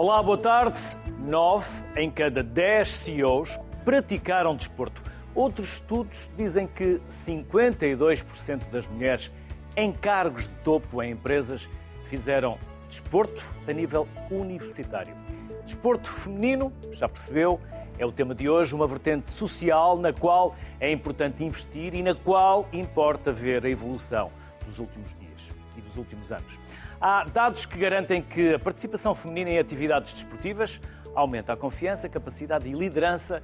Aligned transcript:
Olá, 0.00 0.22
boa 0.22 0.38
tarde. 0.38 0.78
Nove 1.18 1.66
em 1.96 2.08
cada 2.08 2.40
dez 2.40 2.88
CEOs 2.90 3.58
praticaram 3.84 4.54
desporto. 4.54 5.02
Outros 5.34 5.72
estudos 5.72 6.30
dizem 6.36 6.68
que 6.68 7.02
52% 7.08 8.70
das 8.70 8.86
mulheres 8.86 9.28
em 9.76 9.90
cargos 9.90 10.46
de 10.46 10.54
topo 10.62 11.02
em 11.02 11.10
empresas 11.10 11.68
fizeram 12.08 12.58
desporto 12.88 13.42
a 13.66 13.72
nível 13.72 14.06
universitário. 14.30 15.16
Desporto 15.64 16.08
feminino, 16.08 16.72
já 16.92 17.08
percebeu, 17.08 17.60
é 17.98 18.06
o 18.06 18.12
tema 18.12 18.36
de 18.36 18.48
hoje, 18.48 18.76
uma 18.76 18.86
vertente 18.86 19.32
social 19.32 19.98
na 19.98 20.12
qual 20.12 20.54
é 20.78 20.92
importante 20.92 21.42
investir 21.42 21.92
e 21.96 22.04
na 22.04 22.14
qual 22.14 22.68
importa 22.72 23.32
ver 23.32 23.66
a 23.66 23.68
evolução 23.68 24.30
dos 24.64 24.78
últimos 24.78 25.12
dias 25.14 25.52
e 25.76 25.80
dos 25.80 25.96
últimos 25.96 26.30
anos. 26.30 26.56
Há 27.00 27.22
dados 27.22 27.64
que 27.64 27.78
garantem 27.78 28.20
que 28.20 28.54
a 28.54 28.58
participação 28.58 29.14
feminina 29.14 29.50
em 29.50 29.58
atividades 29.60 30.12
desportivas 30.12 30.80
aumenta 31.14 31.52
a 31.52 31.56
confiança, 31.56 32.08
capacidade 32.08 32.68
e 32.68 32.72
liderança 32.72 33.40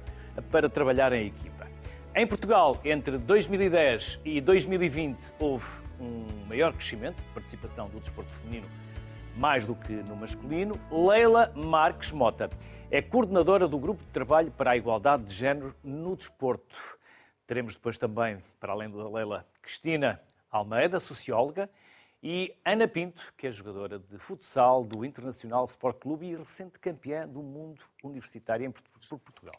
para 0.51 0.67
trabalhar 0.67 1.13
em 1.13 1.27
equipa. 1.27 1.65
Em 2.13 2.27
Portugal, 2.27 2.77
entre 2.83 3.17
2010 3.17 4.19
e 4.25 4.41
2020, 4.41 5.33
houve 5.39 5.65
um 6.01 6.25
maior 6.49 6.73
crescimento 6.73 7.15
de 7.15 7.29
participação 7.29 7.87
do 7.87 8.01
desporto 8.01 8.29
feminino, 8.33 8.67
mais 9.37 9.65
do 9.65 9.73
que 9.73 9.93
no 9.93 10.17
masculino. 10.17 10.77
Leila 10.91 11.49
Marques 11.55 12.11
Mota 12.11 12.49
é 12.91 13.01
coordenadora 13.01 13.69
do 13.69 13.79
Grupo 13.79 14.03
de 14.03 14.09
Trabalho 14.09 14.51
para 14.51 14.71
a 14.71 14.77
Igualdade 14.77 15.23
de 15.23 15.33
Género 15.33 15.73
no 15.81 16.17
Desporto. 16.17 16.75
Teremos 17.47 17.73
depois 17.75 17.97
também, 17.97 18.37
para 18.59 18.73
além 18.73 18.89
da 18.89 19.09
Leila, 19.09 19.45
Cristina 19.61 20.19
Almeida, 20.51 20.99
socióloga, 20.99 21.69
e 22.27 22.57
Ana 22.65 22.87
Pinto, 22.87 23.31
que 23.37 23.45
é 23.45 23.51
jogadora 23.51 23.99
de 23.99 24.17
futsal 24.17 24.83
do 24.83 25.05
Internacional 25.05 25.63
Sport 25.65 25.99
Clube 25.99 26.25
e 26.25 26.35
recente 26.35 26.79
campeã 26.79 27.27
do 27.27 27.43
mundo 27.43 27.83
universitário 28.03 28.73
por 29.07 29.19
Portugal. 29.19 29.53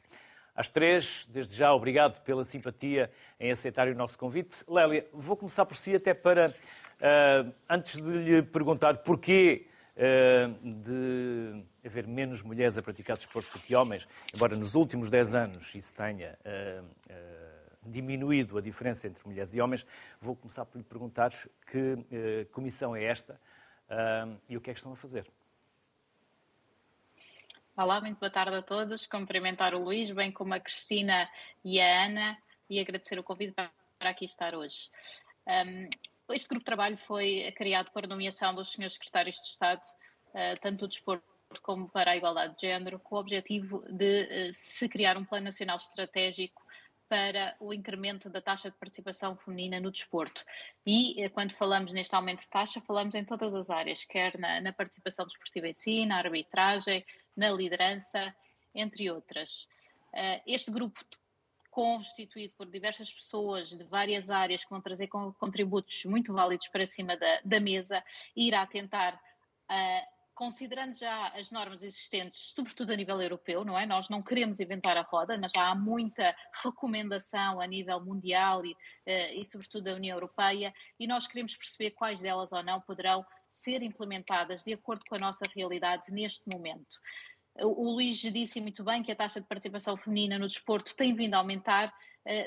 Às 0.53 0.69
três, 0.69 1.29
desde 1.31 1.55
já, 1.55 1.73
obrigado 1.73 2.21
pela 2.23 2.45
simpatia 2.45 3.09
em 3.39 3.53
aceitar 3.53 3.87
o 3.87 3.95
nosso 3.95 4.19
convite. 4.19 4.65
Lélia, 4.69 5.07
vou 5.13 5.37
começar 5.37 5.65
por 5.65 5.77
si 5.77 5.95
até 5.95 6.13
para, 6.13 6.49
uh, 6.51 7.53
antes 7.71 8.03
de 8.03 8.11
lhe 8.11 8.43
perguntar 8.43 8.97
porquê 8.97 9.69
uh, 9.97 10.53
de 10.83 11.65
haver 11.85 12.09
menos 12.09 12.43
mulheres 12.43 12.77
a 12.77 12.83
praticar 12.83 13.17
desporto 13.17 13.49
do 13.57 13.63
que 13.63 13.77
homens, 13.77 14.09
embora 14.35 14.57
nos 14.57 14.75
últimos 14.75 15.09
dez 15.09 15.37
anos 15.37 15.73
isso 15.73 15.95
tenha 15.95 16.37
uh, 16.45 16.85
diminuído 17.87 18.59
a 18.59 18.61
diferença 18.61 19.07
entre 19.07 19.27
mulheres 19.27 19.55
e 19.55 19.61
homens, 19.61 19.87
vou 20.21 20.37
começar 20.37 20.65
por 20.65 20.79
lhe 20.79 20.85
perguntar 20.85 21.31
que 21.71 21.99
eh, 22.11 22.47
comissão 22.53 22.95
é 22.95 23.05
esta 23.05 23.41
uh, 23.91 24.41
e 24.49 24.57
o 24.57 24.61
que 24.61 24.71
é 24.71 24.75
que 24.75 24.81
estão 24.81 24.93
a 24.93 24.97
fazer. 24.97 25.27
Olá, 27.77 28.01
muito 28.01 28.19
boa 28.19 28.31
tarde 28.31 28.57
a 28.57 28.63
todos. 28.63 29.07
Cumprimentar 29.07 29.75
o 29.75 29.79
Luís, 29.79 30.11
bem 30.11 30.33
como 30.33 30.55
a 30.55 30.61
Cristina 30.61 31.29
e 31.63 31.81
a 31.81 32.07
Ana, 32.07 32.39
e 32.71 32.81
agradecer 32.81 33.19
o 33.19 33.23
convite 33.23 33.53
para 33.53 34.11
aqui 34.11 34.25
estar 34.25 34.55
hoje. 34.55 34.91
Um, 35.47 35.89
este 36.35 36.49
grupo 36.49 36.63
de 36.63 36.65
trabalho 36.65 36.97
foi 36.97 37.53
criado 37.55 37.91
por 37.93 38.07
nomeação 38.07 38.55
dos 38.55 38.73
senhores 38.73 38.95
secretários 38.95 39.37
de 39.37 39.49
Estado, 39.49 39.83
uh, 40.31 40.59
tanto 40.61 40.81
do 40.81 40.89
desporto 40.89 41.23
como 41.63 41.89
para 41.89 42.13
a 42.13 42.17
igualdade 42.17 42.57
de 42.57 42.63
género, 42.63 42.99
com 42.99 43.17
o 43.17 43.19
objetivo 43.19 43.85
de 43.91 44.23
uh, 44.23 44.55
se 44.55 44.89
criar 44.89 45.17
um 45.17 45.25
plano 45.25 45.45
nacional 45.45 45.77
estratégico 45.77 46.66
para 47.09 47.57
o 47.61 47.73
incremento 47.73 48.29
da 48.29 48.41
taxa 48.41 48.71
de 48.71 48.77
participação 48.77 49.37
feminina 49.37 49.81
no 49.81 49.91
desporto. 49.91 50.45
E 50.85 51.23
eh, 51.23 51.29
quando 51.29 51.53
falamos 51.53 51.93
neste 51.93 52.15
aumento 52.15 52.41
de 52.41 52.49
taxa, 52.49 52.81
falamos 52.81 53.15
em 53.15 53.25
todas 53.25 53.55
as 53.55 53.71
áreas, 53.71 54.05
quer 54.05 54.39
na, 54.39 54.61
na 54.61 54.73
participação 54.73 55.25
desportiva 55.27 55.69
em 55.69 55.73
si, 55.73 56.05
na 56.05 56.19
arbitragem, 56.19 57.05
na 57.37 57.51
liderança, 57.51 58.35
entre 58.75 59.11
outras. 59.11 59.69
Uh, 60.13 60.41
este 60.47 60.71
grupo 60.71 61.05
constituído 61.71 62.55
por 62.57 62.67
diversas 62.67 63.13
pessoas 63.13 63.69
de 63.69 63.85
várias 63.85 64.31
áreas 64.31 64.65
que 64.65 64.71
vão 64.71 64.81
trazer 64.81 65.09
contributos 65.09 66.07
muito 66.07 66.33
válidos 66.33 66.69
para 66.69 66.87
cima 66.87 67.17
da, 67.19 67.41
da 67.45 67.61
mesa, 67.61 68.03
irá 68.35 68.67
tentar 68.67 69.15
uh, 69.15 70.16
considerando 70.37 70.95
já 70.95 71.29
as 71.29 71.51
normas 71.51 71.83
existentes, 71.83 72.53
sobretudo 72.55 72.93
a 72.93 72.97
nível 72.97 73.21
europeu, 73.21 73.65
não 73.65 73.77
é? 73.77 73.87
Nós 73.87 74.11
não 74.11 74.23
queremos 74.23 74.61
inventar 74.61 74.95
a 74.97 75.01
roda, 75.01 75.39
mas 75.39 75.51
já 75.51 75.71
há 75.71 75.75
muita 75.75 76.37
recomendação 76.63 77.59
a 77.59 77.67
nível 77.67 77.99
mundial 78.05 78.65
e, 78.65 78.77
eh, 79.07 79.35
e 79.35 79.45
sobretudo 79.47 79.85
da 79.85 79.95
União 79.95 80.15
Europeia, 80.15 80.75
e 81.01 81.07
nós 81.07 81.27
queremos 81.27 81.57
perceber 81.57 81.93
quais 81.93 82.21
delas 82.21 82.53
ou 82.53 82.63
não 82.63 82.83
poderão 82.83 83.25
ser 83.49 83.83
implementadas 83.83 84.63
de 84.63 84.75
acordo 84.75 85.07
com 85.09 85.15
a 85.15 85.19
nossa 85.19 85.45
realidade 85.57 86.13
neste 86.13 86.43
momento. 86.47 87.01
O 87.59 87.95
Luís 87.95 88.19
disse 88.19 88.61
muito 88.61 88.85
bem 88.85 89.03
que 89.03 89.11
a 89.11 89.17
taxa 89.17 89.41
de 89.41 89.47
participação 89.47 89.97
feminina 89.97 90.39
no 90.39 90.47
desporto 90.47 90.95
tem 90.95 91.15
vindo 91.15 91.33
a 91.33 91.39
aumentar, 91.39 91.91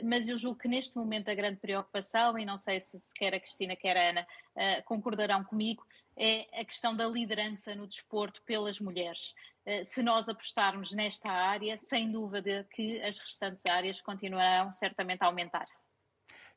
mas 0.03 0.28
eu 0.28 0.38
julgo 0.38 0.59
que 0.59 0.67
neste 0.67 0.95
momento 0.97 1.29
a 1.29 1.35
grande 1.35 1.57
preocupação, 1.57 2.38
e 2.38 2.45
não 2.45 2.57
sei 2.57 2.79
se 2.79 3.13
quer 3.13 3.34
a 3.34 3.40
Cristina, 3.40 3.75
quer 3.75 3.95
a 3.95 4.09
Ana 4.09 4.28
eh, 4.56 4.81
concordarão 4.81 5.44
comigo, 5.44 5.85
é 6.17 6.47
a 6.59 6.66
questão 6.66 6.95
da 6.95 7.07
liderança 7.07 7.73
no 7.75 7.88
desporto 7.88 8.41
pelas 8.44 8.79
mulheres. 8.79 9.34
Eh, 9.66 9.84
se 9.84 10.03
nós 10.03 10.28
apostarmos 10.28 10.94
nesta 10.94 11.31
área, 11.31 11.78
sem 11.78 12.12
dúvida 12.12 12.68
que 12.72 13.01
as 13.01 13.18
restantes 13.18 13.66
áreas 13.66 14.01
continuarão 14.01 14.73
certamente 14.73 15.22
a 15.23 15.28
aumentar. 15.28 15.66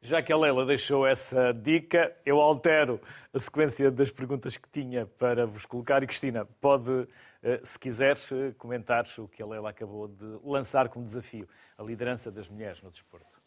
Já 0.00 0.20
que 0.20 0.32
a 0.32 0.36
Leila 0.36 0.66
deixou 0.66 1.06
essa 1.06 1.52
dica, 1.52 2.12
eu 2.26 2.40
altero 2.40 3.00
a 3.32 3.38
sequência 3.38 3.88
das 3.88 4.10
perguntas 4.10 4.56
que 4.56 4.68
tinha 4.68 5.06
para 5.06 5.46
vos 5.46 5.64
colocar. 5.64 6.02
E 6.02 6.06
Cristina, 6.08 6.44
pode, 6.44 6.90
eh, 6.90 7.06
se 7.62 7.78
quiser, 7.78 8.16
eh, 8.16 8.52
comentar 8.56 9.06
o 9.18 9.26
que 9.26 9.42
a 9.42 9.46
Leila 9.46 9.70
acabou 9.70 10.08
de 10.08 10.38
lançar 10.44 10.88
como 10.88 11.04
desafio, 11.04 11.48
a 11.76 11.82
liderança 11.82 12.30
das 12.30 12.48
mulheres 12.48 12.80
no 12.82 12.90
desporto. 12.90 13.40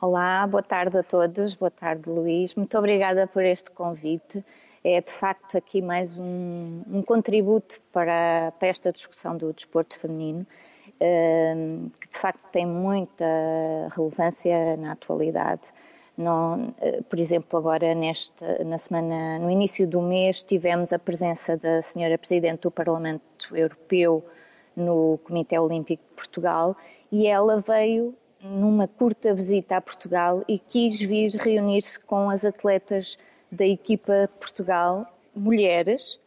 Olá, 0.00 0.46
boa 0.46 0.62
tarde 0.62 0.98
a 0.98 1.02
todos, 1.02 1.54
boa 1.54 1.70
tarde 1.70 2.08
Luís, 2.08 2.54
muito 2.54 2.76
obrigada 2.76 3.26
por 3.26 3.44
este 3.44 3.70
convite. 3.70 4.44
É 4.84 5.00
de 5.00 5.12
facto 5.12 5.56
aqui 5.56 5.80
mais 5.80 6.16
um, 6.16 6.82
um 6.88 7.02
contributo 7.02 7.80
para, 7.92 8.52
para 8.58 8.68
esta 8.68 8.90
discussão 8.90 9.36
do 9.36 9.52
desporto 9.52 9.98
feminino 9.98 10.44
que 12.00 12.08
de 12.08 12.18
facto 12.18 12.40
tem 12.50 12.66
muita 12.66 13.24
relevância 13.94 14.76
na 14.76 14.92
atualidade. 14.92 15.62
Não, 16.16 16.74
eh, 16.80 17.00
por 17.08 17.18
exemplo, 17.18 17.58
agora 17.58 17.94
neste, 17.94 18.44
na 18.64 18.76
semana, 18.76 19.38
no 19.38 19.50
início 19.50 19.86
do 19.86 20.00
mês, 20.00 20.42
tivemos 20.42 20.92
a 20.92 20.98
presença 20.98 21.56
da 21.56 21.80
senhora 21.80 22.18
Presidente 22.18 22.62
do 22.62 22.70
Parlamento 22.70 23.56
Europeu 23.56 24.24
no 24.76 25.18
Comitê 25.24 25.58
Olímpico 25.58 26.02
de 26.10 26.14
Portugal 26.14 26.76
e 27.10 27.26
ela 27.26 27.60
veio 27.60 28.14
numa 28.42 28.88
curta 28.88 29.32
visita 29.32 29.76
a 29.76 29.80
Portugal 29.80 30.42
e 30.48 30.58
quis 30.58 31.00
vir 31.00 31.30
reunir-se 31.36 31.98
com 32.00 32.28
as 32.28 32.44
atletas 32.44 33.16
da 33.50 33.66
equipa 33.66 34.28
Portugal, 34.40 35.06
mulheres, 35.34 36.18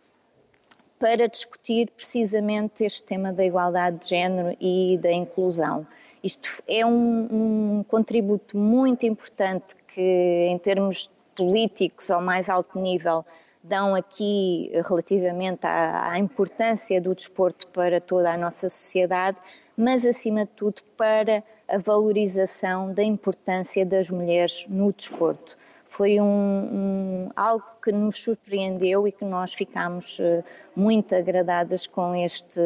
para 0.97 1.28
discutir 1.28 1.91
precisamente 1.91 2.85
este 2.85 3.03
tema 3.03 3.34
da 3.34 3.45
igualdade 3.45 4.00
de 4.00 4.09
género 4.09 4.56
e 4.62 4.97
da 5.01 5.12
inclusão. 5.12 5.85
Isto 6.25 6.63
é 6.68 6.84
um, 6.84 7.78
um 7.78 7.84
contributo 7.88 8.58
muito 8.58 9.06
importante 9.06 9.75
que, 9.94 10.02
em 10.50 10.58
termos 10.58 11.08
políticos 11.36 12.09
ao 12.09 12.19
mais 12.19 12.50
alto 12.50 12.80
nível, 12.80 13.24
dão 13.63 13.94
aqui 13.94 14.72
relativamente 14.90 15.68
à, 15.68 16.13
à, 16.13 16.18
importância 16.18 17.00
do 17.00 17.13
desporto 17.13 17.68
para 17.68 18.02
toda 18.02 18.34
a 18.34 18.38
nossa 18.38 18.68
sociedade, 18.69 19.38
mas 19.77 20.04
acima 20.04 20.45
de 20.45 20.51
tudo 20.56 20.81
para 20.98 21.44
a 21.68 21.77
valorização 21.77 22.92
da 22.92 23.04
importância 23.04 23.86
das 23.86 24.10
mulheres 24.10 24.66
no 24.68 24.92
desporto 24.92 25.56
foi 25.95 26.19
um, 26.19 26.25
um, 26.25 27.30
algo 27.38 27.65
que 27.81 27.89
nos 27.89 28.18
surpreendeu 28.21 29.07
e 29.07 29.13
que 29.13 29.24
nós 29.24 29.53
ficámos 29.53 30.19
eh, 30.19 30.44
muito 30.75 31.15
agradadas 31.15 31.88
com 31.88 32.13
este, 32.13 32.59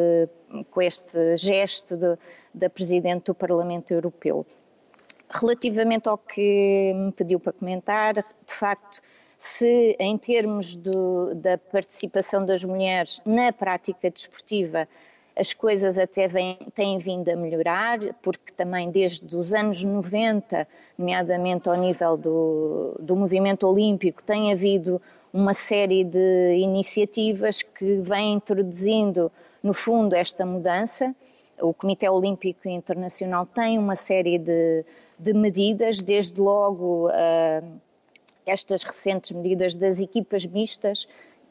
com 0.68 0.82
este 0.82 1.36
gesto 1.36 1.96
de, 1.96 2.18
da 2.52 2.68
Presidente 2.68 3.26
do 3.26 3.34
Parlamento 3.34 3.92
Europeu. 3.92 4.44
Relativamente 5.28 6.08
ao 6.08 6.18
que 6.18 6.92
me 6.92 7.12
pediu 7.12 7.38
para 7.38 7.52
comentar, 7.52 8.14
de 8.14 8.52
facto, 8.52 9.00
se 9.38 9.96
em 10.00 10.18
termos 10.18 10.74
do, 10.74 11.32
da 11.36 11.56
participação 11.56 12.44
das 12.44 12.64
mulheres 12.64 13.22
na 13.24 13.52
prática 13.52 14.10
desportiva 14.10 14.88
as 15.36 15.54
coisas 15.54 15.98
até 15.98 16.28
têm 16.74 16.98
vindo 16.98 17.28
a 17.28 17.36
melhorar, 17.36 17.98
porque 18.22 18.52
também 18.52 18.90
desde 18.90 19.34
os 19.36 19.54
anos 19.54 19.84
90, 19.84 20.66
nomeadamente 20.98 21.68
ao 21.68 21.76
nível 21.76 22.16
do, 22.16 22.96
do 23.00 23.16
movimento 23.16 23.66
olímpico, 23.66 24.22
tem 24.22 24.52
havido 24.52 25.00
uma 25.32 25.54
série 25.54 26.04
de 26.04 26.56
iniciativas 26.56 27.62
que 27.62 28.00
vêm 28.02 28.34
introduzindo, 28.34 29.30
no 29.62 29.72
fundo, 29.72 30.14
esta 30.14 30.44
mudança. 30.44 31.14
O 31.60 31.72
Comitê 31.72 32.08
Olímpico 32.08 32.68
Internacional 32.68 33.46
tem 33.46 33.78
uma 33.78 33.94
série 33.94 34.38
de, 34.38 34.84
de 35.18 35.32
medidas, 35.32 36.00
desde 36.00 36.40
logo 36.40 37.08
uh, 37.08 37.80
estas 38.44 38.82
recentes 38.82 39.30
medidas 39.32 39.76
das 39.76 40.00
equipas 40.00 40.44
mistas, 40.46 41.06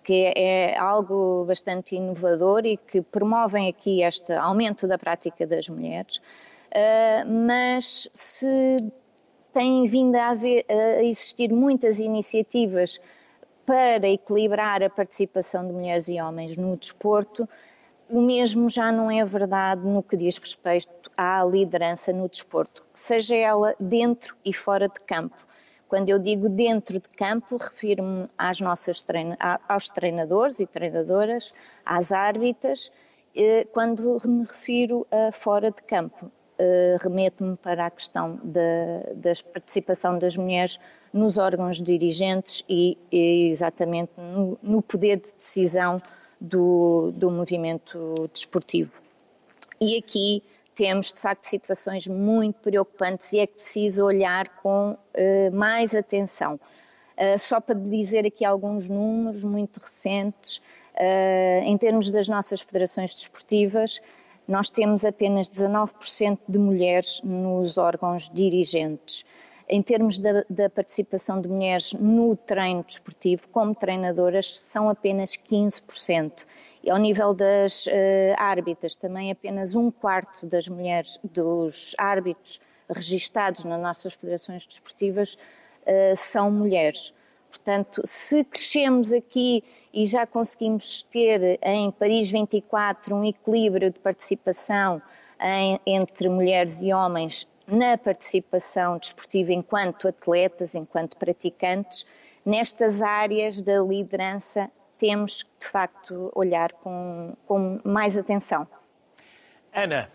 que 0.10 0.34
é 0.36 0.76
algo 0.76 1.46
bastante 1.46 1.96
inovador 1.96 2.66
e 2.66 2.78
que 2.78 3.00
promovem 3.00 3.70
aqui 3.70 4.02
este 4.02 4.34
aumento 4.34 4.88
da 4.88 4.98
prática 4.98 5.46
das 5.46 5.70
mulheres, 5.70 6.20
mas 7.46 8.10
se 8.12 8.78
tem 9.54 9.86
vindo 9.86 10.16
a, 10.16 10.30
haver, 10.30 10.66
a 10.68 11.04
existir 11.04 11.54
muitas 11.54 12.00
iniciativas 12.00 13.00
para 13.68 14.10
equilibrar 14.10 14.82
a 14.82 14.90
participação 14.90 15.68
de 15.68 15.74
mulheres 15.74 16.10
e 16.10 16.20
homens 16.20 16.58
no 16.58 16.76
desporto, 16.76 17.48
o 18.10 18.20
mesmo 18.20 18.68
já 18.68 18.92
não 18.92 19.12
é 19.12 19.24
verdade 19.24 19.86
no 19.86 20.02
que 20.02 20.18
diz 20.18 20.40
respeito 20.40 21.12
à 21.16 21.46
liderança 21.46 22.12
no 22.12 22.28
desporto, 22.28 22.84
seja 22.96 23.36
ela 23.36 23.76
dentro 23.80 24.36
e 24.44 24.52
fora 24.52 24.88
de 24.88 25.00
campo. 25.02 25.49
Quando 25.90 26.10
eu 26.10 26.20
digo 26.20 26.48
dentro 26.48 27.00
de 27.00 27.10
campo, 27.10 27.58
refiro-me 27.58 28.30
às 28.38 28.62
nossas 28.62 29.02
treina 29.02 29.36
aos 29.68 29.90
treinadores 29.90 30.60
e 30.60 30.68
treinadoras, 30.68 31.52
às 31.84 32.12
árbitas, 32.12 32.92
eh, 33.36 33.66
quando 33.74 34.22
me 34.24 34.44
refiro 34.44 35.08
a 35.12 35.32
fora 35.32 35.72
de 35.72 35.82
campo, 35.82 36.32
eh, 36.60 36.96
remeto-me 37.02 37.58
para 37.58 37.88
a 37.88 37.90
questão 37.90 38.40
da, 38.44 38.62
da, 39.16 39.34
participação 39.52 40.20
das 40.20 40.38
mulheres 40.38 40.80
nos 41.12 41.40
órgãos 41.40 41.82
dirigentes 41.82 42.64
e, 42.70 42.96
e 43.12 43.50
exatamente 43.50 44.14
no, 44.16 44.60
no, 44.62 44.84
poder 44.84 45.16
de 45.18 45.34
decisão 45.34 46.00
do, 46.40 47.12
do 47.16 47.32
movimento 47.32 48.30
desportivo. 48.32 49.02
E 49.82 49.98
aqui 49.98 50.44
temos, 50.80 51.12
de 51.12 51.20
facto, 51.20 51.44
situações 51.44 52.08
muito 52.08 52.56
preocupantes 52.62 53.34
e 53.34 53.40
é 53.40 53.46
preciso 53.46 54.06
olhar 54.06 54.48
com 54.64 54.92
uh, 54.92 55.52
mais 55.54 55.94
atenção. 55.94 56.58
Uh, 57.18 57.38
só 57.38 57.60
para 57.60 57.76
dizer 57.76 58.26
aqui 58.26 58.46
alguns 58.46 58.90
números 58.90 59.44
muito 59.44 59.82
recentes, 59.82 60.62
uh, 60.96 61.64
em 61.66 61.78
termos 61.78 62.10
das 62.14 62.30
nossas 62.30 62.62
federações 62.62 63.14
desportivas, 63.14 64.00
nós 64.48 64.72
temos 64.72 65.04
apenas 65.04 65.50
19% 65.50 66.40
de 66.48 66.58
mulheres 66.58 67.22
nos 67.26 67.78
órgãos 67.78 68.30
dirigentes. 68.30 69.26
Em 69.72 69.84
termos 69.84 70.18
da, 70.18 70.44
da, 70.50 70.68
participação 70.68 71.40
de 71.40 71.48
mulheres 71.48 71.94
no 71.94 72.36
treino 72.36 72.84
desportivo, 72.84 73.48
como 73.50 73.76
treinadoras, 73.76 74.50
são 74.50 74.90
apenas 74.90 75.34
15%. 75.38 76.44
E 76.84 76.90
ao 76.90 76.98
nível 76.98 77.36
das 77.36 77.86
uh, 77.86 77.92
árbitras, 78.38 78.98
também 78.98 79.30
apenas 79.30 79.76
um 79.76 79.92
quarto 79.92 80.48
das 80.48 80.68
mulheres, 80.68 81.20
dos 81.24 81.94
árbitros 82.00 82.60
registados 82.90 83.64
nas 83.64 83.80
nossas 83.80 84.16
federações 84.16 84.66
desportivas, 84.66 85.36
uh, 85.36 86.16
são 86.16 86.50
mulheres. 86.50 87.14
Portanto, 87.50 88.02
se 88.06 88.44
crescemos 88.44 89.14
aqui 89.14 89.64
e 89.94 90.06
já 90.08 90.26
conseguimos 90.26 91.04
ter 91.04 91.60
em 91.62 91.92
Paris 91.92 92.32
24 92.32 93.16
um 93.16 93.24
equilíbrio 93.24 93.92
de 93.92 94.00
participação 94.00 95.00
em, 95.40 95.80
entre 95.86 96.28
mulheres 96.28 96.82
e 96.82 96.92
homens 96.92 97.48
na 97.72 97.98
participação 97.98 98.98
desportiva 98.98 99.54
enquanto 99.54 100.08
atletas, 100.08 100.76
enquanto 100.76 101.18
praticantes, 101.18 102.08
nestas 102.46 103.02
áreas 103.02 103.62
da 103.62 103.82
liderança 103.82 104.70
temos 104.98 105.44
que, 105.44 105.50
de 105.62 105.68
facto, 105.68 106.32
olhar 106.36 106.74
com, 106.74 107.36
com 107.48 107.80
mais 107.86 108.18
atenção. 108.18 108.68
Ana, 109.74 110.10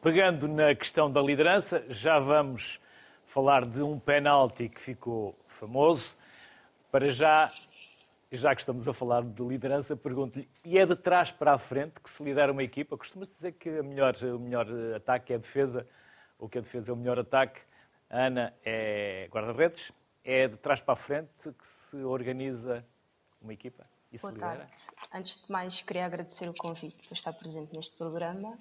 pegando 0.00 0.48
na 0.48 0.74
questão 0.74 1.10
da 1.10 1.20
liderança, 1.20 1.84
já 1.88 2.18
vamos 2.18 2.80
falar 3.26 3.66
de 3.66 3.82
um 3.82 3.98
penalti 3.98 4.68
que 4.68 4.80
ficou 4.80 5.34
famoso. 5.46 6.16
Para 6.90 7.10
já, 7.10 7.52
já 8.30 8.54
que 8.54 8.60
estamos 8.60 8.88
a 8.88 8.92
falar 8.92 9.22
de 9.22 9.42
liderança, 9.42 9.96
pergunto-lhe, 9.96 10.48
e 10.64 10.78
é 10.78 10.86
de 10.86 10.96
trás 10.96 11.30
para 11.30 11.52
a 11.52 11.58
frente 11.58 12.00
que 12.00 12.08
se 12.08 12.22
lidera 12.22 12.52
uma 12.52 12.62
equipa? 12.62 12.96
Costuma-se 12.96 13.34
dizer 13.34 13.52
que 13.52 13.68
a 13.68 13.82
melhor, 13.82 14.14
o 14.22 14.38
melhor 14.38 14.66
ataque 14.96 15.32
é 15.32 15.36
a 15.36 15.38
defesa, 15.38 15.86
ou 16.42 16.48
que 16.48 16.58
a 16.58 16.60
defesa 16.60 16.90
é 16.90 16.92
o 16.92 16.96
melhor 16.96 17.20
ataque. 17.20 17.60
A 18.10 18.26
Ana 18.26 18.52
é 18.64 19.28
guarda-redes, 19.30 19.92
é 20.24 20.48
de 20.48 20.56
trás 20.56 20.80
para 20.80 20.94
a 20.94 20.96
frente 20.96 21.52
que 21.52 21.66
se 21.66 21.96
organiza 21.98 22.84
uma 23.40 23.52
equipa 23.52 23.84
e 24.10 24.18
Boa 24.18 24.32
se 24.32 24.34
lidera? 24.34 24.58
Tarde. 24.58 24.72
Antes 25.14 25.44
de 25.46 25.52
mais, 25.52 25.80
queria 25.82 26.04
agradecer 26.04 26.48
o 26.48 26.54
convite 26.54 26.96
para 27.06 27.14
estar 27.14 27.32
presente 27.32 27.72
neste 27.72 27.96
programa. 27.96 28.58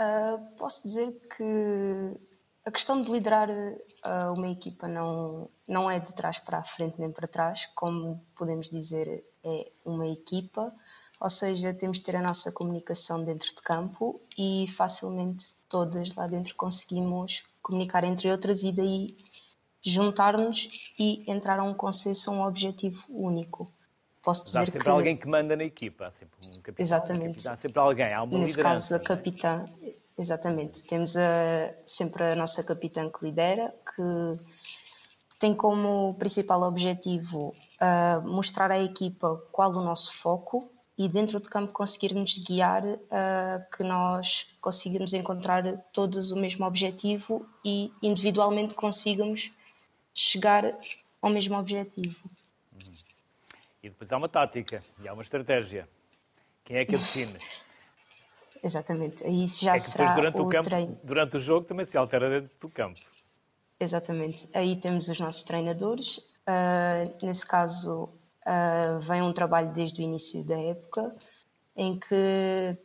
Uh, 0.00 0.56
posso 0.56 0.84
dizer 0.84 1.12
que 1.36 2.18
a 2.64 2.70
questão 2.70 3.02
de 3.02 3.12
liderar 3.12 3.50
uh, 3.50 4.32
uma 4.34 4.48
equipa 4.48 4.88
não, 4.88 5.50
não 5.68 5.90
é 5.90 6.00
de 6.00 6.14
trás 6.14 6.38
para 6.38 6.58
a 6.58 6.64
frente 6.64 6.98
nem 6.98 7.12
para 7.12 7.28
trás, 7.28 7.66
como 7.74 8.24
podemos 8.34 8.70
dizer, 8.70 9.22
é 9.44 9.70
uma 9.84 10.08
equipa, 10.08 10.74
ou 11.20 11.28
seja, 11.28 11.74
temos 11.74 11.98
de 11.98 12.04
ter 12.04 12.16
a 12.16 12.22
nossa 12.22 12.50
comunicação 12.52 13.22
dentro 13.22 13.48
de 13.48 13.60
campo 13.60 14.18
e 14.36 14.66
facilmente 14.68 15.55
todas 15.68 16.14
lá 16.14 16.26
dentro 16.26 16.54
conseguimos 16.54 17.42
comunicar 17.62 18.04
entre 18.04 18.30
outras 18.30 18.62
e 18.62 18.72
daí 18.72 19.16
juntar-nos 19.82 20.68
e 20.98 21.24
entrar 21.30 21.58
a 21.58 21.62
um 21.62 21.74
consenso, 21.74 22.30
a 22.30 22.34
um 22.34 22.42
objetivo 22.42 23.04
único. 23.08 23.70
Posso 24.22 24.44
dizer 24.44 24.58
há 24.58 24.66
sempre 24.66 24.82
que... 24.82 24.88
alguém 24.88 25.16
que 25.16 25.28
manda 25.28 25.54
na 25.54 25.64
equipa, 25.64 26.06
há 26.06 26.12
sempre 26.12 26.44
um 26.44 26.60
capitão. 26.60 26.82
Exatamente. 26.82 27.48
há 27.48 27.56
sempre 27.56 27.78
alguém, 27.78 28.12
há 28.12 28.22
uma 28.22 28.38
Nesse 28.38 28.56
liderança. 28.56 28.94
caso, 28.94 28.94
a 28.96 28.98
capitã, 28.98 29.64
exatamente. 30.18 30.82
Temos 30.82 31.16
a, 31.16 31.72
sempre 31.84 32.24
a 32.24 32.34
nossa 32.34 32.64
capitã 32.64 33.08
que 33.08 33.24
lidera, 33.24 33.72
que 33.94 34.32
tem 35.38 35.54
como 35.54 36.14
principal 36.14 36.62
objetivo 36.62 37.54
uh, 37.80 38.20
mostrar 38.28 38.70
à 38.72 38.82
equipa 38.82 39.40
qual 39.52 39.70
o 39.70 39.84
nosso 39.84 40.14
foco 40.14 40.70
e 40.98 41.08
dentro 41.08 41.40
de 41.40 41.48
campo 41.48 41.72
conseguir 41.72 42.14
nos 42.14 42.38
guiar 42.38 42.82
uh, 42.82 43.76
que 43.76 43.82
nós 43.82 44.48
consigamos 44.60 45.12
encontrar 45.12 45.62
todos 45.92 46.30
o 46.30 46.36
mesmo 46.36 46.64
objetivo 46.66 47.46
e 47.64 47.92
individualmente 48.02 48.74
consigamos 48.74 49.52
chegar 50.14 50.64
ao 51.20 51.30
mesmo 51.30 51.58
objetivo. 51.58 52.16
Uhum. 52.72 52.94
E 53.82 53.90
depois 53.90 54.10
há 54.10 54.16
uma 54.16 54.28
tática 54.28 54.82
e 55.02 55.08
há 55.08 55.12
uma 55.12 55.22
estratégia. 55.22 55.86
Quem 56.64 56.78
é 56.78 56.84
que 56.84 56.94
a 56.94 56.98
define? 56.98 57.38
Exatamente. 58.62 59.24
Aí 59.24 59.46
já 59.46 59.72
é 59.72 59.74
que 59.74 59.80
será 59.80 60.12
durante 60.12 60.40
o, 60.40 60.46
o 60.46 60.48
campo, 60.48 60.64
treino. 60.64 60.98
durante 61.04 61.36
o 61.36 61.40
jogo 61.40 61.66
também 61.66 61.84
se 61.84 61.96
altera 61.98 62.28
dentro 62.28 62.50
do 62.58 62.68
campo. 62.70 63.00
Exatamente. 63.78 64.48
Aí 64.54 64.76
temos 64.76 65.08
os 65.08 65.20
nossos 65.20 65.44
treinadores. 65.44 66.18
Uh, 66.48 67.24
nesse 67.24 67.46
caso, 67.46 68.08
uh, 68.46 68.98
vem 69.00 69.22
um 69.22 69.32
trabalho 69.32 69.72
desde 69.72 70.00
o 70.00 70.04
início 70.04 70.46
da 70.46 70.58
época, 70.58 71.14
em 71.76 71.98
que, 71.98 72.78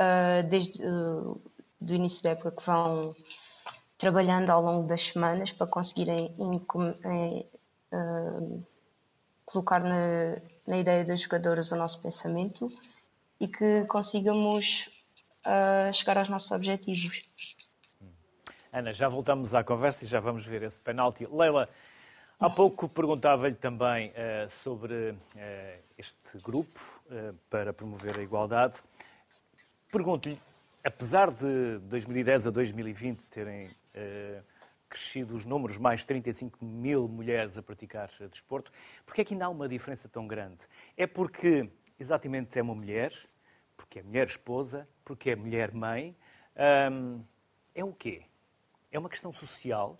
uh, 0.00 0.48
desde 0.48 0.84
o 0.84 1.40
do 1.80 1.94
início 1.94 2.22
da 2.22 2.30
época, 2.30 2.52
que 2.52 2.64
vão 2.64 3.14
trabalhando 3.98 4.50
ao 4.50 4.62
longo 4.62 4.86
das 4.86 5.02
semanas 5.02 5.52
para 5.52 5.66
conseguirem 5.66 6.32
colocar 9.44 9.80
na, 9.80 10.40
na, 10.66 10.78
ideia 10.78 11.04
das 11.04 11.20
jogadoras 11.20 11.72
o 11.72 11.76
nosso 11.76 12.00
pensamento 12.00 12.72
e 13.40 13.48
que 13.48 13.84
consigamos 13.86 14.90
chegar 15.92 16.18
aos 16.18 16.28
nossos 16.28 16.52
objetivos. 16.52 17.24
Ana, 18.72 18.92
já 18.92 19.08
voltamos 19.08 19.54
à 19.54 19.62
conversa 19.62 20.04
e 20.04 20.08
já 20.08 20.18
vamos 20.18 20.46
ver 20.46 20.62
esse 20.62 20.80
penalti. 20.80 21.26
Leila, 21.26 21.68
há 22.42 22.50
pouco 22.50 22.88
perguntava-lhe 22.88 23.54
também 23.54 24.10
uh, 24.10 24.50
sobre 24.50 25.10
uh, 25.10 25.16
este 25.96 26.38
grupo 26.38 26.80
uh, 27.06 27.32
para 27.48 27.72
promover 27.72 28.18
a 28.18 28.22
igualdade. 28.22 28.82
Pergunto-lhe, 29.92 30.36
apesar 30.82 31.30
de 31.30 31.78
2010 31.84 32.48
a 32.48 32.50
2020 32.50 33.26
terem 33.26 33.70
crescido 34.88 35.34
os 35.34 35.44
números, 35.44 35.78
mais 35.78 36.04
35 36.04 36.64
mil 36.64 37.06
mulheres 37.06 37.56
a 37.56 37.62
praticar 37.62 38.10
desporto, 38.30 38.72
por 39.04 39.14
que 39.14 39.20
é 39.20 39.24
que 39.24 39.34
ainda 39.34 39.44
há 39.44 39.48
uma 39.48 39.68
diferença 39.68 40.08
tão 40.08 40.26
grande? 40.26 40.66
É 40.96 41.06
porque 41.06 41.68
exatamente 42.00 42.58
é 42.58 42.62
uma 42.62 42.74
mulher, 42.74 43.12
porque 43.76 43.98
é 43.98 44.02
mulher 44.02 44.26
esposa, 44.26 44.88
porque 45.04 45.30
é 45.30 45.36
mulher 45.36 45.72
mãe. 45.72 46.16
Um, 46.90 47.22
é 47.74 47.84
o 47.84 47.92
quê? 47.92 48.22
É 48.90 48.98
uma 48.98 49.10
questão 49.10 49.32
social? 49.32 49.98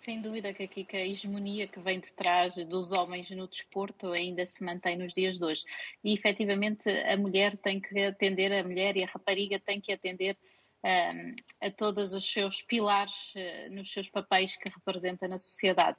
Sem 0.00 0.22
dúvida 0.22 0.54
que 0.54 0.62
aqui 0.62 0.82
que 0.82 0.96
a 0.96 1.06
hegemonia 1.06 1.68
que 1.68 1.78
vem 1.78 2.00
de 2.00 2.10
trás 2.14 2.56
dos 2.64 2.90
homens 2.90 3.30
no 3.32 3.46
desporto 3.46 4.12
ainda 4.12 4.46
se 4.46 4.64
mantém 4.64 4.96
nos 4.96 5.12
dias 5.12 5.38
de 5.38 5.44
hoje. 5.44 5.62
E 6.02 6.14
efetivamente 6.14 6.88
a 6.88 7.18
mulher 7.18 7.54
tem 7.58 7.78
que 7.78 8.06
atender, 8.06 8.50
a 8.50 8.64
mulher 8.64 8.96
e 8.96 9.04
a 9.04 9.06
rapariga 9.06 9.60
têm 9.60 9.78
que 9.78 9.92
atender 9.92 10.38
um, 10.82 11.36
a 11.60 11.70
todos 11.70 12.14
os 12.14 12.24
seus 12.24 12.62
pilares 12.62 13.34
uh, 13.34 13.74
nos 13.74 13.92
seus 13.92 14.08
papéis 14.08 14.56
que 14.56 14.70
representa 14.70 15.28
na 15.28 15.36
sociedade. 15.36 15.98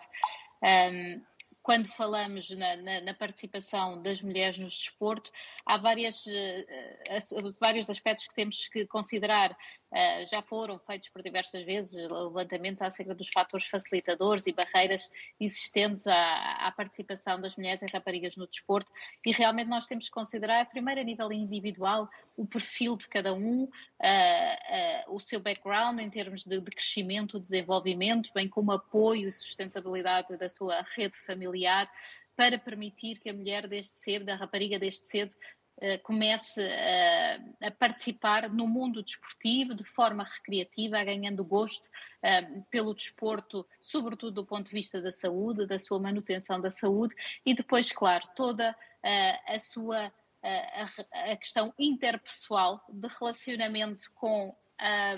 Um, 0.63 1.21
quando 1.61 1.87
falamos 1.87 2.49
na, 2.49 2.75
na, 2.77 3.01
na, 3.01 3.13
participação 3.13 4.01
das 4.01 4.19
mulheres 4.19 4.57
no 4.57 4.65
desporto, 4.65 5.31
há 5.63 5.77
várias, 5.77 6.25
uh, 6.25 7.53
vários 7.59 7.87
aspectos 7.87 8.27
que 8.27 8.33
temos 8.33 8.67
que 8.67 8.87
considerar. 8.87 9.55
Uh, 9.91 10.25
já 10.25 10.41
foram 10.41 10.79
feitos 10.79 11.09
por 11.09 11.21
diversas 11.21 11.65
vezes 11.65 11.93
levantamentos 12.09 12.81
acerca 12.81 13.13
dos 13.13 13.27
fatores 13.27 13.65
facilitadores 13.65 14.47
e 14.47 14.53
barreiras 14.53 15.11
existentes 15.37 16.07
à, 16.07 16.67
à, 16.67 16.71
participação 16.71 17.41
das 17.41 17.57
mulheres 17.57 17.81
e 17.81 17.85
raparigas 17.91 18.37
no 18.37 18.47
desporto. 18.47 18.89
E 19.25 19.33
realmente 19.33 19.67
nós 19.67 19.85
temos 19.87 20.05
que 20.05 20.11
considerar, 20.11 20.65
primeiro 20.67 21.01
a 21.01 21.03
nível 21.03 21.31
individual, 21.33 22.09
o 22.37 22.45
perfil 22.45 22.95
de 22.95 23.09
cada 23.09 23.33
um, 23.33 23.63
uh, 23.63 25.13
o 25.13 25.19
seu 25.19 25.41
background 25.41 25.99
em 25.99 26.09
termos 26.09 26.45
de, 26.45 26.61
de 26.61 26.71
crescimento, 26.71 27.39
desenvolvimento, 27.39 28.31
bem 28.33 28.47
como 28.47 28.71
apoio 28.71 29.27
e 29.27 29.31
sustentabilidade 29.31 30.37
da 30.37 30.47
sua 30.47 30.85
rede 30.95 31.17
familiar 31.17 31.91
para 32.35 32.57
permitir 32.57 33.19
que 33.19 33.29
a 33.29 33.33
mulher 33.33 33.67
desde 33.67 33.91
cedo, 33.91 34.29
a 34.29 34.35
rapariga 34.35 34.79
desde 34.79 35.05
cedo, 35.05 35.35
eh, 35.35 35.60
comece 36.03 36.61
a, 36.61 37.67
a, 37.67 37.71
participar 37.71 38.49
no 38.49 38.67
mundo 38.67 39.01
desportivo 39.01 39.73
de 39.73 39.83
forma 39.83 40.23
recreativa, 40.23 41.03
ganhando 41.03 41.43
gosto 41.43 41.85
uh, 41.87 42.61
pelo 42.69 42.93
desporto, 42.93 43.67
sobretudo 43.79 44.41
do 44.41 44.45
ponto 44.45 44.67
de 44.67 44.73
vista 44.73 45.01
da 45.01 45.11
saúde, 45.11 45.65
da 45.65 45.79
sua 45.79 45.99
manutenção 45.99 46.61
da 46.61 46.69
saúde 46.69 47.15
e 47.45 47.53
depois, 47.53 47.91
claro, 47.91 48.27
toda 48.35 48.71
uh, 48.71 49.53
a 49.53 49.59
sua 49.59 50.11
a, 50.43 51.31
a, 51.31 51.37
questão 51.37 51.71
interpessoal 51.77 52.83
de 52.89 53.07
relacionamento 53.07 54.11
com 54.15 54.55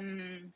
um, 0.01 0.51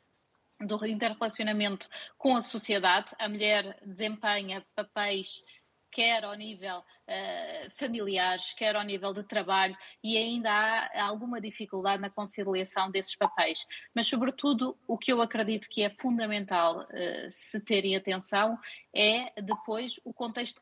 do 0.60 0.86
interrelacionamento 0.86 1.88
com 2.16 2.36
a 2.36 2.42
sociedade. 2.42 3.14
A 3.18 3.28
mulher 3.28 3.78
desempenha 3.84 4.64
papéis 4.74 5.44
quer 5.90 6.24
ao 6.24 6.34
nível 6.34 6.84
uh, 7.08 7.70
familiares, 7.76 8.52
quer 8.52 8.76
ao 8.76 8.84
nível 8.84 9.12
de 9.12 9.22
trabalho, 9.24 9.76
e 10.04 10.16
ainda 10.16 10.50
há 10.50 11.04
alguma 11.04 11.40
dificuldade 11.40 12.00
na 12.00 12.10
conciliação 12.10 12.90
desses 12.90 13.16
papéis. 13.16 13.66
Mas, 13.94 14.06
sobretudo, 14.06 14.76
o 14.86 14.98
que 14.98 15.12
eu 15.12 15.20
acredito 15.22 15.68
que 15.68 15.82
é 15.82 15.90
fundamental 15.90 16.80
uh, 16.80 17.30
se 17.30 17.60
terem 17.64 17.96
atenção 17.96 18.58
é 18.94 19.40
depois 19.42 20.00
o 20.04 20.12
contexto 20.12 20.60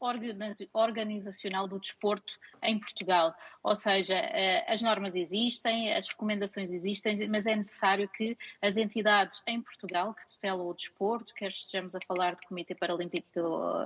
organizacional 0.73 1.69
do 1.69 1.79
desporto 1.79 2.39
em 2.63 2.79
Portugal. 2.79 3.35
Ou 3.63 3.75
seja, 3.75 4.17
uh, 4.17 4.73
as 4.73 4.83
normas 4.83 5.17
existem, 5.17 5.93
as 5.93 6.09
recomendações 6.09 6.71
existem, 6.71 7.29
mas 7.29 7.47
é 7.47 7.57
necessário 7.57 8.09
que 8.09 8.37
as 8.63 8.77
entidades 8.77 9.43
em 9.47 9.61
Portugal 9.61 10.15
que 10.15 10.27
tutelam 10.29 10.67
o 10.67 10.75
desporto, 10.75 11.35
quer 11.35 11.49
estejamos 11.49 11.95
a 11.95 12.01
falar 12.07 12.37
do 12.37 12.47
Comitê 12.47 12.75
Paralímpico 12.75 13.41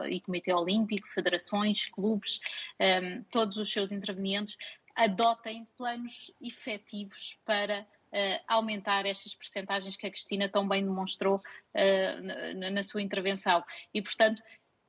e 0.09 0.21
Comitê 0.21 0.52
Olímpico, 0.52 1.09
federações, 1.09 1.87
clubes, 1.87 2.40
um, 2.80 3.23
todos 3.25 3.57
os 3.57 3.73
seus 3.73 3.92
intervenientes 3.92 4.57
adotem 4.95 5.66
planos 5.76 6.30
efetivos 6.40 7.38
para 7.45 7.80
uh, 7.83 8.45
aumentar 8.49 9.07
estas 9.07 9.35
percentagens 9.35 9.97
que 9.97 10.07
a 10.07 10.11
Cristina 10.11 10.49
tão 10.49 10.69
bem 10.69 10.85
demonstrou 10.85 11.37
uh, 11.37 12.54
na, 12.59 12.71
na 12.71 12.83
sua 12.83 13.02
intervenção. 13.02 13.64
E, 13.95 14.02
portanto, 14.02 14.42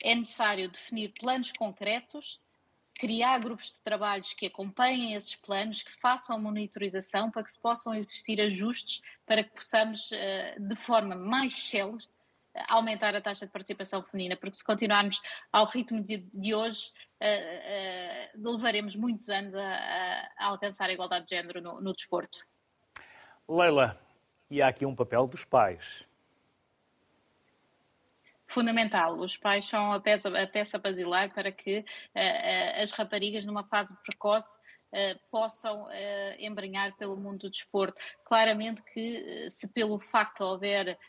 é 0.03 0.15
necessário 0.15 0.70
definir 0.70 1.13
planos 1.20 1.51
concretos, 1.51 2.41
criar 2.96 3.39
grupos 3.39 3.74
de 3.74 3.82
trabalhos 3.82 4.34
que 4.34 4.48
acompanhem 4.48 5.13
esses 5.13 5.36
planos, 5.36 5.82
que 5.82 5.91
façam 5.94 6.36
a 6.36 6.39
monitorização 6.39 7.32
para 7.32 7.44
que 7.44 7.51
se 7.51 7.60
possam 7.60 7.96
existir 7.96 8.39
ajustes 8.41 9.01
para 9.25 9.44
que 9.44 9.51
possamos, 9.51 10.12
uh, 10.12 10.68
de 10.68 10.75
forma 10.75 11.15
mais 11.15 11.53
célere, 11.53 12.06
aumentar 12.68 13.15
a 13.15 13.22
taxa 13.22 13.46
de 13.46 13.51
participação 13.51 14.03
feminina, 14.03 14.36
porque 14.36 14.58
se 14.58 14.63
continuarmos 14.63 15.22
ao 15.53 15.65
ritmo 15.65 16.03
de, 16.03 16.18
de 16.34 16.53
hoje, 16.53 16.91
uh, 17.22 18.40
uh, 18.42 18.51
levaremos 18.51 18.96
muitos 18.96 19.30
anos 19.30 19.56
a, 19.56 19.62
a, 20.40 20.46
alcançar 20.48 20.90
a 20.90 20.94
igualdade 20.94 21.25
de 21.25 21.36
género 21.36 21.62
no, 21.62 21.80
no 21.80 21.94
desporto. 21.94 22.46
Leila, 23.48 23.98
e 24.50 24.62
há 24.62 24.68
aqui 24.68 24.86
um 24.86 24.96
papel 24.96 25.28
dos 25.28 25.46
pais. 25.46 26.06
Fundamental. 28.48 29.18
Os 29.18 29.38
pais 29.38 29.66
são 29.66 29.94
a 29.94 30.00
peça, 30.00 30.28
a 30.28 30.48
peça 30.48 30.78
basilar 30.78 31.34
para 31.34 31.51
que 31.51 31.80
uh, 31.80 32.82
as 32.82 32.92
raparigas, 32.92 33.46
numa 33.46 33.63
fase 33.63 33.96
precoce, 34.04 34.60
Uh, 34.94 35.18
possam 35.32 35.84
uh, 35.84 35.90
embrenhar 36.38 36.94
pelo 36.98 37.16
mundo 37.16 37.44
do 37.44 37.50
desporto. 37.50 37.98
Claramente 38.25 38.84
que, 38.84 39.46
uh, 39.48 39.50
se 39.50 39.66
pelo 39.70 39.98
facto 39.98 40.42
houver 40.42 41.00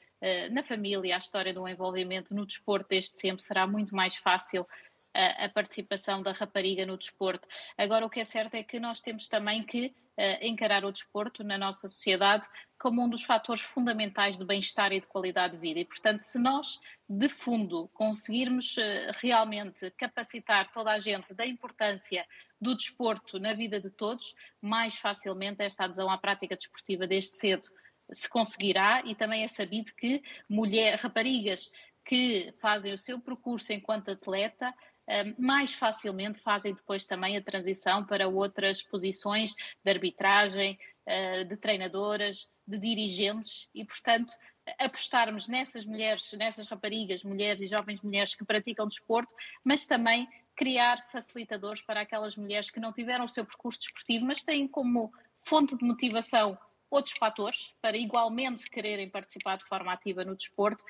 na 0.52 0.62
família 0.62 1.16
a 1.16 1.18
história 1.18 1.52
do 1.52 1.66
envolvimento 1.66 2.32
no 2.32 2.46
desporto 2.46 2.90
desde 2.90 3.10
sempre, 3.10 3.42
será 3.42 3.66
muito 3.66 3.92
mais 3.92 4.14
fácil 4.14 4.64
a, 5.14 5.48
participação 5.48 6.22
da 6.22 6.32
rapariga 6.32 6.86
no 6.86 6.96
desporto. 6.96 7.46
Agora, 7.76 8.06
o 8.06 8.10
que 8.10 8.20
é 8.20 8.24
certo 8.24 8.54
é 8.54 8.62
que 8.62 8.80
nós 8.80 9.00
temos 9.00 9.28
também 9.28 9.62
que 9.62 9.86
uh, 9.86 10.44
encarar 10.44 10.84
o 10.84 10.92
desporto 10.92 11.44
na 11.44 11.58
nossa 11.58 11.88
sociedade 11.88 12.48
como 12.78 13.02
um 13.02 13.08
dos 13.08 13.24
fatores 13.24 13.62
fundamentais 13.62 14.36
de 14.36 14.44
bem-estar 14.44 14.92
e 14.92 15.00
de 15.00 15.06
qualidade 15.06 15.54
de 15.54 15.60
vida. 15.60 15.80
E, 15.80 15.84
portanto, 15.84 16.20
se 16.20 16.38
nós, 16.38 16.80
de 17.08 17.28
fundo, 17.28 17.88
conseguirmos 17.92 18.76
uh, 18.76 18.80
realmente 19.20 19.90
capacitar 19.92 20.70
toda 20.72 20.90
a 20.92 20.98
gente 20.98 21.34
da 21.34 21.46
importância 21.46 22.26
do 22.60 22.76
desporto 22.76 23.38
na 23.38 23.54
vida 23.54 23.80
de 23.80 23.90
todos, 23.90 24.34
mais 24.60 24.96
facilmente 24.96 25.62
esta 25.62 25.84
adesão 25.84 26.08
à 26.10 26.16
prática 26.16 26.56
desportiva 26.56 27.06
desde 27.06 27.36
cedo 27.36 27.68
se 28.10 28.28
conseguirá 28.28 29.02
e 29.04 29.14
também 29.14 29.42
é 29.42 29.48
sabido 29.48 29.92
que 29.94 30.22
mulher, 30.48 30.98
raparigas 30.98 31.70
que 32.04 32.52
fazem 32.60 32.92
o 32.92 32.98
seu 32.98 33.20
percurso 33.20 33.72
enquanto 33.72 34.10
atleta 34.10 34.74
mais 35.38 35.74
facilmente 35.74 36.38
fazem 36.38 36.74
depois 36.74 37.06
também 37.06 37.36
a 37.36 37.42
transição 37.42 38.04
para 38.04 38.28
outras 38.28 38.82
posições 38.82 39.54
de 39.84 39.90
arbitragem, 39.90 40.78
ah, 41.06 41.44
de 41.44 41.56
treinadoras, 41.56 42.50
de 42.66 42.78
dirigentes 42.78 43.68
e, 43.74 43.84
portanto, 43.84 44.32
apostarmos 44.78 45.48
nessas 45.48 45.84
mulheres, 45.84 46.32
nessas 46.34 46.68
raparigas, 46.68 47.24
mulheres 47.24 47.60
e 47.60 47.66
jovens 47.66 48.02
mulheres 48.02 48.34
que 48.34 48.44
praticam 48.44 48.86
desporto, 48.86 49.34
mas 49.64 49.86
também 49.86 50.28
criar 50.54 51.04
facilitadores 51.10 51.80
para 51.80 52.02
aquelas 52.02 52.36
mulheres 52.36 52.70
que 52.70 52.78
não 52.78 52.92
tiveram 52.92 53.24
o 53.24 53.28
seu 53.28 53.44
percurso 53.44 53.80
desportivo, 53.80 54.26
mas 54.26 54.44
têm 54.44 54.68
como 54.68 55.12
fonte 55.40 55.76
de 55.76 55.84
motivação 55.84 56.56
outros 56.90 57.16
fatores 57.18 57.74
para 57.80 57.96
igualmente 57.96 58.70
quererem 58.70 59.08
participar 59.08 59.56
de 59.56 59.64
forma 59.64 59.92
ativa 59.92 60.24
no 60.24 60.36
desporto 60.36 60.84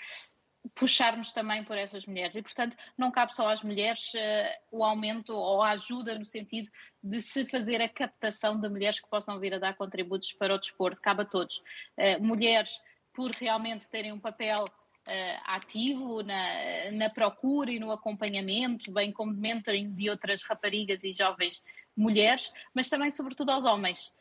puxarmos 0.75 1.33
também 1.33 1.65
por 1.65 1.77
essas 1.77 2.07
mulheres. 2.07 2.37
E, 2.37 2.43
portanto, 2.43 2.77
não 2.97 3.11
cabe 3.11 3.35
só 3.35 3.49
às 3.49 3.63
mulheres 3.63 4.13
uh, 4.15 4.79
o 4.79 4.85
aumento 4.85 5.33
ou 5.35 5.63
a 5.63 5.71
ajuda 5.71 6.19
no 6.19 6.25
sentido 6.25 6.71
de 7.03 7.21
se 7.21 7.45
fazer 7.45 7.81
a 7.81 7.89
captação 7.89 8.59
de 8.59 8.69
mulheres 8.69 9.01
que 9.01 9.09
possam 9.09 9.39
vir 9.39 9.55
a 9.55 9.59
dar 9.59 9.75
contributos 9.75 10.33
para 10.33 10.55
o 10.55 10.59
desporto. 10.59 11.01
Cabe 11.01 11.23
a 11.23 11.25
todos. 11.25 11.59
Uh, 11.99 12.23
mulheres, 12.25 12.81
por 13.13 13.31
realmente 13.33 13.89
terem 13.89 14.13
um 14.13 14.21
papel 14.21 14.65
uh, 14.65 15.41
ativo 15.47 16.23
na, 16.23 16.91
na, 16.93 17.11
procura 17.11 17.71
e 17.71 17.81
no 17.81 17.91
acompanhamento, 17.91 18.93
bem 18.93 19.13
como 19.13 19.35
de 19.35 19.41
mentoring 19.41 19.93
de 19.93 20.09
outras 20.09 20.43
raparigas 20.45 21.03
e 21.05 21.13
jovens 21.13 21.63
mulheres, 21.97 22.53
mas 22.73 22.89
também, 22.89 23.11
sobretudo, 23.11 23.51
aos 23.51 23.65
homens. 23.65 24.13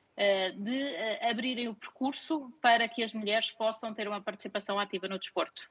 De 0.58 0.96
abrirem 1.22 1.70
o 1.70 1.74
percurso 1.74 2.52
para 2.62 2.88
que 2.88 3.02
as 3.02 3.12
mulheres 3.12 3.50
possam 3.50 3.92
ter 3.94 4.08
uma 4.08 4.22
participação 4.22 4.78
ativa 4.78 5.08
no 5.08 5.18
desporto. 5.18 5.64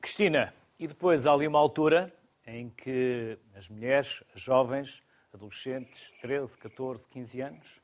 Cristina, 0.00 0.52
e 0.78 0.88
depois 0.88 1.26
há 1.26 1.32
ali 1.32 1.46
uma 1.46 1.58
altura 1.58 2.12
em 2.46 2.70
que 2.70 3.38
as 3.54 3.68
mulheres, 3.68 4.24
as 4.34 4.40
jovens, 4.40 5.02
adolescentes, 5.32 6.10
13, 6.22 6.56
14, 6.56 7.06
15 7.08 7.40
anos, 7.40 7.80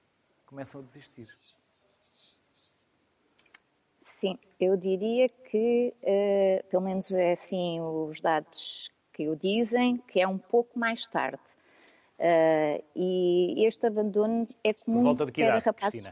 começam 0.46 0.80
a 0.80 0.84
desistir. 0.84 1.28
Sim, 4.00 4.38
eu 4.58 4.76
diria 4.76 5.28
que, 5.28 5.92
uh, 6.02 6.66
pelo 6.68 6.82
menos 6.84 7.12
é 7.12 7.32
assim 7.32 7.80
os 7.80 8.20
dados 8.20 8.90
que 9.12 9.28
o 9.28 9.34
dizem, 9.34 9.96
que 9.96 10.20
é 10.20 10.28
um 10.28 10.38
pouco 10.38 10.78
mais 10.78 11.06
tarde. 11.06 11.42
Uh, 12.18 12.82
e 12.94 13.66
este 13.66 13.86
abandono 13.86 14.48
é 14.64 14.72
comum 14.72 14.98
por 14.98 15.04
volta 15.04 15.26
de 15.26 15.32
que 15.32 15.42
idade, 15.42 15.64
rapazes. 15.64 16.10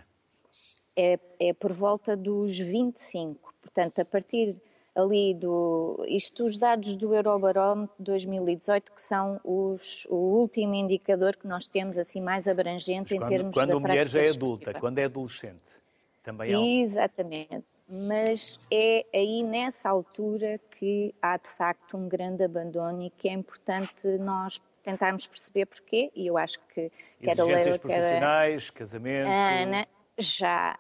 É, 0.97 1.19
é 1.41 1.53
por 1.55 1.73
volta 1.73 2.17
dos 2.17 2.59
25. 2.59 3.55
Portanto, 3.63 4.01
a 4.01 4.05
partir 4.05 4.61
ali 4.95 5.35
do. 5.35 6.05
Isto, 6.09 6.45
os 6.45 6.57
dados 6.57 6.97
do 6.97 7.15
Eurobarómetro 7.15 7.95
2018, 7.99 8.93
que 8.93 9.03
são 9.03 9.41
os, 9.43 10.07
o 10.09 10.15
último 10.15 10.75
indicador 10.75 11.37
que 11.37 11.47
nós 11.47 11.67
temos 11.67 11.99
assim 11.99 12.21
mais 12.21 12.47
abrangente 12.47 13.17
Mas 13.17 13.27
em 13.27 13.29
termos 13.29 13.55
quando 13.55 13.71
da 13.71 13.77
a 13.77 13.81
mulher 13.81 14.09
já 14.09 14.21
é 14.21 14.31
adulta, 14.31 14.73
quando 14.75 14.99
é 14.99 15.05
adolescente, 15.05 15.79
também 16.23 16.53
é. 16.53 16.83
Exatamente. 16.83 17.65
Mas 17.89 18.59
é 18.73 19.05
aí 19.15 19.43
nessa 19.43 19.91
altura 19.91 20.59
que 20.79 21.15
há 21.21 21.37
de 21.37 21.51
facto 21.51 21.97
um 21.97 22.09
grande 22.09 22.43
abandono 22.43 23.03
e 23.03 23.11
que 23.11 23.29
é 23.29 23.33
importante 23.33 24.09
nós 24.19 24.61
tentarmos 24.83 25.27
perceber 25.27 25.67
porquê, 25.67 26.11
e 26.15 26.27
eu 26.27 26.39
acho 26.39 26.59
que 26.73 26.91
quer 27.21 27.41
a 27.41 27.45
Leila, 27.45 27.79
profissionais, 27.79 28.71
casamento... 28.71 29.29
Ana, 29.29 29.87
já 30.19 30.79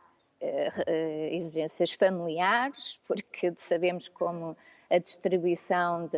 exigências 1.30 1.92
familiares, 1.92 3.00
porque 3.06 3.52
sabemos 3.56 4.08
como 4.08 4.56
a 4.90 4.98
distribuição 4.98 6.10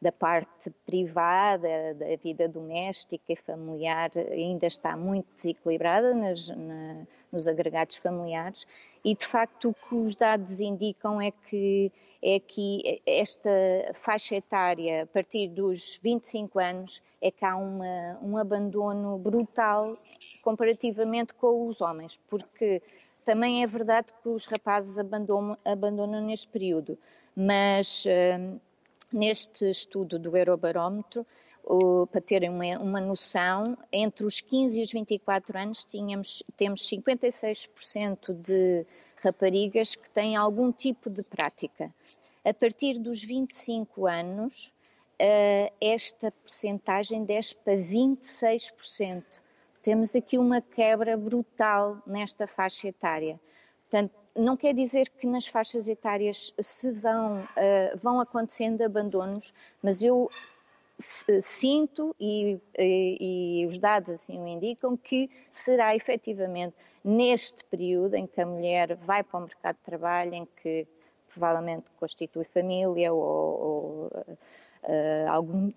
da 0.00 0.10
parte 0.10 0.70
privada, 0.84 1.94
da 1.94 2.16
vida 2.16 2.48
doméstica 2.48 3.32
e 3.32 3.36
familiar, 3.36 4.10
ainda 4.16 4.66
está 4.66 4.96
muito 4.96 5.32
desequilibrada 5.34 6.14
nas, 6.14 6.48
na, 6.48 7.06
nos 7.30 7.46
agregados 7.46 7.96
familiares. 7.96 8.66
E, 9.04 9.14
de 9.14 9.26
facto, 9.26 9.70
o 9.70 9.74
que 9.74 9.94
os 9.94 10.16
dados 10.16 10.60
indicam 10.60 11.20
é 11.20 11.30
que 11.30 11.92
é 12.24 12.38
que 12.38 13.02
esta 13.04 13.50
faixa 13.94 14.36
etária, 14.36 15.02
a 15.02 15.06
partir 15.06 15.48
dos 15.48 15.98
25 16.00 16.60
anos, 16.60 17.02
é 17.20 17.32
que 17.32 17.44
há 17.44 17.56
uma, 17.56 18.16
um 18.22 18.36
abandono 18.36 19.18
brutal 19.18 19.98
comparativamente 20.42 21.32
com 21.34 21.66
os 21.66 21.80
homens, 21.80 22.18
porque 22.28 22.82
também 23.24 23.62
é 23.62 23.66
verdade 23.66 24.12
que 24.22 24.28
os 24.28 24.46
rapazes 24.46 24.98
abandonam, 24.98 25.56
abandonam 25.64 26.20
neste 26.26 26.48
período, 26.48 26.98
mas 27.34 28.04
uh, 28.04 28.60
neste 29.12 29.70
estudo 29.70 30.18
do 30.18 30.36
Eurobarómetro, 30.36 31.24
uh, 31.64 32.06
para 32.08 32.20
terem 32.20 32.50
uma, 32.50 32.78
uma, 32.78 33.00
noção, 33.00 33.78
entre 33.92 34.26
os 34.26 34.40
15 34.40 34.80
e 34.80 34.82
os 34.82 34.92
24 34.92 35.58
anos 35.58 35.84
tínhamos, 35.84 36.42
temos 36.56 36.82
56% 36.88 38.34
de 38.34 38.84
raparigas 39.22 39.94
que 39.94 40.10
têm 40.10 40.34
algum 40.34 40.72
tipo 40.72 41.08
de 41.08 41.22
prática. 41.22 41.94
A 42.44 42.52
partir 42.52 42.98
dos 42.98 43.22
25 43.22 44.06
anos, 44.06 44.74
uh, 45.20 45.72
esta 45.80 46.32
percentagem 46.32 47.24
desce 47.24 47.54
para 47.54 47.74
26%. 47.76 49.22
Temos 49.82 50.14
aqui 50.14 50.38
uma 50.38 50.60
quebra 50.60 51.16
brutal 51.16 52.00
nesta 52.06 52.46
faixa 52.46 52.88
etária. 52.88 53.38
Portanto, 53.82 54.14
não 54.34 54.56
quer 54.56 54.72
dizer 54.72 55.08
que 55.10 55.26
nas 55.26 55.46
faixas 55.46 55.88
etárias 55.88 56.54
se 56.60 56.90
vão, 56.90 57.40
uh, 57.42 57.98
vão 58.00 58.20
acontecendo 58.20 58.80
abandonos, 58.82 59.52
mas 59.82 60.02
eu 60.02 60.30
sinto 60.98 62.14
e, 62.20 62.60
e, 62.78 63.62
e, 63.62 63.66
os 63.66 63.78
dados 63.78 64.14
assim 64.14 64.38
o 64.38 64.46
indicam 64.46 64.96
que 64.96 65.28
será 65.50 65.96
efetivamente 65.96 66.76
neste 67.04 67.64
período 67.64 68.14
em 68.14 68.26
que 68.26 68.40
a 68.40 68.46
mulher 68.46 68.94
vai 68.96 69.24
para 69.24 69.40
o 69.40 69.42
mercado 69.42 69.76
de 69.76 69.82
trabalho, 69.82 70.34
em 70.34 70.46
que 70.62 70.86
provavelmente 71.28 71.90
constitui 71.98 72.44
família 72.44 73.12
ou, 73.12 73.20
ou 73.20 74.06
uh, 74.84 75.28
algum, 75.28 75.70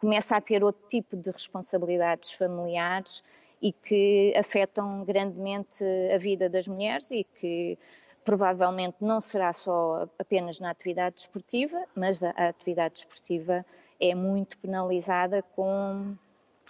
começa 0.00 0.36
a 0.36 0.40
ter 0.40 0.62
outro 0.62 0.86
tipo 0.88 1.16
de 1.16 1.30
responsabilidades 1.30 2.32
familiares 2.32 3.22
e 3.60 3.72
que 3.72 4.32
afetam 4.36 5.04
grandemente 5.04 5.84
a 6.14 6.18
vida 6.18 6.48
das 6.48 6.68
mulheres 6.68 7.10
e 7.10 7.24
que 7.24 7.78
provavelmente 8.24 8.96
não 9.00 9.20
será 9.20 9.52
só 9.52 10.06
apenas 10.18 10.60
na 10.60 10.70
atividade 10.70 11.16
desportiva, 11.16 11.82
mas 11.94 12.22
a, 12.22 12.30
atividade 12.30 12.94
desportiva 12.94 13.64
é 14.00 14.14
muito 14.14 14.58
penalizada 14.58 15.42
com, 15.56 16.14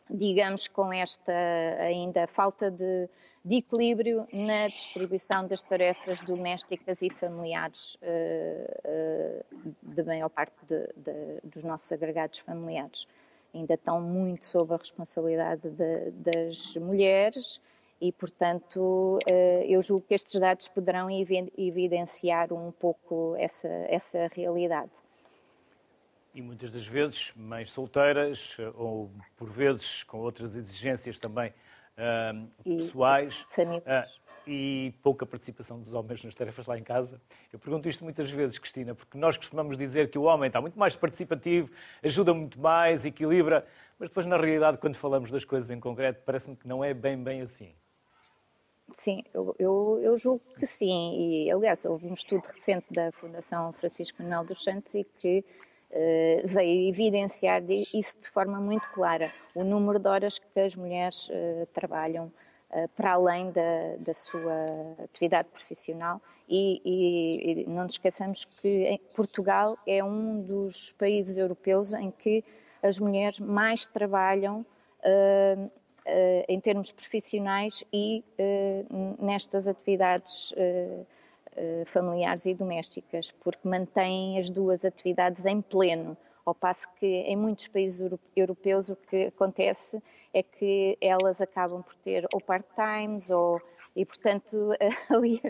digamos, 0.08 0.68
com 0.68 0.92
esta 0.92 1.32
ainda 1.80 2.26
falta 2.26 2.70
de, 2.70 3.08
de 3.44 3.56
equilíbrio 3.56 4.26
na 4.32 4.68
distribuição 4.68 5.46
das 5.46 5.62
tarefas 5.62 6.20
domésticas 6.20 7.02
e 7.02 7.10
familiares 7.10 7.96
uh, 7.96 9.44
uh, 9.64 9.74
da 9.82 10.04
maior 10.04 10.28
parte 10.28 10.56
de, 10.66 10.86
de, 10.96 11.40
dos 11.44 11.64
nossos 11.64 11.90
agregados 11.92 12.40
familiares 12.40 13.06
ainda 13.54 13.74
estão 13.74 14.00
muito 14.00 14.44
sob 14.44 14.74
a 14.74 14.76
responsabilidade 14.76 15.68
de, 15.70 16.10
das 16.10 16.76
mulheres 16.76 17.60
e, 18.00 18.12
portanto, 18.12 19.18
eh, 19.26 19.64
eu 19.68 19.82
julgo 19.82 20.06
que 20.06 20.14
estes 20.14 20.38
dados 20.38 20.68
poderão 20.68 21.08
evidenciar 21.10 22.52
um 22.52 22.70
pouco 22.70 23.34
essa, 23.36 23.68
essa 23.88 24.28
realidade. 24.32 24.92
E 26.32 26.40
muitas 26.40 26.70
das 26.70 26.86
vezes, 26.86 27.32
mães 27.34 27.72
solteiras, 27.72 28.56
ou 28.76 29.10
por 29.36 29.50
vezes 29.50 30.04
com 30.04 30.18
outras 30.18 30.54
exigências 30.54 31.18
também 31.18 31.52
uh, 31.98 32.48
pessoais. 32.62 33.42
Uh, 33.42 34.18
e 34.50 34.94
pouca 35.02 35.26
participação 35.26 35.78
dos 35.78 35.92
homens 35.92 36.24
nas 36.24 36.34
tarefas 36.34 36.66
lá 36.66 36.78
em 36.78 36.82
casa. 36.82 37.20
Eu 37.52 37.58
pergunto 37.58 37.86
isto 37.86 38.02
muitas 38.02 38.30
vezes, 38.30 38.58
Cristina, 38.58 38.94
porque 38.94 39.18
nós 39.18 39.36
costumamos 39.36 39.76
dizer 39.76 40.10
que 40.10 40.18
o 40.18 40.22
homem 40.22 40.46
está 40.46 40.58
muito 40.58 40.78
mais 40.78 40.96
participativo, 40.96 41.70
ajuda 42.02 42.32
muito 42.32 42.58
mais, 42.58 43.04
equilibra, 43.04 43.66
mas 43.98 44.08
depois, 44.08 44.24
na 44.24 44.38
realidade, 44.38 44.78
quando 44.78 44.96
falamos 44.96 45.30
das 45.30 45.44
coisas 45.44 45.70
em 45.70 45.78
concreto, 45.78 46.22
parece-me 46.24 46.56
que 46.56 46.66
não 46.66 46.82
é 46.82 46.94
bem, 46.94 47.22
bem 47.22 47.42
assim. 47.42 47.74
Sim, 48.94 49.22
eu, 49.34 49.54
eu, 49.58 50.00
eu, 50.02 50.16
julgo 50.16 50.42
que 50.58 50.64
sim. 50.64 51.44
E, 51.46 51.52
aliás, 51.52 51.84
houve 51.84 52.06
um 52.06 52.14
estudo 52.14 52.46
recente 52.46 52.86
da 52.90 53.12
Fundação 53.12 53.72
Francisco 53.74 54.22
Manuel 54.22 54.44
dos 54.44 54.64
Santos 54.64 54.94
e 54.94 55.04
que 55.04 55.44
veio 56.44 56.88
evidenciar 56.88 57.62
isso 57.94 58.20
de 58.20 58.28
forma 58.28 58.60
muito 58.60 58.88
clara. 58.90 59.32
O 59.54 59.64
número 59.64 59.98
de 59.98 60.08
horas 60.08 60.38
que 60.38 60.60
as 60.60 60.76
mulheres 60.76 61.28
uh, 61.28 61.66
trabalham 61.72 62.30
eh, 62.70 62.86
para 62.88 63.12
além 63.12 63.50
da, 63.50 63.96
da, 63.98 64.12
sua 64.12 64.66
atividade 65.02 65.48
profissional 65.48 66.20
e, 66.46 66.82
e, 66.84 67.62
e, 67.62 67.66
não 67.66 67.84
nos 67.84 67.94
esqueçamos 67.94 68.44
que 68.44 69.00
Portugal 69.14 69.78
é 69.86 70.04
um 70.04 70.42
dos 70.42 70.92
países 70.92 71.38
europeus 71.38 71.94
em 71.94 72.10
que 72.10 72.44
as 72.82 73.00
mulheres 73.00 73.40
mais 73.40 73.86
trabalham 73.86 74.66
uh, 75.00 75.70
em 76.46 76.60
termos 76.60 76.92
profissionais 76.92 77.82
e 77.90 78.22
uh, 78.38 79.24
nestas 79.24 79.66
atividades 79.66 80.52
familiares 81.86 82.46
e 82.46 82.54
domésticas, 82.54 83.30
porque 83.30 83.66
mantêm 83.66 84.38
as 84.38 84.50
duas 84.50 84.84
atividades 84.84 85.46
em 85.46 85.60
pleno, 85.60 86.16
ao 86.44 86.54
passo 86.54 86.88
que 86.98 87.06
em 87.06 87.36
muitos 87.36 87.68
países 87.68 88.00
europeus 88.34 88.88
o 88.88 88.96
que 88.96 89.26
acontece 89.26 90.02
é 90.32 90.42
que 90.42 90.96
elas 91.00 91.40
acabam 91.40 91.82
por 91.82 91.94
ter 91.96 92.26
ou 92.32 92.40
part-times 92.40 93.30
ou 93.30 93.60
e 93.94 94.04
portanto 94.04 94.72
ali 95.10 95.42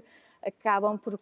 acabam 0.42 0.98
por 0.98 1.14
uh, 1.14 1.18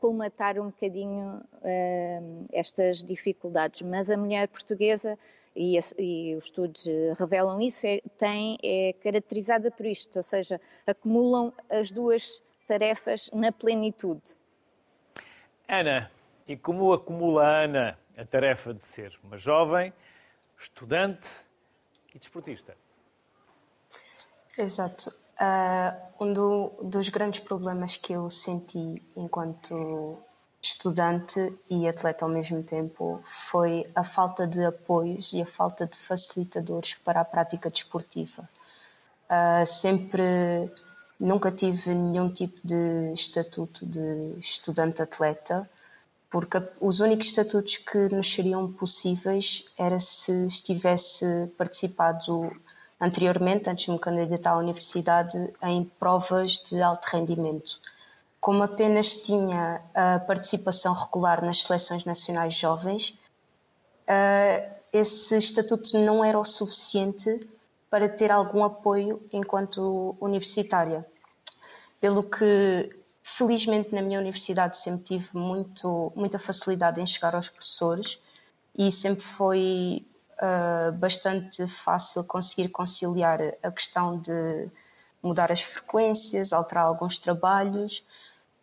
colmatar 0.00 0.58
um 0.58 0.66
bocadinho 0.66 1.40
uh, 1.54 2.46
estas 2.52 3.02
dificuldades. 3.02 3.82
Mas 3.82 4.10
a 4.10 4.16
mulher 4.16 4.48
portuguesa 4.48 5.18
e, 5.56 5.78
e 5.98 6.34
os 6.36 6.44
estudos 6.44 6.86
revelam 7.18 7.60
isso 7.60 7.86
é, 7.86 8.00
tem 8.16 8.58
é 8.62 8.92
caracterizada 9.02 9.70
por 9.70 9.86
isto, 9.86 10.16
ou 10.16 10.22
seja, 10.22 10.60
acumulam 10.86 11.52
as 11.68 11.90
duas 11.90 12.40
tarefas 12.70 13.28
na 13.34 13.50
plenitude. 13.50 14.36
Ana, 15.68 16.08
e 16.46 16.56
como 16.56 16.92
acumula 16.92 17.44
a 17.44 17.64
Ana 17.64 17.98
a 18.16 18.24
tarefa 18.24 18.72
de 18.72 18.84
ser 18.84 19.18
uma 19.24 19.36
jovem, 19.36 19.92
estudante 20.56 21.28
e 22.14 22.18
desportista. 22.18 22.76
Exato. 24.56 25.12
Uh, 25.40 26.24
um 26.24 26.32
do, 26.32 26.72
dos 26.82 27.08
grandes 27.08 27.40
problemas 27.40 27.96
que 27.96 28.12
eu 28.12 28.30
senti 28.30 29.02
enquanto 29.16 30.18
estudante 30.62 31.58
e 31.68 31.88
atleta 31.88 32.24
ao 32.24 32.30
mesmo 32.30 32.62
tempo 32.62 33.20
foi 33.24 33.84
a 33.96 34.04
falta 34.04 34.46
de 34.46 34.64
apoios 34.64 35.32
e 35.32 35.42
a 35.42 35.46
falta 35.46 35.86
de 35.86 35.96
facilitadores 35.96 36.94
para 36.94 37.20
a 37.22 37.24
prática 37.24 37.68
desportiva. 37.68 38.48
Uh, 39.28 39.66
sempre 39.66 40.70
nunca 41.20 41.52
tive 41.52 41.94
nenhum 41.94 42.32
tipo 42.32 42.58
de 42.64 43.12
estatuto 43.12 43.84
de 43.84 44.34
estudante-atleta, 44.40 45.68
porque 46.30 46.62
os 46.80 47.00
únicos 47.00 47.26
estatutos 47.26 47.76
que 47.76 48.08
nos 48.14 48.32
seriam 48.32 48.72
possíveis 48.72 49.66
era 49.76 50.00
se 50.00 50.46
estivesse 50.46 51.52
participado 51.58 52.50
anteriormente, 52.98 53.68
antes 53.68 53.84
de 53.84 53.90
me 53.90 53.98
candidatar 53.98 54.52
à 54.52 54.58
universidade, 54.58 55.36
em 55.62 55.84
provas 55.84 56.58
de 56.58 56.80
alto 56.80 57.04
rendimento. 57.06 57.78
Como 58.40 58.62
apenas 58.62 59.16
tinha 59.16 59.82
a 59.94 60.20
participação 60.20 60.94
regular 60.94 61.44
nas 61.44 61.62
seleções 61.62 62.04
nacionais 62.04 62.54
jovens, 62.54 63.18
eh, 64.06 64.68
esse 64.92 65.36
estatuto 65.36 65.98
não 65.98 66.24
era 66.24 66.38
o 66.38 66.44
suficiente 66.44 67.46
para 67.90 68.08
ter 68.08 68.30
algum 68.30 68.62
apoio 68.64 69.20
enquanto 69.32 70.16
universitária. 70.20 71.04
Pelo 72.00 72.22
que 72.22 73.00
Felizmente, 73.22 73.94
na 73.94 74.02
minha 74.02 74.18
universidade, 74.18 74.76
sempre 74.76 75.04
tive 75.04 75.36
muito, 75.36 76.12
muita 76.16 76.38
facilidade 76.38 77.00
em 77.00 77.06
chegar 77.06 77.34
aos 77.34 77.48
professores 77.48 78.18
e 78.76 78.90
sempre 78.90 79.22
foi 79.22 80.06
uh, 80.42 80.92
bastante 80.92 81.66
fácil 81.66 82.24
conseguir 82.24 82.70
conciliar 82.70 83.40
a 83.62 83.70
questão 83.70 84.18
de 84.18 84.68
mudar 85.22 85.52
as 85.52 85.62
frequências, 85.62 86.52
alterar 86.52 86.86
alguns 86.86 87.18
trabalhos. 87.18 88.04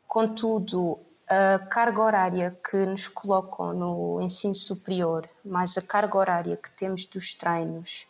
Contudo, 0.06 1.00
a 1.30 1.60
carga 1.60 2.02
horária 2.02 2.60
que 2.70 2.78
nos 2.86 3.08
colocam 3.08 3.74
no 3.74 4.22
ensino 4.22 4.54
superior, 4.54 5.30
mais 5.46 5.78
a 5.78 5.82
carga 5.82 6.18
horária 6.18 6.58
que 6.58 6.72
temos 6.72 7.06
dos 7.06 7.34
treinos 7.34 8.06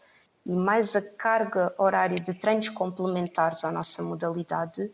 e 0.48 0.56
mais 0.56 0.96
a 0.96 1.02
carga 1.02 1.76
horária 1.78 2.18
de 2.18 2.34
treinos 2.34 2.70
complementares 2.70 3.66
à 3.66 3.72
nossa 3.72 4.02
modalidade, 4.02 4.90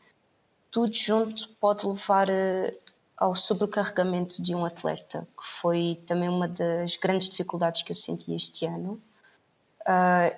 tudo 0.71 0.95
junto 0.95 1.47
pode 1.61 1.85
levar 1.85 2.27
a, 2.27 2.73
ao 3.15 3.35
sobrecarregamento 3.35 4.41
de 4.41 4.55
um 4.55 4.65
atleta, 4.65 5.27
que 5.37 5.47
foi 5.47 6.01
também 6.07 6.27
uma 6.27 6.47
das 6.47 6.97
grandes 6.97 7.29
dificuldades 7.29 7.83
que 7.83 7.91
eu 7.91 7.95
senti 7.95 8.33
este 8.33 8.65
ano, 8.65 8.99
uh, 9.81 10.35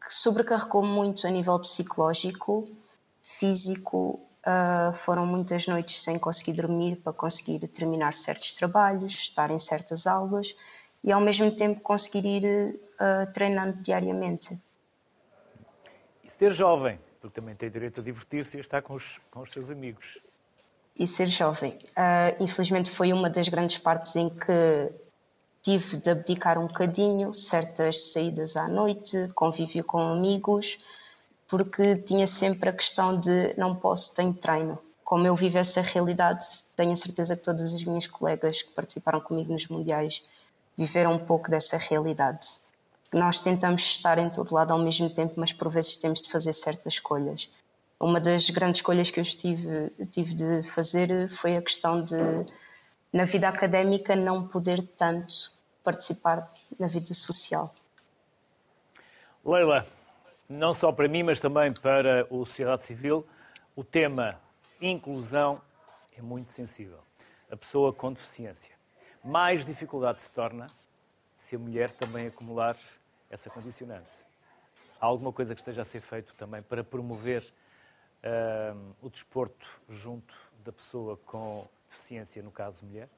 que 0.00 0.14
sobrecarregou 0.14 0.84
muito 0.84 1.26
a 1.26 1.30
nível 1.30 1.58
psicológico, 1.58 2.68
físico. 3.20 4.20
Uh, 4.46 4.92
foram 4.94 5.26
muitas 5.26 5.66
noites 5.66 6.00
sem 6.02 6.16
conseguir 6.16 6.52
dormir 6.52 6.96
para 6.96 7.12
conseguir 7.12 7.66
terminar 7.66 8.14
certos 8.14 8.52
trabalhos, 8.52 9.14
estar 9.14 9.50
em 9.50 9.58
certas 9.58 10.06
aulas 10.06 10.54
e 11.04 11.12
ao 11.12 11.20
mesmo 11.20 11.50
tempo 11.50 11.80
conseguir 11.82 12.24
ir 12.24 12.80
uh, 12.94 13.30
treinando 13.32 13.74
diariamente. 13.82 14.58
E 16.24 16.30
ser 16.30 16.50
jovem, 16.52 16.98
porque 17.20 17.38
também 17.38 17.54
tem 17.54 17.70
direito 17.70 18.00
a 18.00 18.04
divertir-se 18.04 18.56
e 18.56 18.58
a 18.58 18.62
estar 18.62 18.80
com 18.80 18.94
os, 18.94 19.20
com 19.30 19.40
os 19.40 19.52
seus 19.52 19.70
amigos. 19.70 20.18
E 20.96 21.06
ser 21.06 21.26
jovem. 21.26 21.72
Uh, 21.90 22.42
infelizmente 22.42 22.90
foi 22.90 23.12
uma 23.12 23.28
das 23.28 23.48
grandes 23.48 23.76
partes 23.76 24.16
em 24.16 24.30
que 24.30 24.92
tive 25.60 25.98
de 25.98 26.10
abdicar 26.10 26.58
um 26.58 26.66
bocadinho, 26.66 27.34
certas 27.34 28.12
saídas 28.12 28.56
à 28.56 28.66
noite, 28.66 29.28
convívio 29.34 29.84
com 29.84 29.98
amigos, 29.98 30.78
porque 31.46 31.96
tinha 31.96 32.26
sempre 32.26 32.70
a 32.70 32.72
questão 32.72 33.18
de 33.18 33.54
não 33.58 33.74
posso, 33.74 34.14
tenho 34.14 34.32
treino. 34.32 34.78
Como 35.04 35.26
eu 35.26 35.36
vivo 35.36 35.58
essa 35.58 35.82
realidade, 35.82 36.46
tenho 36.74 36.92
a 36.92 36.96
certeza 36.96 37.36
que 37.36 37.42
todas 37.42 37.74
as 37.74 37.84
minhas 37.84 38.06
colegas 38.06 38.62
que 38.62 38.72
participaram 38.72 39.20
comigo 39.20 39.52
nos 39.52 39.68
Mundiais 39.68 40.22
viveram 40.76 41.12
um 41.12 41.18
pouco 41.18 41.50
dessa 41.50 41.76
realidade. 41.76 42.46
Nós 43.12 43.38
tentamos 43.38 43.82
estar 43.82 44.18
em 44.18 44.28
todo 44.28 44.54
lado 44.54 44.72
ao 44.72 44.78
mesmo 44.78 45.08
tempo, 45.08 45.34
mas 45.36 45.52
por 45.52 45.68
vezes 45.68 45.96
temos 45.96 46.20
de 46.20 46.30
fazer 46.30 46.52
certas 46.52 46.94
escolhas. 46.94 47.50
Uma 48.00 48.20
das 48.20 48.50
grandes 48.50 48.78
escolhas 48.78 49.10
que 49.10 49.20
eu 49.20 49.24
tive, 49.24 49.90
tive 50.10 50.34
de 50.34 50.62
fazer 50.64 51.28
foi 51.28 51.56
a 51.56 51.62
questão 51.62 52.02
de, 52.02 52.16
na 53.12 53.24
vida 53.24 53.48
académica, 53.48 54.16
não 54.16 54.48
poder 54.48 54.82
tanto 54.96 55.52
participar 55.84 56.50
na 56.78 56.88
vida 56.88 57.14
social. 57.14 57.72
Leila, 59.44 59.86
não 60.48 60.74
só 60.74 60.90
para 60.90 61.06
mim, 61.06 61.22
mas 61.22 61.38
também 61.38 61.72
para 61.72 62.26
o 62.30 62.44
sociedade 62.44 62.84
civil, 62.84 63.26
o 63.76 63.84
tema 63.84 64.40
inclusão 64.80 65.60
é 66.16 66.22
muito 66.22 66.50
sensível. 66.50 66.98
A 67.50 67.56
pessoa 67.56 67.92
com 67.92 68.12
deficiência. 68.12 68.72
Mais 69.24 69.64
dificuldade 69.64 70.22
se 70.22 70.30
torna 70.30 70.66
se 71.34 71.56
a 71.56 71.58
mulher 71.58 71.90
também 71.90 72.26
acumular 72.26 72.76
essa 73.30 73.48
condicionante. 73.48 74.10
Há 75.00 75.06
alguma 75.06 75.32
coisa 75.32 75.54
que 75.54 75.62
esteja 75.62 75.80
a 75.80 75.84
ser 75.84 76.02
feito 76.02 76.34
também 76.34 76.60
para 76.60 76.84
promover 76.84 77.42
uh, 77.42 78.94
o 79.00 79.08
desporto 79.08 79.66
junto 79.88 80.34
da 80.62 80.70
pessoa 80.70 81.16
com 81.24 81.66
deficiência, 81.88 82.42
no 82.42 82.50
caso 82.50 82.84
mulher? 82.84 83.08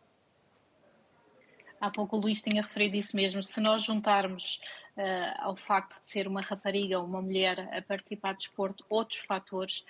Há 1.81 1.91
pouco 1.91 2.17
o 2.17 2.21
Luís 2.21 2.41
tinha 2.41 2.63
referido 2.63 2.97
isso 2.97 3.17
mesmo. 3.17 3.43
Se 3.43 3.61
nós 3.61 3.83
juntarmos 3.83 4.61
uh, 4.97 5.35
ao 5.39 5.57
facto 5.57 6.01
de 6.01 6.07
ser 6.07 6.29
uma 6.29 6.41
rapariga 6.41 7.01
ou 7.01 7.05
uma 7.05 7.21
mulher 7.21 7.69
a 7.77 7.83
participar 7.83 8.33
de 8.33 8.39
desporto 8.39 8.85
outros 8.89 9.21
fatores, 9.21 9.85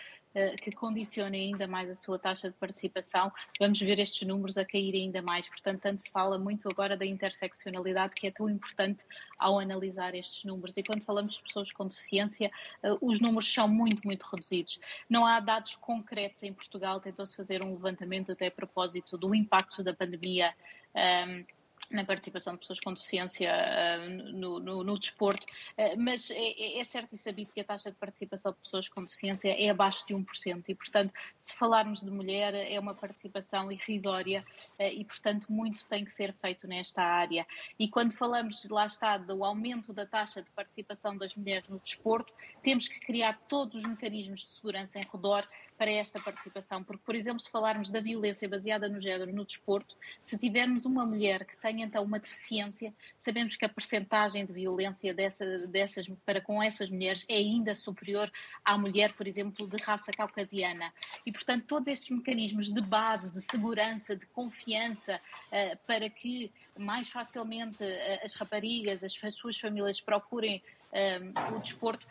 que 0.60 0.70
condicionem 0.70 1.52
ainda 1.52 1.66
mais 1.66 1.88
a 1.88 1.94
sua 1.94 2.18
taxa 2.18 2.50
de 2.50 2.56
participação, 2.56 3.32
vamos 3.58 3.78
ver 3.80 3.98
estes 3.98 4.26
números 4.26 4.58
a 4.58 4.64
cair 4.64 4.94
ainda 4.94 5.22
mais. 5.22 5.48
Portanto, 5.48 5.80
tanto 5.80 6.02
se 6.02 6.10
fala 6.10 6.38
muito 6.38 6.68
agora 6.68 6.96
da 6.96 7.06
interseccionalidade, 7.06 8.14
que 8.14 8.26
é 8.26 8.30
tão 8.30 8.48
importante 8.48 9.04
ao 9.38 9.58
analisar 9.58 10.14
estes 10.14 10.44
números. 10.44 10.76
E 10.76 10.82
quando 10.82 11.02
falamos 11.02 11.36
de 11.36 11.42
pessoas 11.42 11.72
com 11.72 11.86
deficiência, 11.86 12.50
eh, 12.82 12.96
os 13.00 13.20
números 13.20 13.52
são 13.52 13.66
muito, 13.66 14.02
muito 14.04 14.24
reduzidos. 14.24 14.78
Não 15.08 15.24
há 15.24 15.40
dados 15.40 15.74
concretos 15.76 16.42
em 16.42 16.52
Portugal, 16.52 17.00
tentou-se 17.00 17.34
fazer 17.34 17.64
um 17.64 17.70
levantamento 17.70 18.32
até 18.32 18.48
a 18.48 18.50
propósito 18.50 19.16
do 19.16 19.34
impacto 19.34 19.82
da 19.82 19.94
pandemia. 19.94 20.54
Ehm, 20.94 21.44
na 21.90 22.04
participação 22.04 22.54
de 22.54 22.60
pessoas 22.60 22.80
com 22.80 22.92
deficiência 22.92 23.52
uh, 23.52 24.32
no, 24.32 24.58
no, 24.60 24.84
no, 24.84 24.98
desporto, 24.98 25.44
uh, 25.44 25.98
mas 25.98 26.30
é, 26.30 26.78
é, 26.78 26.84
certo 26.84 27.14
e 27.14 27.18
sabido 27.18 27.52
que 27.52 27.60
a 27.60 27.64
taxa 27.64 27.90
de 27.90 27.96
participação 27.96 28.52
de 28.52 28.58
pessoas 28.58 28.88
com 28.88 29.02
deficiência 29.02 29.48
é 29.50 29.68
abaixo 29.68 30.06
de 30.06 30.14
1%, 30.14 30.64
e, 30.68 30.74
portanto, 30.74 31.12
se 31.38 31.54
falarmos 31.54 32.00
de 32.00 32.10
mulher, 32.10 32.54
é 32.54 32.78
uma 32.78 32.94
participação 32.94 33.70
irrisória 33.70 34.44
uh, 34.78 34.82
e, 34.82 35.04
portanto, 35.04 35.46
muito 35.48 35.84
tem 35.86 36.04
que 36.04 36.12
ser 36.12 36.32
feito 36.34 36.66
nesta 36.66 37.02
área. 37.02 37.46
E 37.78 37.88
quando 37.88 38.12
falamos, 38.12 38.68
lá 38.68 38.86
está, 38.86 39.18
do 39.18 39.44
aumento 39.44 39.92
da 39.92 40.06
taxa 40.06 40.42
de 40.42 40.50
participação 40.50 41.16
das 41.16 41.34
mulheres 41.34 41.68
no 41.68 41.78
desporto, 41.78 42.32
temos 42.62 42.88
que 42.88 43.00
criar 43.00 43.38
todos 43.48 43.76
os 43.76 43.84
mecanismos 43.84 44.40
de 44.40 44.52
segurança 44.52 44.98
em 44.98 45.04
redor 45.12 45.46
para 45.76 45.90
esta 45.90 46.18
participação, 46.18 46.82
porque, 46.82 47.02
por 47.04 47.14
exemplo, 47.14 47.40
se 47.40 47.50
falarmos 47.50 47.90
da 47.90 48.00
violência 48.00 48.48
baseada 48.48 48.88
no 48.88 48.98
género 48.98 49.32
no 49.32 49.44
desporto, 49.44 49.96
se 50.22 50.38
tivermos 50.38 50.84
uma 50.84 51.04
mulher 51.04 51.44
que 51.44 51.56
tem 51.56 51.82
então 51.82 52.02
uma 52.02 52.18
deficiência, 52.18 52.94
sabemos 53.18 53.56
que 53.56 53.64
a 53.64 53.68
percentagem 53.68 54.44
de 54.44 54.52
violência 54.52 55.12
dessa, 55.12 55.44
dessas, 55.68 56.08
para 56.24 56.40
com 56.40 56.62
essas 56.62 56.90
mulheres 56.90 57.26
é 57.28 57.36
ainda 57.36 57.74
superior 57.74 58.30
à 58.64 58.76
mulher, 58.78 59.12
por 59.12 59.26
exemplo, 59.26 59.66
de 59.66 59.76
raça 59.82 60.10
caucasiana. 60.12 60.92
E, 61.24 61.32
portanto, 61.32 61.66
todos 61.66 61.88
estes 61.88 62.10
mecanismos 62.10 62.72
de 62.72 62.80
base, 62.80 63.30
de 63.30 63.40
segurança, 63.42 64.16
de 64.16 64.26
confiança, 64.26 65.20
uh, 65.48 65.76
para 65.86 66.08
que 66.08 66.50
mais 66.78 67.08
facilmente 67.08 67.82
uh, 67.82 68.24
as 68.24 68.34
raparigas, 68.34 69.04
as, 69.04 69.12
as, 69.22 69.34
suas 69.34 69.58
famílias 69.58 70.00
procurem 70.00 70.62
uh, 70.92 71.56
o 71.56 71.60
desporto, 71.60 72.06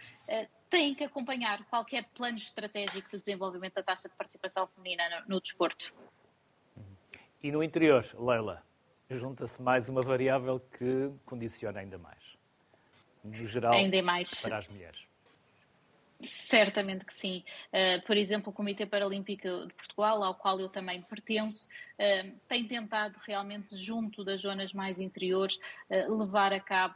têm 0.70 0.96
que 0.96 1.04
acompanhar 1.04 1.64
qualquer 1.66 2.06
plano 2.16 2.38
estratégico 2.38 3.10
de 3.10 3.20
desenvolvimento 3.20 3.76
da 3.76 3.84
taxa 3.84 4.10
de 4.10 4.16
participação 4.16 4.68
feminina 4.68 5.04
no, 5.22 5.36
no 5.36 5.42
desporto. 5.42 5.94
E 7.42 7.52
no 7.52 7.64
interior, 7.64 8.06
Leila, 8.18 8.64
junta-se 9.10 9.62
mais 9.62 9.88
uma 9.88 10.02
variável 10.02 10.60
que 10.60 11.12
condiciona 11.26 11.80
ainda 11.80 11.98
mais, 11.98 12.24
no 13.24 13.46
geral, 13.46 13.74
ainda 13.74 14.02
mais. 14.02 14.34
para 14.42 14.58
as 14.58 14.68
mulheres. 14.68 15.06
Certamente 16.22 17.06
que 17.06 17.14
sim. 17.14 17.44
Uh, 17.72 18.02
por 18.06 18.16
exemplo, 18.16 18.50
o 18.50 18.54
Comitê 18.54 18.86
Paralímpico 18.86 19.68
de 19.68 19.74
Portugal, 19.74 20.24
ao 20.24 20.34
qual 20.34 20.60
eu 20.60 20.70
também 20.70 21.02
pertenço, 21.02 21.68
uh, 21.68 22.40
tem 22.48 22.66
tentado 22.66 23.20
realmente, 23.28 23.76
junto 23.76 24.24
das 24.24 24.42
zonas 24.42 24.74
mais 24.74 25.00
interiores, 25.00 25.58
uh, 25.90 26.18
levar 26.18 26.54
a 26.54 26.60
cabo 26.60 26.96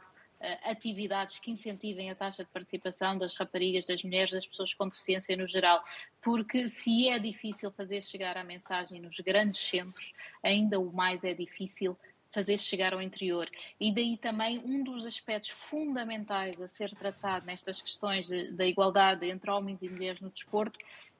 atividades 0.64 1.38
que 1.38 1.50
incentivem 1.50 2.10
a 2.10 2.14
taxa 2.14 2.44
de 2.44 2.50
participação 2.50 3.18
das 3.18 3.34
raparigas, 3.34 3.86
das 3.86 4.02
mulheres, 4.02 4.30
das 4.30 4.46
pessoas 4.46 4.72
com 4.72 4.88
deficiência 4.88 5.36
no 5.36 5.46
geral, 5.46 5.84
porque 6.22 6.66
se 6.68 7.08
é 7.08 7.18
difícil 7.18 7.70
fazer 7.70 8.02
chegar 8.02 8.36
a 8.36 8.44
mensagem 8.44 9.00
nos 9.00 9.20
grandes 9.20 9.60
centros, 9.60 10.14
ainda 10.42 10.80
o 10.80 10.92
mais 10.92 11.24
é 11.24 11.34
difícil 11.34 11.96
fazer 12.30 12.58
chegar 12.58 12.94
ao 12.94 13.02
interior. 13.02 13.50
E 13.78 13.92
daí 13.92 14.16
também 14.16 14.58
um 14.64 14.82
dos 14.84 15.04
aspectos 15.04 15.50
fundamentais 15.50 16.60
a 16.60 16.68
ser 16.68 16.90
tratado 16.94 17.44
nestas 17.44 17.82
questões 17.82 18.28
da 18.52 18.64
igualdade 18.64 19.28
entre 19.28 19.50
homens 19.50 19.82
e 19.82 19.88
mulheres 19.88 20.20
no 20.20 20.30
desporto 20.30 20.78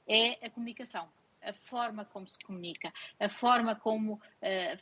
é 0.08 0.38
a 0.44 0.50
comunicação 0.50 1.08
a 1.42 1.52
forma 1.52 2.04
como 2.04 2.28
se 2.28 2.38
comunica, 2.38 2.92
a 3.18 3.28
forma 3.28 3.74
como 3.74 4.14
uh, 4.14 4.20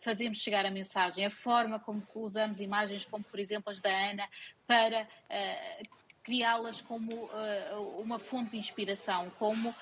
fazemos 0.03 0.39
chegar 0.39 0.67
a 0.67 0.71
mensagem, 0.71 1.25
a 1.25 1.31
forma 1.31 1.79
como 1.79 2.03
usamos 2.15 2.61
imagens 2.61 3.05
como, 3.05 3.25
por 3.25 3.39
exemplo, 3.39 3.71
as 3.71 3.81
da 3.81 3.91
Ana, 3.91 4.29
para 4.67 5.03
uh, 5.03 5.99
criá-las 6.23 6.81
como 6.83 7.15
uh, 7.15 8.01
uma 8.01 8.19
fonte 8.19 8.51
de 8.51 8.59
inspiração, 8.59 9.31
como 9.39 9.75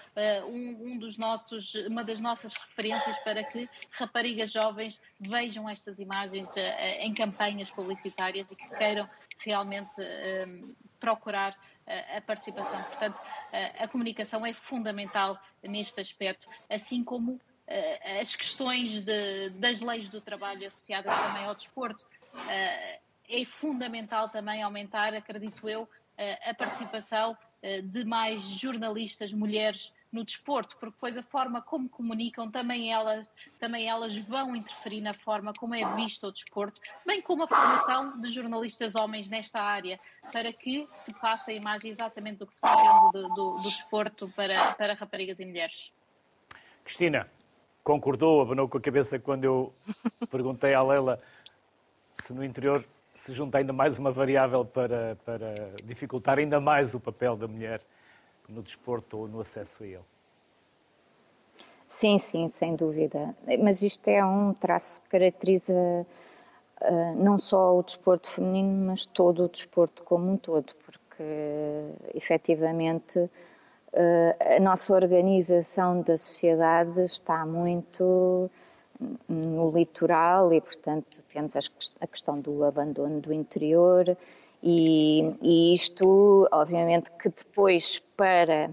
um, 0.49 0.93
um, 0.93 0.99
dos 0.99 1.19
nossos, 1.19 1.75
uma 1.75 2.05
das 2.05 2.21
nossas 2.21 2.55
referências 2.55 3.19
para 3.25 3.43
que 3.43 3.69
raparigas 3.91 4.53
jovens 4.53 5.01
vejam 5.19 5.69
estas 5.69 5.99
imagens 5.99 6.55
em 7.01 7.13
campanhas 7.13 7.69
publicitárias 7.69 8.53
e 8.53 8.57
que 8.57 8.69
queiram 8.77 9.11
realmente 9.41 9.97
procurar 11.01 11.59
a 12.17 12.21
participação. 12.21 12.83
Portanto, 12.85 13.21
a 13.79 13.87
comunicação 13.89 14.45
é 14.45 14.53
fundamental 14.53 15.39
neste 15.63 16.01
aspecto, 16.01 16.49
assim 16.69 17.05
como 17.05 17.41
as 18.21 18.35
questões 18.35 19.03
de, 19.03 19.51
das 19.51 19.81
leis 19.81 20.09
do 20.09 20.21
trabalho 20.21 20.67
associadas 20.67 21.15
também 21.15 21.45
ao 21.45 21.55
desporto. 21.55 22.05
É 22.49 23.45
fundamental 23.45 24.29
também 24.29 24.63
aumentar, 24.63 25.15
acredito 25.15 25.69
eu, 25.69 25.89
a 26.45 26.55
participação 26.55 27.37
de 27.85 28.05
mais 28.05 28.43
jornalistas 28.43 29.33
mulheres 29.33 29.93
no 30.13 30.25
desporto, 30.25 30.77
porque 30.79 30.95
depois 30.95 31.17
a 31.17 31.23
forma 31.23 31.61
como 31.61 31.89
comunicam 31.89 32.51
também 32.51 32.93
elas, 32.93 33.27
também 33.59 33.89
elas 33.89 34.17
vão 34.17 34.55
interferir 34.55 35.01
na 35.01 35.13
forma 35.13 35.53
como 35.53 35.75
é 35.75 35.85
visto 35.95 36.27
o 36.27 36.33
desporto, 36.33 36.81
bem 37.05 37.21
como 37.21 37.45
a 37.45 37.49
formação 37.49 38.21
de 38.21 38.29
jornalistas 38.29 38.95
homens 38.95 39.29
nesta 39.29 39.61
área, 39.61 39.99
para 40.33 40.53
que 40.53 40.89
se 40.93 41.13
passe 41.15 41.51
a 41.51 41.55
imagem 41.55 41.91
exatamente 41.91 42.39
do 42.39 42.47
que 42.47 42.55
se 42.55 42.61
pretende 42.61 43.13
do, 43.13 43.29
do, 43.35 43.57
do 43.59 43.63
desporto 43.63 44.29
para, 44.35 44.75
para 44.75 44.95
raparigas 44.95 45.41
e 45.41 45.45
mulheres. 45.45 45.93
Cristina, 46.85 47.29
concordou, 47.83 48.41
abanou 48.41 48.69
com 48.69 48.79
a 48.79 48.81
cabeça 48.81 49.19
quando 49.19 49.45
eu 49.45 49.75
perguntei 50.31 50.75
à 50.75 50.83
Leila 50.83 51.21
se 52.15 52.33
no 52.33 52.45
interior 52.45 52.85
se 53.15 53.33
junta 53.33 53.59
ainda 53.59 53.73
mais 53.73 53.99
uma 53.99 54.11
variável 54.13 54.65
para, 54.65 55.17
para 55.25 55.55
dificultar 55.85 56.39
ainda 56.39 56.61
mais 56.61 56.95
o 56.95 57.01
papel 57.01 57.37
da 57.37 57.49
mulher 57.49 57.81
no 58.49 58.63
desporto 58.63 59.19
ou 59.19 59.29
no 59.29 59.41
acesso 59.41 59.83
a 59.83 59.87
ele? 59.87 60.05
Sim, 61.89 62.19
sim, 62.19 62.49
sem 62.49 62.75
dúvida. 62.75 63.35
Mas 63.63 63.83
isto 63.83 64.09
é 64.09 64.25
um 64.25 64.53
traço 64.53 65.03
que 65.03 65.09
caracteriza 65.09 66.07
uh, 66.83 67.15
não 67.17 67.39
só 67.39 67.79
o 67.79 67.83
desporto 67.83 68.29
feminino, 68.29 68.87
mas 68.87 69.07
todo 69.07 69.45
o 69.45 69.49
desporto 69.49 70.03
como 70.03 70.33
um 70.33 70.37
todo, 70.37 70.75
porque 70.85 71.23
efetivamente 72.15 73.19
uh, 73.21 74.57
a 74.57 74.61
nossa 74.61 74.95
organização 74.95 76.03
da 76.03 76.17
sociedade 76.17 77.01
está 77.03 77.47
muito 77.47 78.51
no 79.29 79.71
litoral 79.71 80.53
e, 80.53 80.61
portanto, 80.61 81.23
temos 81.33 81.55
a 82.01 82.07
questão 82.07 82.41
do 82.41 82.65
abandono 82.65 83.21
do 83.21 83.33
interior 83.33 84.17
e, 84.63 85.35
e 85.43 85.75
isto, 85.75 86.49
obviamente, 86.53 87.11
que 87.13 87.29
depois 87.29 88.03
para 88.17 88.71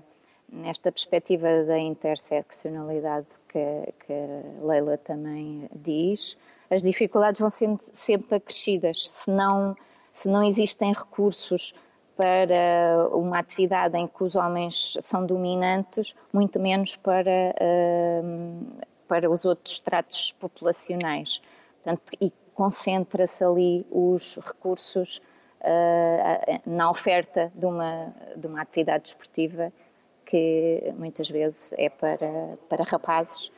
nesta 0.54 0.92
perspectiva 0.92 1.64
da 1.64 1.80
interseccionalidade 1.80 3.26
que, 3.50 3.94
que 4.06 4.14
a 4.14 4.66
Leila 4.66 4.98
também 4.98 5.68
diz, 5.74 6.38
as 6.70 6.84
dificuldades 6.84 7.42
vão 7.42 7.50
sendo 7.50 7.80
sempre 7.82 8.36
acrescidas. 8.36 9.12
Se 9.12 9.32
não, 9.32 9.76
se 10.12 10.30
não 10.30 10.44
existem 10.44 10.94
recursos 10.94 11.74
para 12.16 13.10
uma 13.12 13.40
atividade 13.40 13.98
em 13.98 14.08
que 14.08 14.24
os 14.24 14.36
homens 14.36 14.96
são 15.00 15.26
dominantes, 15.26 16.16
muito 16.32 16.60
menos 16.60 16.96
para, 16.96 17.56
uh, 17.60 18.66
para 19.08 19.30
os 19.30 19.46
outros 19.46 19.76
estratos 19.76 20.32
populacionais. 20.34 21.42
Portanto, 21.84 22.14
e 22.22 22.32
concentra-se 22.54 23.44
ali 23.44 23.86
os 23.92 24.38
recursos 24.38 25.20
na 26.66 26.90
oferta 26.90 27.52
de 27.56 27.66
uma, 27.66 28.14
de 28.36 28.48
uma 28.48 28.62
atividade 28.62 29.04
desportiva 29.04 29.72
que 30.26 30.94
muitas 30.98 31.30
vezes 31.30 31.74
é 31.78 31.90
para, 31.90 32.58
para 32.68 32.84
rapazes, 32.84 33.52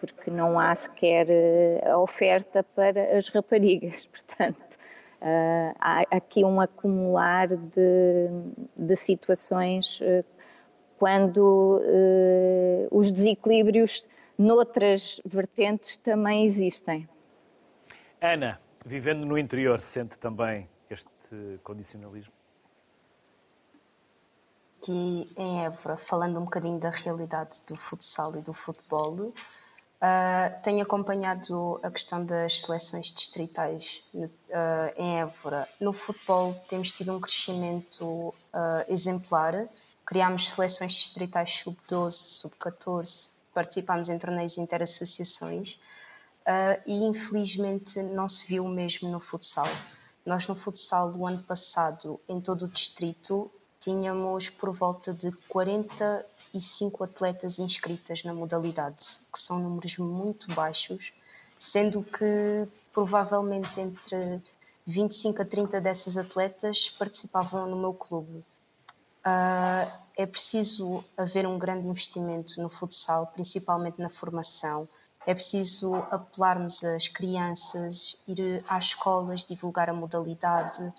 porque 0.00 0.30
não 0.30 0.58
há 0.58 0.74
sequer 0.74 1.26
eh, 1.28 1.96
oferta 1.96 2.62
para 2.62 3.16
as 3.16 3.28
raparigas. 3.28 4.06
Portanto, 4.12 4.76
uh, 5.22 5.74
há 5.80 6.04
aqui 6.10 6.44
um 6.44 6.60
acumular 6.60 7.48
de, 7.48 8.28
de 8.76 8.94
situações 8.94 10.00
quando 10.98 11.80
os 12.90 13.10
desequilíbrios 13.12 14.08
noutras 14.36 15.20
vertentes 15.24 15.96
também 15.96 16.44
existem. 16.44 17.08
Ana, 18.20 18.60
vivendo 18.84 19.24
no 19.24 19.38
interior, 19.38 19.80
sente 19.80 20.18
também 20.18 20.68
este 21.28 21.60
condicionalismo? 21.62 22.32
aqui 24.80 25.28
em 25.36 25.64
Évora, 25.64 25.96
falando 25.96 26.38
um 26.38 26.44
bocadinho 26.44 26.78
da 26.78 26.90
realidade 26.90 27.62
do 27.66 27.76
futsal 27.76 28.36
e 28.36 28.40
do 28.40 28.52
futebol, 28.52 29.12
uh, 29.12 30.62
tenho 30.62 30.82
acompanhado 30.82 31.80
a 31.82 31.90
questão 31.90 32.24
das 32.24 32.60
seleções 32.60 33.12
distritais 33.12 34.04
uh, 34.14 34.30
em 34.96 35.20
Évora. 35.20 35.68
No 35.80 35.92
futebol 35.92 36.54
temos 36.68 36.92
tido 36.92 37.12
um 37.12 37.20
crescimento 37.20 38.04
uh, 38.06 38.34
exemplar. 38.88 39.68
Criámos 40.06 40.48
seleções 40.48 40.92
distritais 40.92 41.58
sub-12, 41.58 42.12
sub-14, 42.12 43.32
participámos 43.52 44.08
em 44.08 44.16
torneios 44.16 44.56
interassociações 44.56 45.74
uh, 46.46 46.80
e 46.86 47.04
infelizmente 47.04 48.00
não 48.00 48.28
se 48.28 48.46
viu 48.46 48.64
o 48.64 48.68
mesmo 48.68 49.10
no 49.10 49.18
futsal. 49.18 49.68
Nós 50.28 50.46
no 50.46 50.54
futsal, 50.54 51.10
o 51.16 51.26
ano 51.26 51.42
passado, 51.42 52.20
em 52.28 52.38
todo 52.38 52.66
o 52.66 52.68
distrito, 52.68 53.50
tínhamos 53.80 54.50
por 54.50 54.70
volta 54.74 55.10
de 55.10 55.32
45 55.48 57.02
atletas 57.02 57.58
inscritas 57.58 58.22
na 58.24 58.34
modalidade, 58.34 59.20
que 59.32 59.38
são 59.38 59.58
números 59.58 59.96
muito 59.96 60.46
baixos, 60.52 61.14
sendo 61.58 62.02
que 62.02 62.68
provavelmente 62.92 63.80
entre 63.80 64.42
25 64.84 65.40
a 65.40 65.46
30 65.46 65.80
dessas 65.80 66.18
atletas 66.18 66.90
participavam 66.90 67.66
no 67.66 67.78
meu 67.78 67.94
clube. 67.94 68.44
Uh, 69.24 69.90
é 70.14 70.26
preciso 70.26 71.02
haver 71.16 71.46
um 71.46 71.58
grande 71.58 71.88
investimento 71.88 72.60
no 72.60 72.68
futsal, 72.68 73.28
principalmente 73.28 73.98
na 73.98 74.10
formação. 74.10 74.86
É 75.26 75.34
preciso 75.34 75.94
apelarmos 76.10 76.82
às 76.84 77.08
crianças, 77.08 78.22
ir 78.26 78.62
às 78.68 78.86
escolas, 78.86 79.44
divulgar 79.44 79.90
a 79.90 79.92
modalidade, 79.92 80.92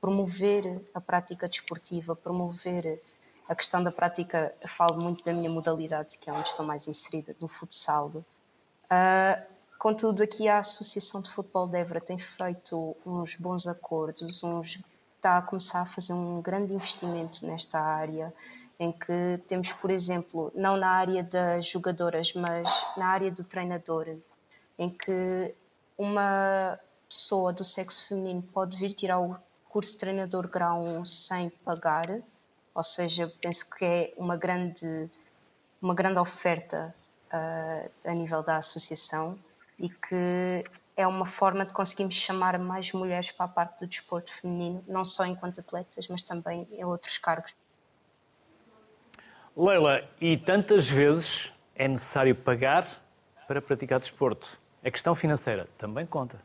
promover 0.00 0.82
a 0.94 1.00
prática 1.00 1.48
desportiva, 1.48 2.14
promover 2.14 3.00
a 3.48 3.54
questão 3.54 3.82
da 3.82 3.92
prática, 3.92 4.54
eu 4.60 4.68
falo 4.68 5.00
muito 5.00 5.24
da 5.24 5.32
minha 5.32 5.50
modalidade, 5.50 6.18
que 6.18 6.30
é 6.30 6.32
onde 6.32 6.48
estou 6.48 6.64
mais 6.64 6.88
inserida, 6.88 7.34
do 7.38 7.48
futsal. 7.48 8.08
Uh, 8.08 8.24
contudo, 9.78 10.22
aqui 10.22 10.48
a 10.48 10.58
Associação 10.58 11.20
de 11.20 11.30
Futebol 11.30 11.68
de 11.68 11.78
Évora 11.78 12.00
tem 12.00 12.18
feito 12.18 12.96
uns 13.04 13.36
bons 13.36 13.66
acordos, 13.66 14.42
uns, 14.42 14.80
está 15.16 15.38
a 15.38 15.42
começar 15.42 15.82
a 15.82 15.86
fazer 15.86 16.14
um 16.14 16.40
grande 16.40 16.72
investimento 16.74 17.46
nesta 17.46 17.80
área, 17.80 18.32
em 18.82 18.90
que 18.90 19.40
temos, 19.46 19.72
por 19.72 19.90
exemplo, 19.92 20.50
não 20.56 20.76
na 20.76 20.88
área 20.88 21.22
das 21.22 21.66
jogadoras, 21.66 22.32
mas 22.34 22.84
na 22.96 23.06
área 23.06 23.30
do 23.30 23.44
treinador, 23.44 24.16
em 24.76 24.90
que 24.90 25.54
uma 25.96 26.80
pessoa 27.08 27.52
do 27.52 27.62
sexo 27.62 28.08
feminino 28.08 28.42
pode 28.42 28.76
vir 28.76 28.92
tirar 28.92 29.20
o 29.20 29.36
curso 29.68 29.92
de 29.92 29.98
treinador 29.98 30.48
grau 30.48 30.82
1 30.82 31.04
sem 31.04 31.48
pagar, 31.48 32.08
ou 32.74 32.82
seja, 32.82 33.32
penso 33.40 33.70
que 33.70 33.84
é 33.84 34.12
uma 34.16 34.36
grande, 34.36 35.08
uma 35.80 35.94
grande 35.94 36.18
oferta 36.18 36.92
uh, 37.32 37.90
a 38.04 38.12
nível 38.14 38.42
da 38.42 38.56
associação 38.56 39.38
e 39.78 39.88
que 39.88 40.64
é 40.96 41.06
uma 41.06 41.24
forma 41.24 41.64
de 41.64 41.72
conseguirmos 41.72 42.16
chamar 42.16 42.58
mais 42.58 42.92
mulheres 42.92 43.30
para 43.30 43.46
a 43.46 43.48
parte 43.48 43.78
do 43.78 43.86
desporto 43.86 44.32
feminino, 44.32 44.82
não 44.88 45.04
só 45.04 45.24
enquanto 45.24 45.60
atletas, 45.60 46.08
mas 46.08 46.24
também 46.24 46.66
em 46.72 46.84
outros 46.84 47.16
cargos. 47.16 47.54
Leila, 49.56 50.08
e 50.20 50.36
tantas 50.36 50.88
vezes 50.88 51.52
é 51.74 51.86
necessário 51.86 52.34
pagar 52.34 52.86
para 53.46 53.60
praticar 53.60 54.00
desporto? 54.00 54.58
A 54.84 54.90
questão 54.90 55.14
financeira 55.14 55.68
também 55.76 56.06
conta. 56.06 56.40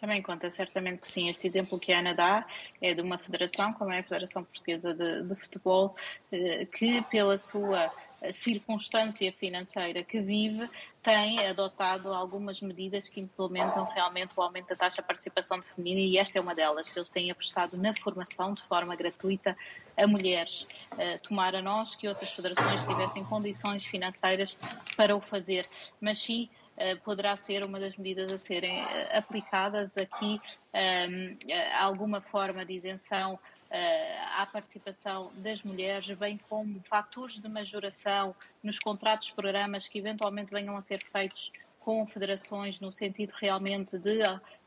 Também 0.00 0.22
conta, 0.22 0.50
certamente 0.50 1.02
que 1.02 1.08
sim. 1.08 1.28
Este 1.28 1.46
exemplo 1.46 1.78
que 1.78 1.92
a 1.92 1.98
Ana 1.98 2.14
dá 2.14 2.46
é 2.80 2.94
de 2.94 3.02
uma 3.02 3.18
federação, 3.18 3.70
como 3.74 3.92
é 3.92 3.98
a 3.98 4.02
Federação 4.02 4.42
Portuguesa 4.42 4.94
de, 4.94 5.22
de 5.22 5.34
Futebol, 5.34 5.94
eh, 6.32 6.64
que 6.64 7.02
pela 7.02 7.36
sua 7.36 7.92
circunstância 8.32 9.32
financeira 9.32 10.02
que 10.02 10.20
vive, 10.20 10.64
tem 11.02 11.46
adotado 11.46 12.12
algumas 12.12 12.60
medidas 12.60 13.08
que 13.08 13.20
implementam 13.20 13.84
realmente 13.84 14.32
o 14.36 14.42
aumento 14.42 14.68
da 14.68 14.76
taxa 14.76 15.00
de 15.00 15.06
participação 15.06 15.62
feminina 15.62 16.00
e 16.00 16.18
esta 16.18 16.38
é 16.38 16.42
uma 16.42 16.54
delas. 16.54 16.94
Eles 16.96 17.10
têm 17.10 17.30
apostado 17.30 17.76
na 17.76 17.94
formação 17.94 18.52
de 18.54 18.62
forma 18.64 18.94
gratuita 18.94 19.56
a 19.96 20.06
mulheres. 20.06 20.66
Uh, 20.92 21.18
tomar 21.22 21.54
a 21.54 21.62
nós 21.62 21.96
que 21.96 22.08
outras 22.08 22.30
federações 22.30 22.84
tivessem 22.84 23.24
condições 23.24 23.84
financeiras 23.84 24.56
para 24.96 25.16
o 25.16 25.20
fazer, 25.20 25.66
mas 26.00 26.18
sim 26.18 26.48
eh, 26.80 26.96
poderá 26.96 27.36
ser 27.36 27.62
uma 27.62 27.78
das 27.78 27.94
medidas 27.98 28.32
a 28.32 28.38
serem 28.38 28.80
eh, 28.80 29.18
aplicadas 29.18 29.98
aqui 29.98 30.40
eh, 30.72 31.36
alguma 31.78 32.22
forma 32.22 32.64
de 32.64 32.72
isenção 32.72 33.38
à 33.70 34.46
participação 34.46 35.32
das 35.36 35.62
mulheres, 35.62 36.10
bem 36.10 36.38
como 36.48 36.80
fatores 36.88 37.38
de 37.38 37.48
majoração 37.48 38.34
nos 38.62 38.78
contratos 38.78 39.30
programas 39.30 39.86
que 39.86 39.98
eventualmente 39.98 40.50
venham 40.50 40.76
a 40.76 40.82
ser 40.82 41.02
feitos 41.02 41.52
com 41.78 42.06
federações 42.06 42.80
no 42.80 42.90
sentido 42.90 43.32
realmente 43.38 43.96
de, 43.98 44.18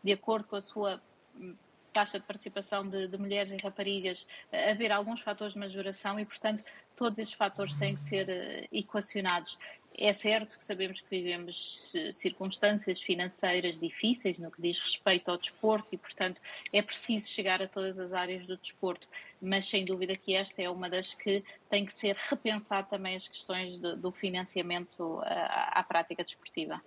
de 0.04 0.12
acordo 0.12 0.48
com 0.48 0.56
a 0.56 0.62
sua 0.62 1.02
hum, 1.36 1.56
taxa 1.94 2.20
de 2.20 2.26
participação 2.26 2.88
de, 2.88 3.08
de, 3.08 3.18
mulheres 3.18 3.52
e 3.52 3.58
raparigas, 3.64 4.28
haver 4.52 4.92
alguns 4.92 5.22
fatores 5.22 5.54
de 5.54 5.60
majoração 5.60 6.20
e, 6.20 6.26
portanto, 6.26 6.64
todos 6.96 7.20
esses 7.20 7.34
fatores 7.34 7.76
têm 7.76 7.96
que 7.96 8.02
ser 8.02 8.28
uh, 8.28 8.68
equacionados. 8.76 9.58
É 9.96 10.12
certo 10.12 10.58
que 10.58 10.64
sabemos 10.64 11.02
que 11.02 11.10
vivemos 11.10 11.94
circunstâncias 12.12 13.00
financeiras 13.00 13.78
difíceis 13.78 14.40
no 14.40 14.50
que 14.50 14.60
diz 14.60 14.80
respeito 14.80 15.30
ao 15.30 15.38
desporto 15.38 15.94
e, 15.94 15.98
portanto, 15.98 16.42
é 16.74 16.82
preciso 16.82 17.28
chegar 17.28 17.62
a 17.62 17.68
todas 17.68 18.00
as 18.00 18.12
áreas 18.12 18.48
do 18.48 18.58
desporto, 18.58 19.08
mas 19.40 19.66
sem 19.66 19.86
dúvida 19.86 20.16
que 20.16 20.34
esta 20.34 20.64
é 20.64 20.70
uma 20.70 20.90
das 20.90 21.14
que 21.14 21.44
tem 21.70 21.86
que 21.86 21.94
ser 21.94 22.16
repensar 22.16 22.90
também 22.90 23.16
as 23.16 23.28
questões 23.28 23.80
de, 23.80 23.96
do 23.96 24.12
financiamento 24.12 25.22
à, 25.24 25.80
à 25.80 25.84
prática 25.84 26.24
desportiva. 26.24 26.82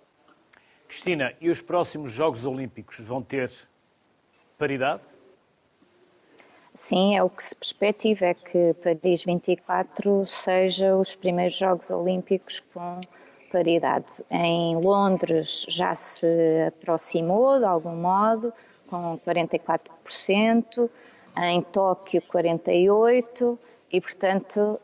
Cristina, 0.87 1.35
e 1.41 1.49
os 1.49 1.61
próximos 1.61 2.11
Jogos 2.11 2.45
Olímpicos 2.45 2.99
vão 2.99 3.21
ter 3.21 3.51
paridade? 4.57 5.03
Sim, 6.73 7.17
é 7.17 7.23
o 7.23 7.29
que 7.29 7.41
se 7.41 7.55
perspectiva, 7.55 8.25
é 8.25 8.33
que 8.33 8.75
Paris 8.83 9.25
24 9.25 10.25
seja 10.27 10.95
os 10.95 11.15
primeiros 11.15 11.57
Jogos 11.57 11.89
Olímpicos 11.89 12.59
com 12.73 13.01
paridade. 13.51 14.23
Em 14.29 14.75
Londres 14.75 15.65
já 15.67 15.95
se 15.95 16.27
aproximou 16.67 17.57
de 17.57 17.65
algum 17.65 17.95
modo, 17.95 18.53
com 18.87 19.19
44%, 19.25 20.89
em 21.41 21.61
Tóquio 21.63 22.21
48%, 22.21 23.57
e, 23.91 24.01
portanto, 24.01 24.79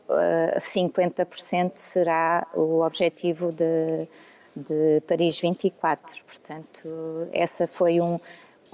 50% 0.56 1.72
será 1.74 2.46
o 2.54 2.80
objetivo 2.80 3.52
de, 3.52 4.08
de 4.56 5.02
Paris 5.06 5.38
24. 5.40 6.24
Portanto, 6.26 7.28
essa 7.32 7.66
foi 7.66 8.00
um, 8.00 8.18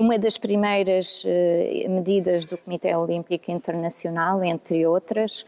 uma 0.00 0.18
das 0.18 0.38
primeiras 0.38 1.24
medidas 1.88 2.46
do 2.46 2.56
Comitê 2.56 2.96
Olímpico 2.96 3.50
Internacional, 3.50 4.42
entre 4.42 4.86
outras, 4.86 5.44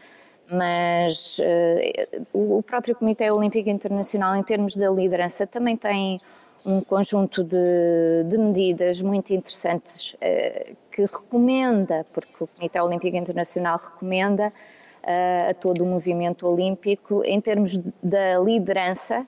mas 0.49 1.39
uh, 1.39 2.57
o 2.57 2.61
próprio 2.61 2.95
Comitê 2.95 3.31
Olímpico 3.31 3.69
Internacional, 3.69 4.35
em 4.35 4.43
termos 4.43 4.75
da 4.75 4.89
liderança, 4.89 5.47
também 5.47 5.75
tem 5.75 6.19
um 6.65 6.81
conjunto 6.81 7.43
de, 7.43 8.23
de 8.27 8.37
medidas 8.37 9.01
muito 9.01 9.33
interessantes 9.33 10.13
uh, 10.13 10.75
que 10.91 11.01
recomenda, 11.01 12.05
porque 12.13 12.43
o 12.43 12.47
Comitê 12.47 12.79
Olímpico 12.79 13.17
Internacional 13.17 13.79
recomenda 13.83 14.53
a 15.49 15.53
todo 15.55 15.83
o 15.83 15.85
movimento 15.85 16.47
olímpico, 16.47 17.23
em 17.25 17.41
termos 17.41 17.77
da 18.01 18.39
liderança, 18.39 19.27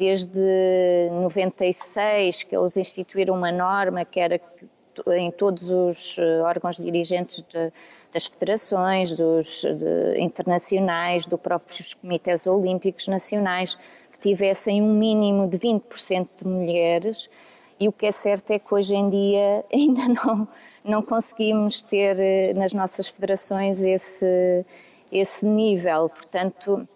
desde 0.00 1.10
96 1.12 2.44
que 2.44 2.56
eles 2.56 2.74
instituíram 2.78 3.34
uma 3.34 3.52
norma 3.52 4.02
que 4.02 4.18
era 4.18 4.40
em 5.08 5.30
todos 5.30 5.68
os 5.68 6.18
órgãos 6.42 6.78
dirigentes 6.78 7.42
de, 7.42 7.70
das 8.12 8.26
federações, 8.26 9.12
dos 9.14 9.60
de, 9.60 10.18
internacionais, 10.18 11.26
dos 11.26 11.38
próprios 11.38 11.92
comitês 11.92 12.46
olímpicos 12.46 13.08
nacionais, 13.08 13.76
que 14.12 14.18
tivessem 14.20 14.80
um 14.82 14.94
mínimo 14.94 15.46
de 15.46 15.58
20% 15.58 16.28
de 16.38 16.48
mulheres. 16.48 17.28
E 17.78 17.86
o 17.86 17.92
que 17.92 18.06
é 18.06 18.12
certo 18.12 18.52
é 18.52 18.58
que 18.58 18.74
hoje 18.74 18.94
em 18.94 19.10
dia 19.10 19.64
ainda 19.72 20.08
não, 20.08 20.48
não 20.82 21.02
conseguimos 21.02 21.82
ter 21.82 22.18
eh, 22.18 22.54
nas 22.54 22.72
nossas 22.72 23.08
federações 23.08 23.84
esse, 23.84 24.64
esse 25.12 25.44
nível. 25.44 26.08
Portanto, 26.08 26.88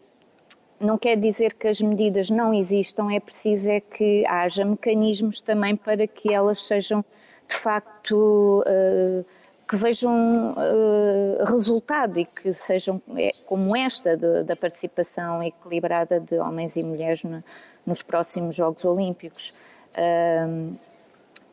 não 0.85 0.99
quer 0.99 1.17
dizer 1.17 1.55
que 1.55 1.67
as 1.67 1.81
medidas 1.81 2.31
não 2.31 2.53
existam, 2.53 3.11
é 3.11 3.19
preciso 3.19 3.71
é 3.71 3.81
que 3.81 4.25
haja 4.27 4.65
mecanismos 4.65 5.41
também 5.41 5.75
para 5.75 6.07
que 6.07 6.33
elas 6.33 6.67
sejam 6.67 7.05
de 7.49 7.57
facto 7.57 8.65
uh, 8.67 9.25
que 9.69 9.77
vejam 9.77 10.51
uh, 10.53 11.45
resultado 11.45 12.19
e 12.19 12.25
que 12.25 12.53
sejam 12.53 13.01
é, 13.17 13.33
como 13.47 13.77
esta 13.77 14.17
da 14.17 14.55
participação 14.55 15.43
equilibrada 15.43 16.21
de 16.21 16.39
homens 16.39 16.77
e 16.77 16.83
mulheres 16.83 17.25
no, 17.25 17.43
nos 17.87 18.03
próximos 18.03 18.57
Jogos 18.57 18.85
Olímpicos. 18.85 19.53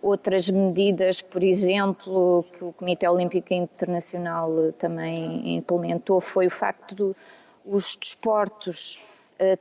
Outras 0.01 0.49
medidas, 0.49 1.21
por 1.21 1.43
exemplo, 1.43 2.43
que 2.53 2.63
o 2.63 2.73
Comitê 2.73 3.07
Olímpico 3.07 3.53
Internacional 3.53 4.49
também 4.79 5.55
implementou 5.57 6.19
foi 6.19 6.47
o 6.47 6.51
facto 6.51 6.95
de 6.95 7.15
os 7.63 7.95
desportos 7.95 8.99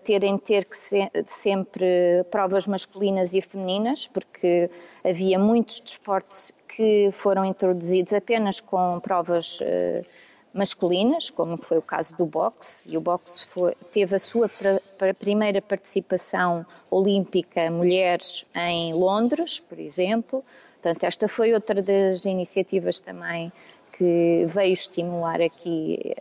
terem 0.05 0.37
ter 0.39 0.65
que 0.65 0.77
se, 0.77 1.11
sempre 1.27 2.25
provas 2.31 2.67
masculinas 2.67 3.35
e 3.35 3.41
femininas, 3.41 4.07
porque 4.07 4.71
havia 5.05 5.39
muitos 5.39 5.81
desportos 5.81 6.53
que 6.69 7.11
foram 7.13 7.45
introduzidos 7.45 8.13
apenas 8.13 8.61
com 8.61 9.01
provas 9.01 9.61
uh, 9.61 10.05
masculinas, 10.53 11.31
como 11.31 11.57
foi 11.57 11.79
o 11.79 11.83
caso 11.83 12.17
do 12.17 12.27
boxe, 12.27 12.91
e 12.91 12.97
o 12.97 13.01
boxe 13.01 13.49
foi, 13.49 13.75
teve 13.93 14.17
a 14.17 14.19
sua 14.19 14.49
pra, 14.49 14.81
pra 14.99 15.15
primeira 15.15 15.63
participação 15.63 16.67
olímpica 16.91 17.71
mulheres 17.71 18.45
em 18.55 18.93
Londres, 18.93 19.61
por 19.61 19.79
exemplo. 19.79 20.45
Portanto, 20.75 21.05
esta 21.05 21.29
foi 21.29 21.53
outra 21.53 21.83
das 21.83 22.25
iniciativas 22.25 23.01
também 23.01 23.53
que 23.93 24.47
veio 24.49 24.73
estimular 24.73 25.41
aqui 25.43 26.15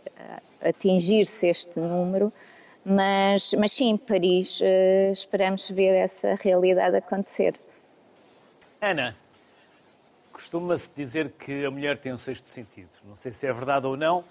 a 0.62 0.68
atingir-se 0.68 1.48
este 1.48 1.80
número. 1.80 2.30
Mas, 2.84 3.54
mas 3.58 3.72
sim, 3.72 3.96
Paris, 3.96 4.60
uh, 4.60 5.12
esperamos 5.12 5.70
ver 5.70 5.94
essa 5.94 6.34
realidade 6.34 6.96
acontecer. 6.96 7.54
Ana, 8.80 9.14
Costuma-se 10.40 10.90
dizer 10.96 11.32
que 11.32 11.66
a 11.66 11.70
mulher 11.70 11.98
tem 11.98 12.14
um 12.14 12.16
sexto 12.16 12.48
sentido. 12.48 12.88
Não 13.04 13.14
sei 13.14 13.30
se 13.30 13.46
é 13.46 13.52
verdade 13.52 13.86
ou 13.86 13.94
não, 13.94 14.24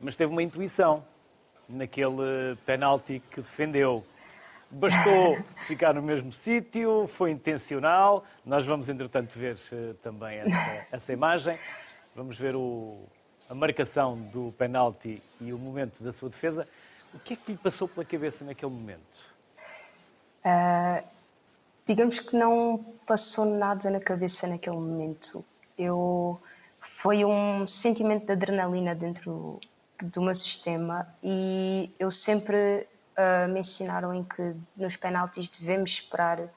mas 0.00 0.16
teve 0.16 0.32
uma 0.32 0.42
intuição 0.42 1.04
naquele 1.68 2.56
penalti 2.66 3.22
que 3.30 3.40
defendeu. 3.40 4.04
Bastou 4.68 5.38
ficar 5.68 5.94
no 5.94 6.02
mesmo 6.02 6.32
sítio, 6.32 7.06
foi 7.06 7.30
intencional. 7.30 8.24
Nós 8.44 8.66
vamos, 8.66 8.88
entretanto, 8.88 9.38
ver 9.38 9.56
uh, 9.70 9.94
também 10.02 10.38
essa, 10.38 10.86
essa, 10.90 11.12
imagem. 11.12 11.56
Vamos 12.16 12.36
ver 12.36 12.56
o, 12.56 12.98
a 13.48 13.54
marcação 13.54 14.18
do 14.32 14.52
penalti 14.58 15.22
e 15.40 15.52
o 15.52 15.58
momento 15.58 16.02
da 16.02 16.12
sua 16.12 16.30
defesa. 16.30 16.66
O 17.14 17.18
que 17.20 17.34
é 17.34 17.36
que 17.36 17.52
lhe 17.52 17.58
passou 17.58 17.86
pela 17.86 18.04
cabeça 18.04 18.44
naquele 18.44 18.72
momento? 18.72 19.34
Uh, 20.44 21.06
digamos 21.86 22.18
que 22.18 22.36
não 22.36 22.84
passou 23.06 23.46
nada 23.46 23.88
na 23.88 24.00
cabeça 24.00 24.46
naquele 24.48 24.76
momento. 24.76 25.44
Eu 25.78 26.40
foi 26.80 27.24
um 27.24 27.66
sentimento 27.66 28.26
de 28.26 28.32
adrenalina 28.32 28.94
dentro 28.94 29.60
do 30.02 30.20
meu 30.20 30.34
sistema 30.34 31.06
e 31.22 31.94
eu 31.98 32.10
sempre 32.10 32.86
uh, 33.16 33.48
me 33.48 33.60
ensinaram 33.60 34.12
em 34.12 34.24
que 34.24 34.54
nos 34.76 34.96
penaltis 34.96 35.48
devemos 35.48 35.90
esperar 35.92 36.40
uh, 36.40 36.50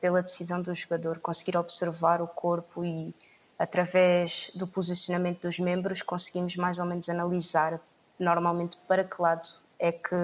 pela 0.00 0.22
decisão 0.22 0.60
do 0.60 0.74
jogador, 0.74 1.18
conseguir 1.18 1.56
observar 1.56 2.20
o 2.20 2.26
corpo 2.26 2.84
e 2.84 3.14
através 3.58 4.50
do 4.54 4.66
posicionamento 4.66 5.42
dos 5.42 5.58
membros 5.58 6.00
conseguimos 6.02 6.56
mais 6.56 6.78
ou 6.78 6.86
menos 6.86 7.08
analisar 7.08 7.78
normalmente 8.20 8.76
para 8.86 9.02
que 9.02 9.20
lado 9.20 9.48
é 9.78 9.90
que 9.90 10.14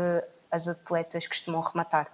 as 0.51 0.69
atletas 0.69 1.27
costumam 1.27 1.61
rematar. 1.61 2.09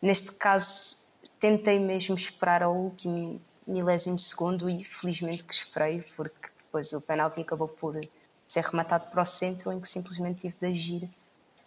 Neste 0.00 0.32
caso, 0.32 1.04
tentei 1.40 1.78
mesmo 1.78 2.14
esperar 2.14 2.62
ao 2.62 2.74
último 2.74 3.40
milésimo 3.66 4.18
segundo 4.18 4.68
e 4.68 4.84
felizmente 4.84 5.42
que 5.42 5.54
esperei, 5.54 6.04
porque 6.16 6.50
depois 6.58 6.92
o 6.92 7.00
penalti 7.00 7.40
acabou 7.40 7.68
por 7.68 7.98
ser 8.46 8.62
rematado 8.62 9.10
para 9.10 9.22
o 9.22 9.26
centro, 9.26 9.72
em 9.72 9.80
que 9.80 9.88
simplesmente 9.88 10.40
tive 10.40 10.56
de 10.60 10.66
agir 10.66 11.10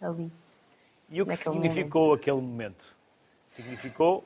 ali. 0.00 0.32
E 1.10 1.20
o 1.20 1.26
que 1.26 1.36
significou 1.36 2.02
momento. 2.02 2.20
aquele 2.20 2.40
momento? 2.40 2.94
Significou 3.50 4.24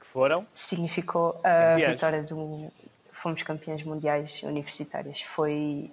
que 0.00 0.06
foram? 0.06 0.46
Significou 0.54 1.40
a 1.44 1.76
campeões. 1.76 1.92
vitória 1.92 2.22
do. 2.24 2.72
Fomos 3.12 3.42
campeões 3.42 3.82
mundiais 3.82 4.42
universitários. 4.44 5.20
Foi 5.20 5.90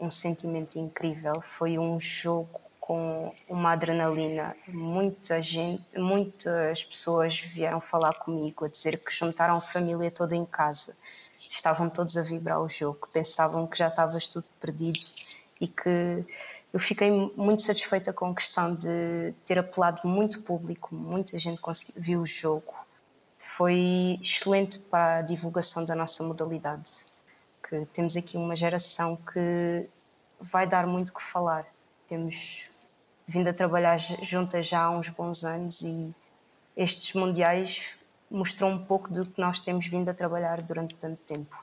um 0.00 0.10
sentimento 0.10 0.78
incrível, 0.78 1.40
foi 1.40 1.78
um 1.78 2.00
jogo 2.00 2.60
com 2.80 3.32
uma 3.48 3.72
adrenalina. 3.72 4.56
Muita 4.66 5.40
gente, 5.40 5.84
muitas 5.96 6.82
pessoas 6.82 7.38
vieram 7.38 7.80
falar 7.80 8.14
comigo 8.14 8.64
a 8.64 8.68
dizer 8.68 8.98
que 8.98 9.14
juntaram 9.14 9.58
a 9.58 9.60
família 9.60 10.10
toda 10.10 10.34
em 10.34 10.44
casa. 10.44 10.96
Estavam 11.46 11.88
todos 11.88 12.16
a 12.16 12.22
vibrar 12.22 12.60
o 12.60 12.68
jogo, 12.68 13.08
pensavam 13.12 13.66
que 13.66 13.78
já 13.78 13.88
estavas 13.88 14.26
tudo 14.26 14.44
perdido 14.60 15.06
e 15.60 15.68
que 15.68 16.24
eu 16.72 16.80
fiquei 16.80 17.10
muito 17.36 17.62
satisfeita 17.62 18.12
com 18.12 18.30
a 18.30 18.34
questão 18.34 18.74
de 18.74 19.34
ter 19.44 19.58
apelado 19.58 20.06
muito 20.08 20.40
público, 20.40 20.94
muita 20.94 21.38
gente 21.38 21.60
conseguiu, 21.60 21.94
viu 21.96 22.20
o 22.22 22.26
jogo. 22.26 22.74
Foi 23.36 24.18
excelente 24.22 24.78
para 24.78 25.18
a 25.18 25.22
divulgação 25.22 25.84
da 25.84 25.94
nossa 25.94 26.22
modalidade, 26.22 27.06
que 27.70 27.86
temos 27.86 28.16
aqui 28.16 28.36
uma 28.36 28.56
geração 28.56 29.16
que 29.16 29.88
vai 30.40 30.66
dar 30.66 30.88
muito 30.88 31.14
que 31.14 31.22
falar. 31.22 31.64
Temos 32.08 32.68
vindo 33.28 33.48
a 33.48 33.52
trabalhar 33.52 33.96
juntas 33.96 34.66
já 34.66 34.82
há 34.82 34.90
uns 34.90 35.08
bons 35.08 35.44
anos 35.44 35.82
e 35.82 36.12
estes 36.76 37.14
mundiais 37.14 37.96
mostrou 38.28 38.70
um 38.70 38.84
pouco 38.84 39.12
do 39.12 39.24
que 39.24 39.40
nós 39.40 39.60
temos 39.60 39.86
vindo 39.86 40.08
a 40.08 40.14
trabalhar 40.14 40.60
durante 40.62 40.96
tanto 40.96 41.18
tempo. 41.22 41.56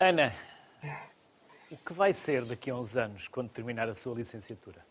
Ana, 0.00 0.34
o 1.70 1.76
que 1.76 1.92
vai 1.92 2.14
ser 2.14 2.44
daqui 2.46 2.70
a 2.70 2.76
uns 2.76 2.96
anos, 2.96 3.28
quando 3.28 3.50
terminar 3.50 3.88
a 3.88 3.94
sua 3.94 4.14
licenciatura? 4.14 4.84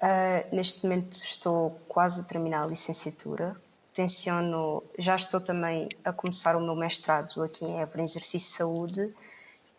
Uh, 0.00 0.54
neste 0.54 0.84
momento 0.84 1.12
estou 1.12 1.70
quase 1.88 2.22
a 2.22 2.24
terminar 2.24 2.64
a 2.64 2.66
licenciatura. 2.66 3.56
Tenciono, 3.96 4.82
já 4.98 5.16
estou 5.16 5.40
também 5.40 5.88
a 6.04 6.12
começar 6.12 6.54
o 6.54 6.60
meu 6.60 6.76
mestrado 6.76 7.42
aqui 7.42 7.64
em 7.64 7.80
Évora 7.80 8.02
em 8.02 8.04
Exercício 8.04 8.50
de 8.50 8.56
Saúde 8.56 9.14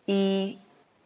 e 0.08 0.58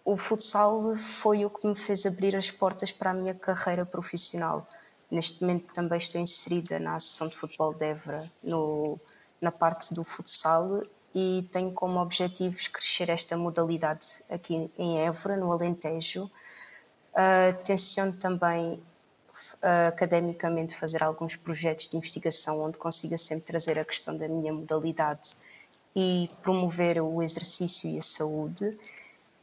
o 0.03 0.16
futsal 0.16 0.97
foi 0.97 1.45
o 1.45 1.51
que 1.51 1.66
me 1.66 1.76
fez 1.76 2.07
abrir 2.07 2.34
as 2.34 2.51
portas 2.51 2.91
para 2.91 3.11
a 3.11 3.14
minha 3.14 3.34
carreira 3.34 3.84
profissional. 3.84 4.66
Neste 5.11 5.43
momento 5.43 5.74
também 5.74 5.99
estou 5.99 6.18
inserida 6.18 6.78
na 6.78 6.95
Associação 6.95 7.28
de 7.28 7.36
Futebol 7.36 7.74
de 7.74 7.84
Évora, 7.84 8.32
no, 8.43 8.99
na 9.43 9.53
parte 9.53 9.93
do 9.93 10.03
futsal, 10.03 10.82
e 11.14 11.47
tenho 11.53 11.70
como 11.70 12.01
objetivos 12.01 12.66
crescer 12.66 13.11
esta 13.11 13.36
modalidade 13.36 14.22
aqui 14.30 14.70
em 14.78 15.01
Évora, 15.03 15.36
no 15.36 15.53
Alentejo. 15.53 16.30
Uh, 17.12 17.62
tenciono 17.62 18.14
também 18.14 18.82
uh, 19.62 19.88
academicamente 19.88 20.74
fazer 20.74 21.02
alguns 21.02 21.36
projetos 21.36 21.88
de 21.88 21.96
investigação 21.96 22.60
onde 22.62 22.78
consiga 22.78 23.16
sempre 23.16 23.44
trazer 23.44 23.78
a 23.78 23.84
questão 23.84 24.16
da 24.16 24.28
minha 24.28 24.52
modalidade 24.52 25.30
e 25.94 26.30
promover 26.42 27.00
o 27.00 27.22
exercício 27.22 27.88
e 27.88 27.98
a 27.98 28.02
saúde 28.02 28.78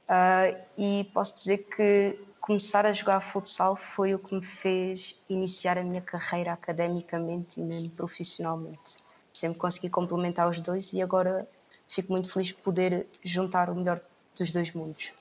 Uh, 0.09 0.57
e 0.75 1.03
posso 1.13 1.35
dizer 1.35 1.59
que 1.69 2.19
começar 2.41 2.83
a 2.83 2.91
jogar 2.91 3.21
futsal 3.21 3.75
foi 3.75 4.15
o 4.15 4.17
que 4.17 4.33
me 4.33 4.43
fez 4.43 5.23
iniciar 5.29 5.77
a 5.77 5.83
minha 5.83 6.01
carreira 6.01 6.51
academicamente 6.51 7.61
e 7.61 7.63
mesmo 7.63 7.91
profissionalmente. 7.91 8.97
Sempre 9.31 9.59
consegui 9.59 9.87
complementar 9.87 10.49
os 10.49 10.59
dois 10.59 10.93
e 10.93 11.01
agora 11.03 11.47
fico 11.87 12.11
muito 12.11 12.33
feliz 12.33 12.47
de 12.47 12.55
poder 12.55 13.05
juntar 13.23 13.69
o 13.69 13.75
melhor 13.75 13.99
dos 14.35 14.51
dois 14.51 14.73
mundos. 14.73 15.13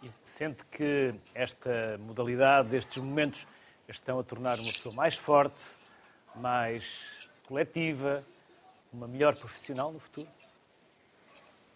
E 0.00 0.10
sente 0.24 0.64
que 0.66 1.12
esta 1.34 1.98
modalidade, 1.98 2.76
estes 2.76 2.98
momentos, 2.98 3.44
estão 3.88 4.18
a 4.18 4.24
tornar 4.24 4.58
uma 4.60 4.72
pessoa 4.72 4.94
mais 4.94 5.16
forte, 5.16 5.62
mais 6.34 6.84
coletiva, 7.46 8.24
uma 8.92 9.06
melhor 9.06 9.36
profissional 9.36 9.92
no 9.92 10.00
futuro? 10.00 10.28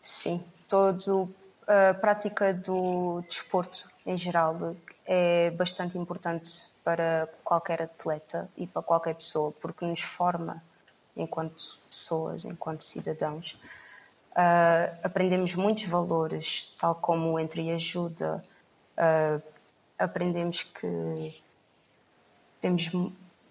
Sim, 0.02 0.44
todo 0.66 1.32
a 1.70 1.94
prática 1.94 2.52
do 2.52 3.22
desporto 3.28 3.88
em 4.04 4.16
geral 4.16 4.74
é 5.06 5.50
bastante 5.52 5.96
importante 5.96 6.68
para 6.82 7.28
qualquer 7.44 7.82
atleta 7.82 8.50
e 8.56 8.66
para 8.66 8.82
qualquer 8.82 9.14
pessoa, 9.14 9.52
porque 9.52 9.84
nos 9.84 10.00
forma 10.00 10.60
enquanto 11.16 11.78
pessoas, 11.88 12.44
enquanto 12.44 12.82
cidadãos. 12.82 13.52
Uh, 14.32 14.98
aprendemos 15.04 15.54
muitos 15.54 15.84
valores, 15.84 16.74
tal 16.78 16.96
como 16.96 17.38
entre 17.38 17.70
ajuda, 17.70 18.42
uh, 18.96 19.42
aprendemos 19.96 20.64
que 20.64 21.40
temos 22.60 22.90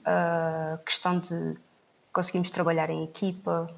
a 0.06 0.80
questão 0.86 1.20
de 1.20 1.58
conseguimos 2.12 2.52
trabalhar 2.52 2.90
em 2.90 3.04
equipa, 3.04 3.70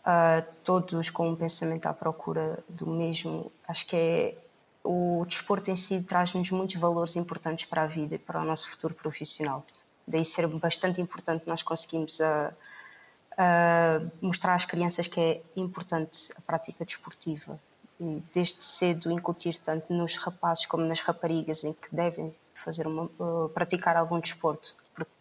uh, 0.00 0.54
todos 0.64 1.10
com 1.10 1.30
um 1.30 1.36
pensamento 1.36 1.86
à 1.86 1.94
procura 1.94 2.62
do 2.68 2.86
mesmo. 2.86 3.52
Acho 3.66 3.86
que 3.86 3.96
é 3.96 4.38
o 4.82 5.24
desporto 5.26 5.70
em 5.70 5.76
si 5.76 6.02
traz-nos 6.02 6.50
muitos 6.50 6.76
valores 6.76 7.16
importantes 7.16 7.64
para 7.64 7.82
a 7.82 7.86
vida 7.86 8.14
e 8.14 8.18
para 8.18 8.40
o 8.40 8.44
nosso 8.44 8.70
futuro 8.70 8.94
profissional. 8.94 9.64
Daí 10.06 10.24
ser 10.24 10.46
bastante 10.46 11.00
importante 11.00 11.48
nós 11.48 11.62
conseguimos 11.62 12.20
a, 12.20 12.52
a 13.36 14.00
mostrar 14.20 14.54
às 14.54 14.64
crianças 14.64 15.08
que 15.08 15.20
é 15.20 15.42
importante 15.56 16.32
a 16.36 16.40
prática 16.40 16.84
desportiva 16.84 17.58
e 18.00 18.22
desde 18.32 18.62
cedo 18.62 19.10
incutir 19.10 19.58
tanto 19.58 19.92
nos 19.92 20.16
rapazes 20.16 20.66
como 20.66 20.84
nas 20.84 21.00
raparigas 21.00 21.64
em 21.64 21.72
que 21.72 21.94
devem 21.94 22.34
fazer 22.54 22.86
uma, 22.86 23.04
uh, 23.18 23.48
praticar 23.50 23.96
algum 23.96 24.20
desporto, 24.20 24.76
porque 24.94 25.12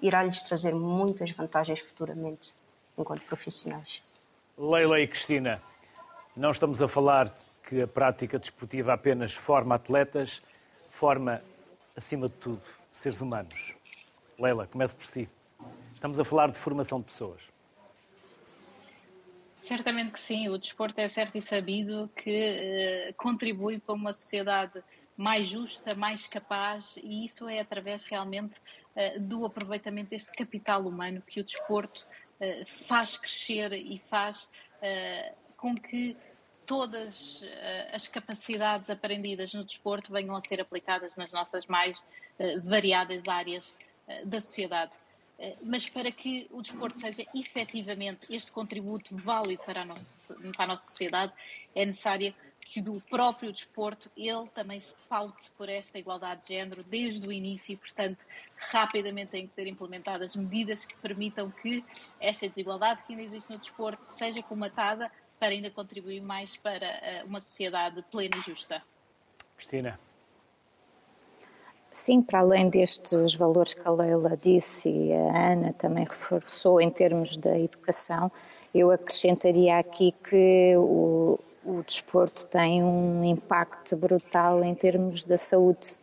irá-lhes 0.00 0.42
trazer 0.42 0.74
muitas 0.74 1.30
vantagens 1.30 1.80
futuramente 1.80 2.54
enquanto 2.98 3.22
profissionais. 3.22 4.02
Leila 4.58 5.00
e 5.00 5.06
Cristina, 5.06 5.58
não 6.36 6.50
estamos 6.50 6.82
a 6.82 6.88
falar 6.88 7.34
que 7.68 7.82
a 7.82 7.86
prática 7.86 8.38
desportiva 8.38 8.92
apenas 8.92 9.34
forma 9.34 9.74
atletas, 9.74 10.42
forma, 10.90 11.40
acima 11.96 12.28
de 12.28 12.34
tudo, 12.34 12.62
seres 12.90 13.20
humanos. 13.20 13.74
Leila, 14.38 14.66
comece 14.66 14.94
por 14.94 15.06
si. 15.06 15.28
Estamos 15.94 16.18
a 16.18 16.24
falar 16.24 16.50
de 16.50 16.58
formação 16.58 16.98
de 16.98 17.06
pessoas. 17.06 17.51
Certamente 19.62 20.10
que 20.10 20.18
sim, 20.18 20.48
o 20.48 20.58
desporto 20.58 21.00
é 21.00 21.06
certo 21.06 21.38
e 21.38 21.40
sabido 21.40 22.10
que 22.16 23.10
uh, 23.10 23.14
contribui 23.14 23.78
para 23.78 23.94
uma 23.94 24.12
sociedade 24.12 24.82
mais 25.16 25.46
justa, 25.46 25.94
mais 25.94 26.26
capaz, 26.26 26.96
e 26.96 27.24
isso 27.24 27.48
é 27.48 27.60
através 27.60 28.02
realmente 28.02 28.58
uh, 28.58 29.20
do 29.20 29.46
aproveitamento 29.46 30.10
deste 30.10 30.32
capital 30.32 30.84
humano 30.84 31.22
que 31.24 31.40
o 31.40 31.44
desporto 31.44 32.04
uh, 32.40 32.86
faz 32.88 33.16
crescer 33.16 33.72
e 33.72 34.02
faz 34.10 34.50
com 35.56 35.76
que 35.76 36.16
todas 36.66 37.40
as 37.92 38.08
capacidades 38.08 38.90
aprendidas 38.90 39.54
no 39.54 39.64
desporto 39.64 40.12
venham 40.12 40.34
a 40.34 40.40
ser 40.40 40.60
aplicadas 40.60 41.16
nas 41.16 41.30
nossas 41.30 41.66
mais 41.66 42.04
variadas 42.64 43.28
áreas 43.28 43.76
da 44.24 44.40
sociedade. 44.40 44.90
Eh, 45.42 45.56
mas 45.60 45.90
para 45.90 46.12
que 46.12 46.46
o 46.52 46.62
desporto 46.62 47.00
seja 47.00 47.26
efetivamente 47.34 48.32
este 48.32 48.52
contributo 48.52 49.16
válido 49.16 49.60
para 49.64 49.82
a 49.82 49.84
nossa, 49.84 50.36
para 50.56 50.64
a 50.64 50.66
nossa 50.68 50.84
sociedade, 50.84 51.32
é 51.74 51.84
necessário 51.84 52.32
que 52.60 52.80
do 52.80 53.00
próprio 53.10 53.50
desporto 53.50 54.08
ele 54.16 54.48
também 54.54 54.78
se 54.78 54.94
paute 55.08 55.50
por 55.58 55.68
esta 55.68 55.98
igualdade 55.98 56.42
de 56.42 56.54
género 56.54 56.84
desde 56.84 57.26
o 57.26 57.32
início 57.32 57.72
e, 57.72 57.76
portanto, 57.76 58.24
rapidamente 58.56 59.32
têm 59.32 59.48
que 59.48 59.54
ser 59.54 59.66
implementadas 59.66 60.36
medidas 60.36 60.84
que 60.84 60.96
permitam 60.98 61.50
que 61.50 61.84
esta 62.20 62.48
desigualdade 62.48 63.02
que 63.02 63.12
ainda 63.12 63.24
existe 63.24 63.50
no 63.50 63.58
desporto 63.58 64.04
seja 64.04 64.44
comatada 64.44 65.10
para 65.40 65.48
ainda 65.48 65.72
contribuir 65.72 66.20
mais 66.20 66.56
para 66.56 66.86
eh, 66.86 67.24
uma 67.24 67.40
sociedade 67.40 68.00
plena 68.12 68.36
e 68.36 68.48
justa. 68.48 68.80
Cristina. 69.56 69.98
Sim, 71.92 72.22
para 72.22 72.38
além 72.38 72.70
destes 72.70 73.34
valores 73.34 73.74
que 73.74 73.86
a 73.86 73.90
Leila 73.90 74.34
disse 74.34 74.88
e 74.88 75.12
a 75.12 75.52
Ana 75.52 75.74
também 75.74 76.04
reforçou 76.04 76.80
em 76.80 76.90
termos 76.90 77.36
da 77.36 77.58
educação, 77.58 78.32
eu 78.74 78.90
acrescentaria 78.90 79.78
aqui 79.78 80.14
que 80.24 80.74
o, 80.78 81.38
o 81.62 81.82
desporto 81.82 82.46
tem 82.46 82.82
um 82.82 83.22
impacto 83.22 83.94
brutal 83.94 84.64
em 84.64 84.74
termos 84.74 85.26
da 85.26 85.36
saúde 85.36 85.94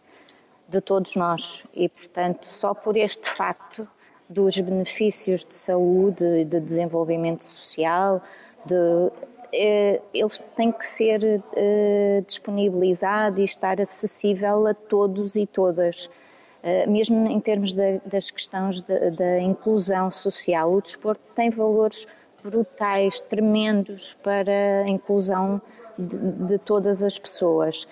de 0.67 0.79
todos 0.79 1.15
nós 1.15 1.65
e, 1.73 1.89
portanto, 1.89 2.45
só 2.45 2.75
por 2.75 2.95
este 2.95 3.27
facto 3.27 3.87
dos 4.29 4.59
benefícios 4.59 5.43
de 5.43 5.55
saúde, 5.55 6.45
de 6.45 6.59
desenvolvimento 6.59 7.43
social, 7.43 8.21
de 8.63 8.75
eh, 9.53 10.01
ele 10.13 10.29
tem 10.55 10.71
que 10.71 10.85
ser 10.85 11.41
eh, 11.55 12.23
disponibilizado 12.27 13.41
e 13.41 13.43
estar 13.43 13.79
acessível 13.81 14.67
a 14.67 14.73
todos 14.73 15.35
e 15.35 15.45
todas. 15.45 16.09
Eh, 16.61 16.87
mesmo 16.87 17.27
em 17.27 17.39
termos 17.39 17.73
das 17.73 18.29
questões 18.29 18.81
da 18.81 19.39
inclusão 19.39 20.11
social, 20.11 20.73
o 20.73 20.81
desporto 20.81 21.23
tem 21.35 21.49
valores 21.49 22.07
brutais, 22.43 23.21
tremendos 23.21 24.15
para 24.23 24.83
a 24.85 24.89
inclusão 24.89 25.61
de 25.97 26.57
todas 26.59 27.03
as 27.03 27.17
pessoas. 27.19 27.87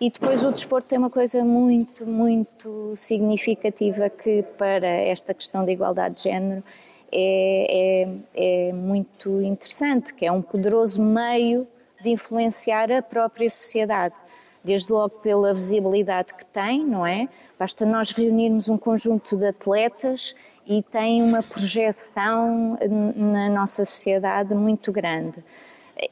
E 0.00 0.10
depois 0.10 0.42
o 0.42 0.50
desporto 0.50 0.88
tem 0.88 0.98
uma 0.98 1.10
coisa 1.10 1.44
muito, 1.44 2.04
muito 2.04 2.92
significativa 2.96 4.10
que 4.10 4.42
para 4.58 4.88
esta 4.88 5.32
questão 5.32 5.64
da 5.64 5.70
igualdade 5.70 6.16
de 6.16 6.22
género 6.24 6.64
é, 7.12 8.06
é, 8.34 8.68
é 8.68 8.72
muito 8.72 9.40
interessante, 9.42 10.14
que 10.14 10.24
é 10.24 10.32
um 10.32 10.42
poderoso 10.42 11.02
meio 11.02 11.66
de 12.02 12.10
influenciar 12.10 12.90
a 12.90 13.02
própria 13.02 13.48
sociedade 13.48 14.14
desde 14.64 14.92
logo 14.92 15.16
pela 15.20 15.52
visibilidade 15.52 16.34
que 16.34 16.44
tem, 16.46 16.84
não 16.84 17.06
é? 17.06 17.28
Basta 17.58 17.84
nós 17.84 18.12
reunirmos 18.12 18.68
um 18.68 18.78
conjunto 18.78 19.36
de 19.36 19.46
atletas 19.46 20.34
e 20.66 20.82
tem 20.82 21.22
uma 21.22 21.42
projeção 21.42 22.78
na 23.16 23.48
nossa 23.48 23.84
sociedade 23.84 24.54
muito 24.54 24.92
grande. 24.92 25.42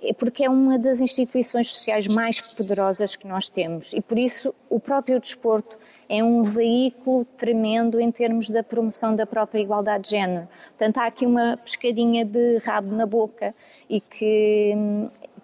É 0.02 0.12
porque 0.12 0.44
é 0.44 0.50
uma 0.50 0.78
das 0.78 1.00
instituições 1.00 1.68
sociais 1.68 2.06
mais 2.06 2.40
poderosas 2.40 3.16
que 3.16 3.26
nós 3.26 3.48
temos 3.48 3.92
e 3.92 4.00
por 4.00 4.18
isso 4.18 4.54
o 4.68 4.78
próprio 4.78 5.18
desporto 5.18 5.76
é 6.10 6.24
um 6.24 6.42
veículo 6.42 7.24
tremendo 7.38 8.00
em 8.00 8.10
termos 8.10 8.50
da 8.50 8.64
promoção 8.64 9.14
da 9.14 9.24
própria 9.24 9.60
igualdade 9.60 10.04
de 10.04 10.10
género. 10.10 10.48
Portanto, 10.70 10.98
há 10.98 11.06
aqui 11.06 11.24
uma 11.24 11.56
pescadinha 11.56 12.24
de 12.24 12.58
rabo 12.58 12.92
na 12.96 13.06
boca 13.06 13.54
e 13.88 14.00
que, 14.00 14.74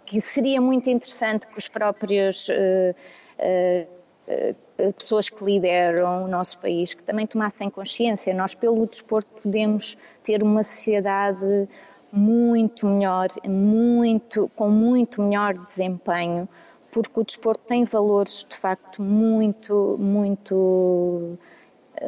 que 0.05 0.21
seria 0.21 0.61
muito 0.61 0.91
interessante 0.91 1.47
que 1.47 1.57
os 1.57 1.69
próprios. 1.69 2.49
Uh, 2.49 2.97
uh, 3.39 3.97
pessoas 4.93 5.31
que 5.31 5.43
lideram 5.45 6.25
o 6.25 6.29
nosso 6.29 6.59
país 6.59 6.93
que 6.93 7.03
também 7.03 7.27
tomassem 7.29 7.71
consciência. 7.71 8.35
Nós, 8.35 8.55
pelo 8.55 8.85
desporto, 8.85 9.41
podemos 9.41 9.97
ter 10.25 10.43
uma 10.43 10.65
sociedade 10.65 11.69
muito 12.13 12.87
melhor, 12.87 13.29
muito, 13.47 14.51
com 14.57 14.69
muito 14.69 15.23
melhor 15.23 15.55
desempenho, 15.55 16.49
porque 16.97 17.21
o 17.21 17.25
desporto 17.25 17.63
tem 17.69 17.85
valores 17.85 18.47
de 18.49 18.57
facto 18.57 19.03
muito, 19.03 19.99
muito, 20.01 21.37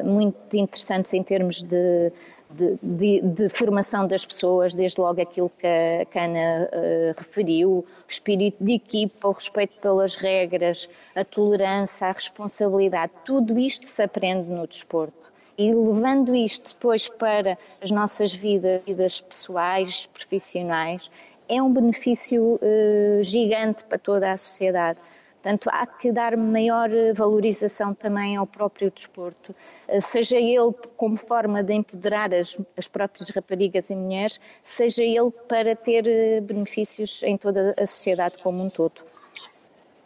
muito 0.02 0.56
interessantes 0.56 1.12
em 1.12 1.22
termos 1.22 1.62
de, 1.62 2.10
de, 2.50 2.78
de, 2.82 3.20
de 3.20 3.48
formação 3.50 4.06
das 4.06 4.24
pessoas, 4.24 4.74
desde 4.74 4.98
logo 4.98 5.20
aquilo 5.20 5.52
que 5.58 5.66
a 5.66 6.06
Cana 6.06 6.70
uh, 6.72 7.14
referiu, 7.18 7.70
o 7.70 7.84
espírito 8.08 8.64
de 8.64 8.76
equipa, 8.76 9.28
o 9.28 9.32
respeito 9.32 9.78
pelas 9.78 10.14
regras, 10.14 10.88
a 11.14 11.22
tolerância, 11.22 12.06
a 12.06 12.12
responsabilidade, 12.12 13.12
tudo 13.26 13.58
isto 13.58 13.86
se 13.86 14.02
aprende 14.02 14.50
no 14.50 14.66
desporto. 14.66 15.28
E 15.58 15.70
levando 15.70 16.34
isto 16.34 16.72
depois 16.72 17.08
para 17.08 17.58
as 17.82 17.90
nossas 17.90 18.32
vidas, 18.32 18.86
vidas 18.86 19.20
pessoais, 19.20 20.06
profissionais, 20.06 21.10
é 21.48 21.62
um 21.62 21.72
benefício 21.72 22.54
uh, 22.54 23.22
gigante 23.22 23.84
para 23.84 23.98
toda 23.98 24.32
a 24.32 24.36
sociedade. 24.36 24.98
Portanto, 25.42 25.70
há 25.72 25.86
que 25.86 26.10
dar 26.10 26.36
maior 26.36 26.90
valorização 27.14 27.94
também 27.94 28.36
ao 28.36 28.46
próprio 28.46 28.90
desporto, 28.90 29.54
uh, 29.88 30.02
seja 30.02 30.36
ele 30.36 30.74
como 30.96 31.16
forma 31.16 31.62
de 31.62 31.74
empoderar 31.74 32.34
as, 32.34 32.60
as, 32.76 32.88
próprias 32.88 33.30
raparigas 33.30 33.90
e 33.90 33.96
mulheres, 33.96 34.40
seja 34.62 35.02
ele 35.02 35.30
para 35.48 35.74
ter 35.74 36.40
benefícios 36.42 37.22
em 37.22 37.36
toda 37.36 37.74
a 37.78 37.86
sociedade 37.86 38.38
como 38.42 38.62
um 38.62 38.68
todo. 38.68 39.00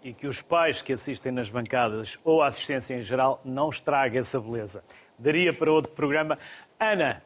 e 0.05 0.13
que 0.13 0.27
os 0.27 0.43
pais 0.43 0.83
que 0.83 0.93
assistem 0.93 1.33
nas 1.33 1.49
bancadas 1.49 2.19
ou 2.25 2.43
a 2.43 2.49
assistência 2.49 2.95
em 2.95 3.03
geral 3.03 3.41
não 3.45 3.71
estrague 3.71 4.19
essa 4.19 4.39
beleza. 4.41 4.85
Daria 5.19 5.53
para 5.53 5.71
outro 5.73 5.93
programa. 5.93 6.39
Ana, 6.79 7.23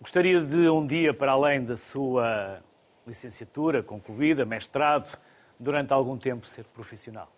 gostaria 0.00 0.42
de 0.42 0.68
um 0.68 0.86
dia, 0.86 1.14
para 1.14 1.32
além 1.32 1.64
da 1.64 1.76
sua 1.76 2.60
licenciatura 3.06 3.82
concluída, 3.82 4.44
mestrado, 4.44 5.18
durante 5.58 5.92
algum 5.92 6.16
tempo 6.18 6.46
ser 6.46 6.64
profissional? 6.64 7.30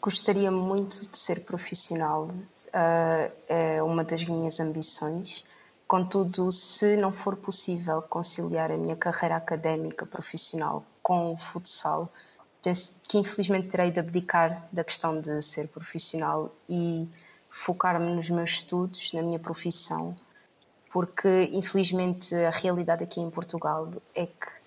Gostaria 0.00 0.50
muito 0.50 1.08
de 1.10 1.18
ser 1.18 1.44
profissional. 1.44 2.28
Uh, 2.68 3.32
é 3.48 3.82
uma 3.82 4.04
das 4.04 4.24
minhas 4.24 4.60
ambições. 4.60 5.46
Contudo, 5.86 6.52
se 6.52 6.96
não 6.98 7.10
for 7.10 7.34
possível 7.34 8.02
conciliar 8.02 8.70
a 8.70 8.76
minha 8.76 8.94
carreira 8.94 9.36
académica 9.36 10.04
profissional 10.04 10.84
com 11.02 11.32
o 11.32 11.36
futsal, 11.36 12.12
penso 12.62 13.00
que 13.08 13.16
infelizmente 13.16 13.68
terei 13.68 13.90
de 13.90 13.98
abdicar 13.98 14.68
da 14.70 14.84
questão 14.84 15.18
de 15.18 15.40
ser 15.40 15.68
profissional 15.68 16.54
e 16.68 17.08
focar-me 17.48 18.14
nos 18.14 18.28
meus 18.28 18.50
estudos, 18.50 19.14
na 19.14 19.22
minha 19.22 19.38
profissão, 19.38 20.14
porque 20.90 21.50
infelizmente 21.52 22.34
a 22.34 22.50
realidade 22.50 23.04
aqui 23.04 23.20
em 23.20 23.30
Portugal 23.30 23.90
é 24.14 24.26
que 24.26 24.58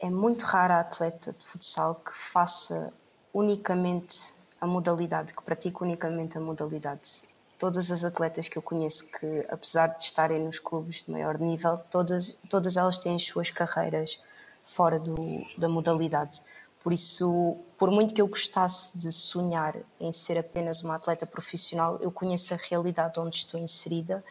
é 0.00 0.10
muito 0.10 0.42
rara 0.44 0.76
a 0.76 0.80
atleta 0.80 1.34
de 1.38 1.44
futsal 1.46 1.94
que 1.96 2.14
faça 2.14 2.92
unicamente 3.32 4.34
a 4.60 4.66
modalidade, 4.66 5.32
que 5.32 5.42
pratique 5.42 5.82
unicamente 5.82 6.36
a 6.36 6.40
modalidade. 6.40 7.22
Todas 7.58 7.90
as 7.90 8.04
atletas 8.04 8.48
que 8.48 8.58
eu 8.58 8.62
conheço 8.62 9.06
que, 9.10 9.46
apesar 9.48 9.88
de 9.88 10.02
estarem 10.02 10.38
nos 10.38 10.58
clubes 10.58 11.04
de 11.04 11.10
maior 11.10 11.38
nível, 11.38 11.78
todas, 11.90 12.36
todas 12.50 12.76
elas 12.76 12.98
têm 12.98 13.14
as 13.14 13.22
suas 13.22 13.50
carreiras 13.50 14.20
fora 14.64 14.98
do, 14.98 15.14
da 15.56 15.68
modalidade. 15.68 16.42
Por 16.82 16.92
isso, 16.92 17.56
por 17.78 17.90
muito 17.90 18.14
que 18.14 18.20
eu 18.20 18.28
gostasse 18.28 18.98
de 18.98 19.10
sonhar 19.10 19.76
em 19.98 20.12
ser 20.12 20.38
apenas 20.38 20.82
uma 20.82 20.96
atleta 20.96 21.26
profissional, 21.26 21.98
eu 22.00 22.12
conheço 22.12 22.52
a 22.54 22.58
realidade 22.58 23.18
onde 23.18 23.36
estou 23.36 23.58
inserida 23.58 24.22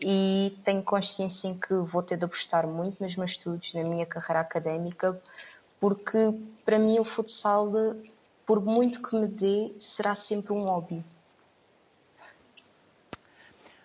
e 0.00 0.58
tenho 0.64 0.82
consciência 0.82 1.48
em 1.48 1.58
que 1.58 1.74
vou 1.74 2.02
ter 2.02 2.16
de 2.16 2.24
apostar 2.24 2.66
muito 2.66 3.02
nos 3.02 3.16
meus 3.16 3.32
estudos, 3.32 3.74
na 3.74 3.82
minha 3.82 4.06
carreira 4.06 4.40
académica, 4.40 5.20
porque 5.80 6.34
para 6.64 6.78
mim 6.78 6.98
o 6.98 7.04
futsal, 7.04 7.70
por 8.44 8.60
muito 8.60 9.02
que 9.02 9.16
me 9.16 9.26
dê, 9.26 9.72
será 9.78 10.14
sempre 10.14 10.52
um 10.52 10.64
hobby. 10.64 11.04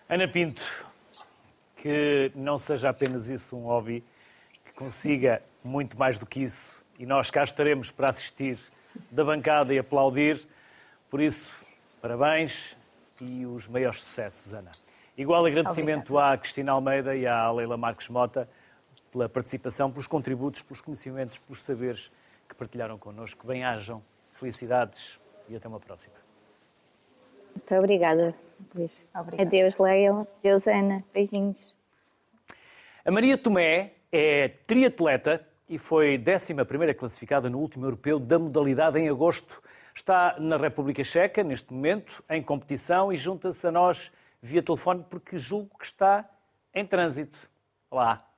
Ana 0.08 0.28
Pinto, 0.28 0.62
que 1.76 2.30
não 2.34 2.58
seja 2.58 2.90
apenas 2.90 3.28
isso 3.28 3.56
um 3.56 3.62
hobby, 3.62 4.04
que 4.64 4.72
consiga 4.72 5.42
muito 5.64 5.98
mais 5.98 6.18
do 6.18 6.26
que 6.26 6.42
isso 6.42 6.82
e 6.98 7.06
nós 7.06 7.30
cá 7.30 7.42
estaremos 7.42 7.90
para 7.90 8.10
assistir 8.10 8.58
da 9.10 9.24
bancada 9.24 9.74
e 9.74 9.78
aplaudir. 9.78 10.46
Por 11.10 11.20
isso, 11.20 11.50
parabéns 12.00 12.76
e 13.20 13.44
os 13.44 13.66
maiores 13.66 14.00
sucessos, 14.00 14.52
Ana. 14.52 14.70
Igual 15.16 15.44
agradecimento 15.44 16.10
Obrigada. 16.14 16.34
à 16.34 16.38
Cristina 16.38 16.72
Almeida 16.72 17.14
e 17.14 17.26
à 17.26 17.50
Leila 17.52 17.76
Marques 17.76 18.08
Mota 18.08 18.48
pela 19.10 19.28
participação, 19.28 19.90
pelos 19.90 20.06
contributos, 20.06 20.62
pelos 20.62 20.80
conhecimentos, 20.80 21.38
pelos 21.38 21.62
saberes 21.62 22.10
que 22.48 22.54
partilharam 22.54 22.96
connosco. 22.98 23.46
Bem-ajam, 23.46 24.02
felicidades 24.32 25.20
e 25.48 25.56
até 25.56 25.68
uma 25.68 25.78
próxima. 25.78 26.14
Muito 27.54 27.74
obrigada, 27.74 28.34
Luís. 28.74 29.06
Obrigada. 29.14 29.48
Adeus, 29.48 29.78
Leila. 29.78 30.26
Adeus, 30.38 30.66
Ana. 30.66 31.04
Beijinhos. 31.12 31.74
A 33.04 33.10
Maria 33.10 33.36
Tomé 33.36 33.92
é 34.10 34.48
triatleta 34.66 35.46
e 35.68 35.78
foi 35.78 36.18
11 36.18 36.54
classificada 36.94 37.50
no 37.50 37.58
último 37.58 37.84
europeu 37.84 38.18
da 38.18 38.38
modalidade 38.38 38.98
em 38.98 39.08
agosto. 39.08 39.62
Está 39.94 40.36
na 40.38 40.56
República 40.56 41.04
Checa, 41.04 41.42
neste 41.42 41.72
momento, 41.72 42.24
em 42.30 42.42
competição 42.42 43.12
e 43.12 43.16
junta-se 43.16 43.66
a 43.66 43.70
nós 43.70 44.10
via 44.42 44.62
telefone 44.62 45.04
porque 45.08 45.38
julgo 45.38 45.78
que 45.78 45.86
está 45.86 46.28
em 46.74 46.84
trânsito. 46.84 47.48
Olá. 47.88 48.28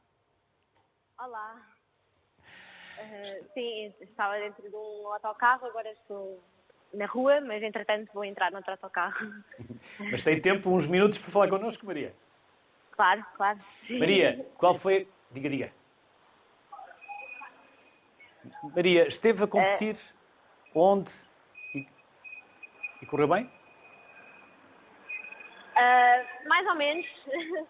Olá. 1.18 1.66
Uh, 2.98 3.44
sim, 3.54 3.94
estava 4.00 4.38
dentro 4.38 4.62
de 4.68 4.76
um 4.76 5.12
autocarro, 5.12 5.66
agora 5.66 5.90
estou 5.92 6.42
na 6.92 7.06
rua, 7.06 7.40
mas 7.40 7.62
entretanto 7.62 8.10
vou 8.12 8.24
entrar 8.24 8.50
no 8.50 8.58
outro 8.58 8.72
autocarro. 8.72 9.32
mas 10.10 10.22
tem 10.22 10.40
tempo, 10.40 10.70
uns 10.70 10.86
minutos 10.86 11.18
para 11.18 11.30
falar 11.30 11.48
connosco, 11.48 11.86
Maria? 11.86 12.14
Claro, 12.92 13.24
claro. 13.36 13.58
Maria, 13.88 14.46
qual 14.58 14.78
foi. 14.78 15.08
Diga, 15.30 15.48
diga. 15.48 15.72
Maria, 18.76 19.08
esteve 19.08 19.44
a 19.44 19.46
competir 19.46 19.96
uh, 20.74 20.80
onde 20.80 21.10
e, 21.74 21.88
e 23.02 23.06
correu 23.06 23.26
bem? 23.26 23.50
Uh, 25.74 26.48
mais 26.48 26.66
ou 26.68 26.74
menos. 26.74 27.06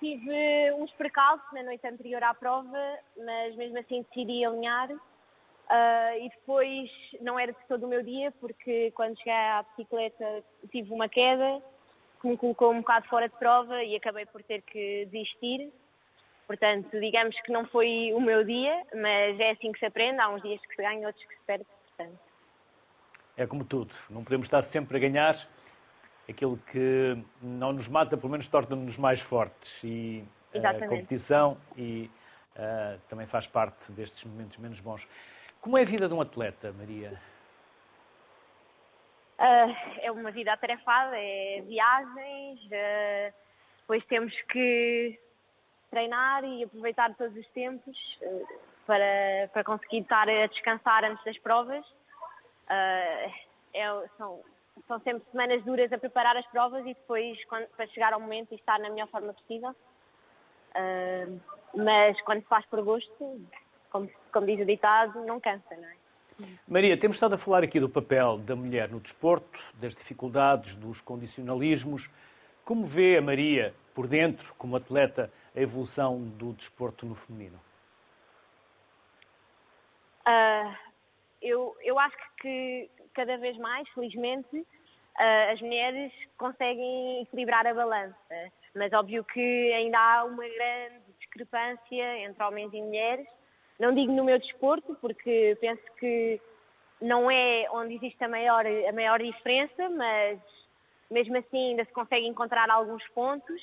Tive 0.00 0.72
uns 0.74 0.92
percalços 0.92 1.52
na 1.52 1.64
noite 1.64 1.84
anterior 1.84 2.22
à 2.22 2.32
prova, 2.32 2.98
mas 3.16 3.56
mesmo 3.56 3.78
assim 3.78 4.02
decidi 4.02 4.44
alinhar. 4.44 4.88
Uh, 4.90 6.14
e 6.20 6.28
depois 6.30 6.88
não 7.20 7.38
era 7.38 7.52
de 7.52 7.58
todo 7.66 7.84
o 7.84 7.88
meu 7.88 8.02
dia, 8.02 8.30
porque 8.40 8.92
quando 8.92 9.18
cheguei 9.18 9.32
à 9.32 9.62
bicicleta 9.64 10.42
tive 10.70 10.92
uma 10.94 11.08
queda 11.08 11.60
que 12.20 12.28
me 12.28 12.36
colocou 12.36 12.72
um 12.72 12.78
bocado 12.78 13.06
fora 13.08 13.28
de 13.28 13.36
prova 13.36 13.82
e 13.82 13.94
acabei 13.96 14.24
por 14.24 14.42
ter 14.42 14.62
que 14.62 15.06
desistir. 15.06 15.70
Portanto, 16.46 16.98
digamos 16.98 17.38
que 17.42 17.52
não 17.52 17.66
foi 17.66 18.12
o 18.14 18.20
meu 18.20 18.44
dia, 18.44 18.82
mas 18.94 19.38
é 19.38 19.50
assim 19.50 19.70
que 19.72 19.78
se 19.78 19.84
aprende. 19.84 20.20
Há 20.20 20.28
uns 20.30 20.42
dias 20.42 20.60
que 20.62 20.74
se 20.74 20.82
ganha, 20.82 21.06
outros 21.06 21.24
que 21.26 21.34
se 21.34 21.42
perde. 21.44 21.66
Portanto. 21.96 22.18
É 23.36 23.46
como 23.46 23.64
tudo, 23.64 23.94
não 24.08 24.24
podemos 24.24 24.46
estar 24.46 24.62
sempre 24.62 24.96
a 24.96 25.00
ganhar 25.00 25.36
aquilo 26.28 26.58
que 26.70 27.16
não 27.40 27.72
nos 27.72 27.88
mata, 27.88 28.16
pelo 28.16 28.30
menos 28.30 28.46
torna-nos 28.48 28.96
mais 28.98 29.20
fortes. 29.20 29.82
E 29.82 30.24
Exatamente. 30.52 30.84
a 30.84 30.88
competição 30.88 31.58
e 31.76 32.10
uh, 32.56 33.00
também 33.08 33.26
faz 33.26 33.46
parte 33.46 33.90
destes 33.92 34.24
momentos 34.24 34.58
menos 34.58 34.80
bons. 34.80 35.06
Como 35.60 35.76
é 35.78 35.82
a 35.82 35.84
vida 35.84 36.06
de 36.06 36.14
um 36.14 36.20
atleta, 36.20 36.72
Maria? 36.72 37.20
Uh, 39.38 40.00
é 40.02 40.10
uma 40.10 40.30
vida 40.30 40.52
atarefada, 40.52 41.16
é 41.16 41.62
viagens, 41.66 42.60
uh, 42.64 43.34
depois 43.80 44.04
temos 44.06 44.34
que 44.50 45.18
treinar 45.90 46.44
e 46.44 46.64
aproveitar 46.64 47.14
todos 47.14 47.34
os 47.36 47.46
tempos 47.48 47.96
para, 48.86 49.48
para 49.52 49.64
conseguir 49.64 50.00
estar 50.00 50.28
a 50.28 50.46
descansar 50.46 51.04
antes 51.04 51.24
das 51.24 51.38
provas. 51.38 51.84
É, 52.68 53.30
são 54.18 54.42
são 54.86 55.00
sempre 55.00 55.22
semanas 55.30 55.64
duras 55.64 55.92
a 55.92 55.98
preparar 55.98 56.36
as 56.36 56.46
provas 56.46 56.82
e 56.82 56.94
depois 56.94 57.42
quando, 57.46 57.66
para 57.68 57.86
chegar 57.88 58.12
ao 58.12 58.20
momento 58.20 58.52
e 58.52 58.56
estar 58.56 58.78
na 58.78 58.90
melhor 58.90 59.08
forma 59.08 59.32
possível. 59.32 59.74
Uh, 60.70 61.40
mas 61.74 62.20
quando 62.22 62.42
se 62.42 62.48
faz 62.48 62.64
por 62.66 62.82
gosto, 62.82 63.40
como, 63.90 64.10
como 64.32 64.46
diz 64.46 64.60
o 64.60 64.64
ditado, 64.64 65.24
não 65.24 65.40
cansa, 65.40 65.76
não 65.76 65.88
é? 65.88 65.98
Maria, 66.68 66.96
temos 66.96 67.16
estado 67.16 67.34
a 67.34 67.38
falar 67.38 67.64
aqui 67.64 67.80
do 67.80 67.88
papel 67.88 68.38
da 68.38 68.54
mulher 68.54 68.88
no 68.88 69.00
desporto, 69.00 69.58
das 69.74 69.94
dificuldades, 69.94 70.76
dos 70.76 71.00
condicionalismos. 71.00 72.08
Como 72.64 72.86
vê 72.86 73.16
a 73.16 73.22
Maria, 73.22 73.74
por 73.94 74.06
dentro, 74.06 74.54
como 74.54 74.76
atleta, 74.76 75.32
a 75.54 75.60
evolução 75.60 76.20
do 76.22 76.52
desporto 76.52 77.04
no 77.06 77.16
feminino? 77.16 77.58
Uh, 80.20 80.76
eu, 81.42 81.76
eu 81.82 81.98
acho 81.98 82.16
que 82.40 82.88
cada 83.18 83.36
vez 83.36 83.58
mais, 83.58 83.88
felizmente, 83.88 84.56
uh, 84.56 85.52
as 85.52 85.60
mulheres 85.60 86.12
conseguem 86.36 87.22
equilibrar 87.22 87.66
a 87.66 87.74
balança. 87.74 88.52
Mas 88.76 88.92
óbvio 88.92 89.24
que 89.24 89.72
ainda 89.72 89.98
há 89.98 90.24
uma 90.24 90.44
grande 90.48 91.00
discrepância 91.18 92.18
entre 92.18 92.40
homens 92.44 92.72
e 92.72 92.80
mulheres. 92.80 93.26
Não 93.76 93.92
digo 93.92 94.12
no 94.12 94.22
meu 94.22 94.38
desporto, 94.38 94.96
porque 95.00 95.58
penso 95.60 95.82
que 95.98 96.40
não 97.00 97.28
é 97.28 97.66
onde 97.72 97.96
existe 97.96 98.22
a 98.22 98.28
maior, 98.28 98.64
a 98.64 98.92
maior 98.92 99.20
diferença, 99.20 99.88
mas 99.88 100.38
mesmo 101.10 101.36
assim 101.38 101.70
ainda 101.70 101.84
se 101.84 101.92
consegue 101.92 102.26
encontrar 102.26 102.70
alguns 102.70 103.04
pontos, 103.08 103.60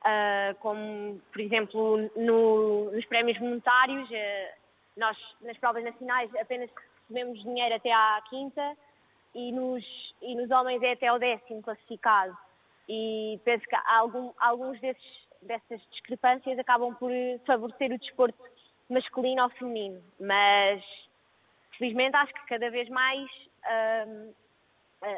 uh, 0.00 0.56
como 0.58 1.20
por 1.32 1.40
exemplo 1.40 2.10
no, 2.16 2.90
nos 2.90 3.04
prémios 3.06 3.38
monetários, 3.38 4.10
uh, 4.10 4.62
nós 4.96 5.16
nas 5.40 5.56
provas 5.58 5.84
nacionais 5.84 6.34
apenas 6.34 6.68
recebemos 7.12 7.42
dinheiro 7.42 7.74
até 7.74 7.92
à 7.92 8.22
quinta 8.28 8.76
e 9.34 9.52
nos, 9.52 9.84
e 10.22 10.34
nos 10.34 10.50
homens 10.50 10.82
é 10.82 10.92
até 10.92 11.06
ao 11.06 11.18
décimo 11.18 11.62
classificado. 11.62 12.36
E 12.88 13.38
penso 13.44 13.64
que 13.66 13.76
algum, 13.86 14.32
alguns 14.38 14.80
desses, 14.80 15.28
dessas 15.42 15.80
discrepâncias 15.90 16.58
acabam 16.58 16.94
por 16.94 17.10
favorecer 17.46 17.92
o 17.92 17.98
desporto 17.98 18.38
masculino 18.88 19.42
ou 19.44 19.50
feminino. 19.50 20.02
Mas, 20.18 20.82
felizmente, 21.78 22.16
acho 22.16 22.32
que 22.32 22.46
cada 22.46 22.70
vez 22.70 22.88
mais 22.88 23.30
hum, 24.08 24.32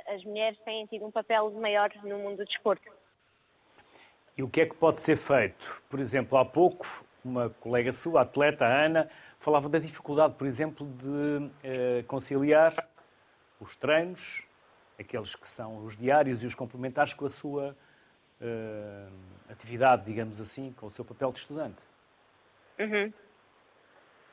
as 0.08 0.24
mulheres 0.24 0.58
têm 0.64 0.86
tido 0.86 1.06
um 1.06 1.10
papel 1.10 1.50
maior 1.52 1.90
no 2.02 2.18
mundo 2.18 2.38
do 2.38 2.44
desporto. 2.44 2.92
E 4.36 4.42
o 4.42 4.48
que 4.48 4.62
é 4.62 4.66
que 4.66 4.74
pode 4.74 5.00
ser 5.00 5.16
feito? 5.16 5.82
Por 5.88 6.00
exemplo, 6.00 6.36
há 6.36 6.44
pouco, 6.44 6.86
uma 7.24 7.50
colega 7.50 7.92
sua, 7.92 8.22
atleta, 8.22 8.64
Ana, 8.66 9.08
falava 9.44 9.68
da 9.68 9.78
dificuldade, 9.78 10.34
por 10.34 10.46
exemplo, 10.46 10.86
de 10.86 11.50
eh, 11.62 12.04
conciliar 12.08 12.72
os 13.60 13.76
treinos, 13.76 14.42
aqueles 14.98 15.36
que 15.36 15.46
são 15.46 15.84
os 15.84 15.96
diários 15.98 16.42
e 16.42 16.46
os 16.46 16.54
complementares, 16.54 17.12
com 17.12 17.26
a 17.26 17.30
sua 17.30 17.76
uh, 18.40 19.12
atividade, 19.50 20.04
digamos 20.04 20.40
assim, 20.40 20.72
com 20.78 20.86
o 20.86 20.90
seu 20.90 21.04
papel 21.04 21.30
de 21.30 21.40
estudante. 21.40 21.82
Uhum. 22.78 23.12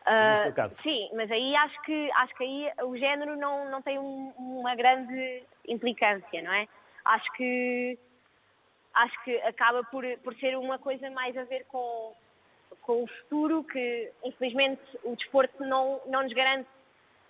Uh, 0.06 0.32
no 0.32 0.38
seu 0.38 0.54
caso. 0.54 0.82
Sim, 0.82 1.10
mas 1.14 1.30
aí 1.30 1.56
acho 1.56 1.82
que, 1.82 2.12
acho 2.12 2.36
que 2.36 2.44
aí 2.44 2.72
o 2.84 2.98
género 2.98 3.36
não, 3.36 3.70
não 3.70 3.82
tem 3.82 4.00
um, 4.00 4.34
uma 4.38 4.76
grande 4.76 5.44
implicância, 5.68 6.42
não 6.42 6.54
é? 6.54 6.68
Acho 7.04 7.32
que, 7.34 8.00
acho 8.94 9.24
que 9.24 9.36
acaba 9.42 9.84
por, 9.84 10.06
por 10.24 10.34
ser 10.36 10.58
uma 10.58 10.80
coisa 10.80 11.10
mais 11.10 11.36
a 11.38 11.44
ver 11.44 11.66
com, 11.66 12.16
com 12.82 13.04
o 13.04 13.08
futuro, 13.08 13.64
que 13.64 14.12
infelizmente 14.24 14.82
o 15.04 15.16
desporto 15.16 15.64
não, 15.64 16.02
não 16.08 16.24
nos 16.24 16.34
garante 16.34 16.68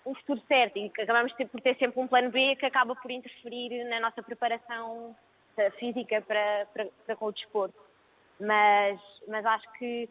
um 0.04 0.14
futuro 0.14 0.42
certo 0.48 0.78
e 0.78 0.90
que 0.90 1.02
acabamos 1.02 1.32
por 1.32 1.60
ter 1.60 1.76
sempre 1.76 2.00
um 2.00 2.08
plano 2.08 2.30
B 2.30 2.56
que 2.56 2.66
acaba 2.66 2.94
por 2.96 3.10
interferir 3.10 3.84
na 3.84 4.00
nossa 4.00 4.22
preparação 4.22 5.14
eh, 5.56 5.70
física 5.72 6.20
para, 6.22 6.66
para, 6.72 6.86
para 7.06 7.16
com 7.16 7.26
o 7.26 7.32
desporto. 7.32 7.78
Mas, 8.40 9.00
mas 9.28 9.46
acho 9.46 9.72
que 9.74 10.08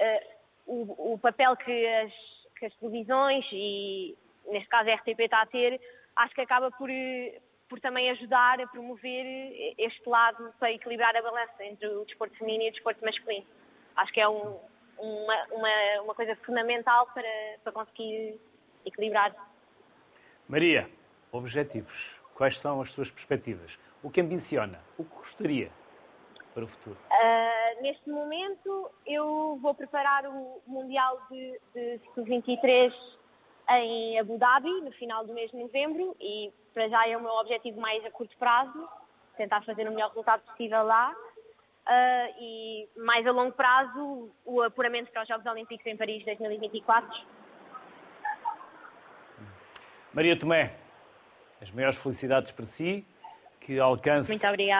uh, 0.00 0.26
o, 0.66 1.14
o, 1.14 1.18
papel 1.18 1.54
que 1.56 1.86
as, 1.86 2.12
que 2.58 2.66
as 2.66 2.74
televisões 2.76 3.44
e 3.52 4.16
neste 4.46 4.68
caso 4.68 4.88
a 4.88 4.94
RTP 4.94 5.20
está 5.20 5.42
a 5.42 5.46
ter, 5.46 5.80
acho 6.16 6.34
que 6.34 6.40
acaba 6.40 6.70
por, 6.70 6.88
por 7.68 7.80
também 7.80 8.08
ajudar 8.10 8.60
a 8.60 8.66
promover 8.66 9.74
este 9.76 10.08
lado 10.08 10.54
para 10.58 10.72
equilibrar 10.72 11.14
a 11.14 11.22
balança 11.22 11.64
entre 11.64 11.86
o 11.88 12.04
desporto 12.04 12.36
feminino 12.38 12.64
e 12.64 12.68
o 12.68 12.72
desporto 12.72 13.04
masculino. 13.04 13.46
Acho 13.98 14.12
que 14.12 14.20
é 14.20 14.28
um, 14.28 14.56
uma, 14.96 15.44
uma, 15.50 16.02
uma 16.04 16.14
coisa 16.14 16.36
fundamental 16.36 17.06
para, 17.12 17.28
para 17.64 17.72
conseguir 17.72 18.40
equilibrar. 18.86 19.34
Maria, 20.48 20.88
objetivos. 21.32 22.16
Quais 22.32 22.58
são 22.58 22.80
as 22.80 22.92
suas 22.92 23.10
perspectivas? 23.10 23.76
O 24.00 24.08
que 24.08 24.20
ambiciona? 24.20 24.80
O 24.96 25.04
que 25.04 25.16
gostaria 25.16 25.72
para 26.54 26.64
o 26.64 26.68
futuro? 26.68 26.96
Uh, 27.10 27.82
neste 27.82 28.08
momento, 28.08 28.88
eu 29.04 29.58
vou 29.60 29.74
preparar 29.74 30.24
o 30.26 30.62
Mundial 30.64 31.20
de, 31.28 31.60
de 31.74 32.00
23 32.22 32.94
em 33.70 34.18
Abu 34.20 34.38
Dhabi, 34.38 34.80
no 34.80 34.92
final 34.92 35.26
do 35.26 35.34
mês 35.34 35.50
de 35.50 35.56
novembro, 35.56 36.16
e 36.20 36.52
para 36.72 36.88
já 36.88 37.08
é 37.08 37.16
o 37.16 37.20
meu 37.20 37.32
objetivo 37.32 37.80
mais 37.80 38.04
a 38.04 38.10
curto 38.12 38.36
prazo, 38.38 38.88
tentar 39.36 39.62
fazer 39.64 39.88
o 39.88 39.90
melhor 39.90 40.08
resultado 40.10 40.42
possível 40.42 40.84
lá. 40.84 41.12
Uh, 41.88 42.34
e 42.38 42.88
mais 42.96 43.26
a 43.26 43.30
longo 43.30 43.52
prazo, 43.52 44.30
o 44.44 44.60
apuramento 44.60 45.10
para 45.10 45.22
os 45.22 45.28
Jogos 45.28 45.46
Olímpicos 45.46 45.86
em 45.86 45.96
Paris 45.96 46.22
2024 46.22 47.26
Maria 50.12 50.38
Tomé, 50.38 50.74
as 51.60 51.70
maiores 51.70 51.96
felicidades 51.98 52.50
para 52.50 52.66
si, 52.66 53.06
que 53.60 53.78
alcance 53.78 54.32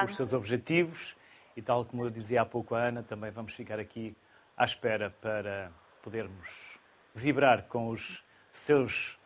os 0.05 0.17
seus 0.17 0.33
objetivos 0.33 1.15
e 1.57 1.63
tal 1.63 1.85
como 1.85 2.05
eu 2.05 2.11
dizia 2.11 2.43
há 2.43 2.47
pouco 2.47 2.75
a 2.75 2.81
Ana, 2.81 3.03
também 3.03 3.31
vamos 3.31 3.53
ficar 3.53 3.79
aqui 3.79 4.17
à 4.57 4.65
espera 4.65 5.11
para 5.21 5.71
podermos 6.03 6.79
vibrar 7.15 7.65
com 7.65 7.89
os 7.89 8.25
seus 8.51 9.19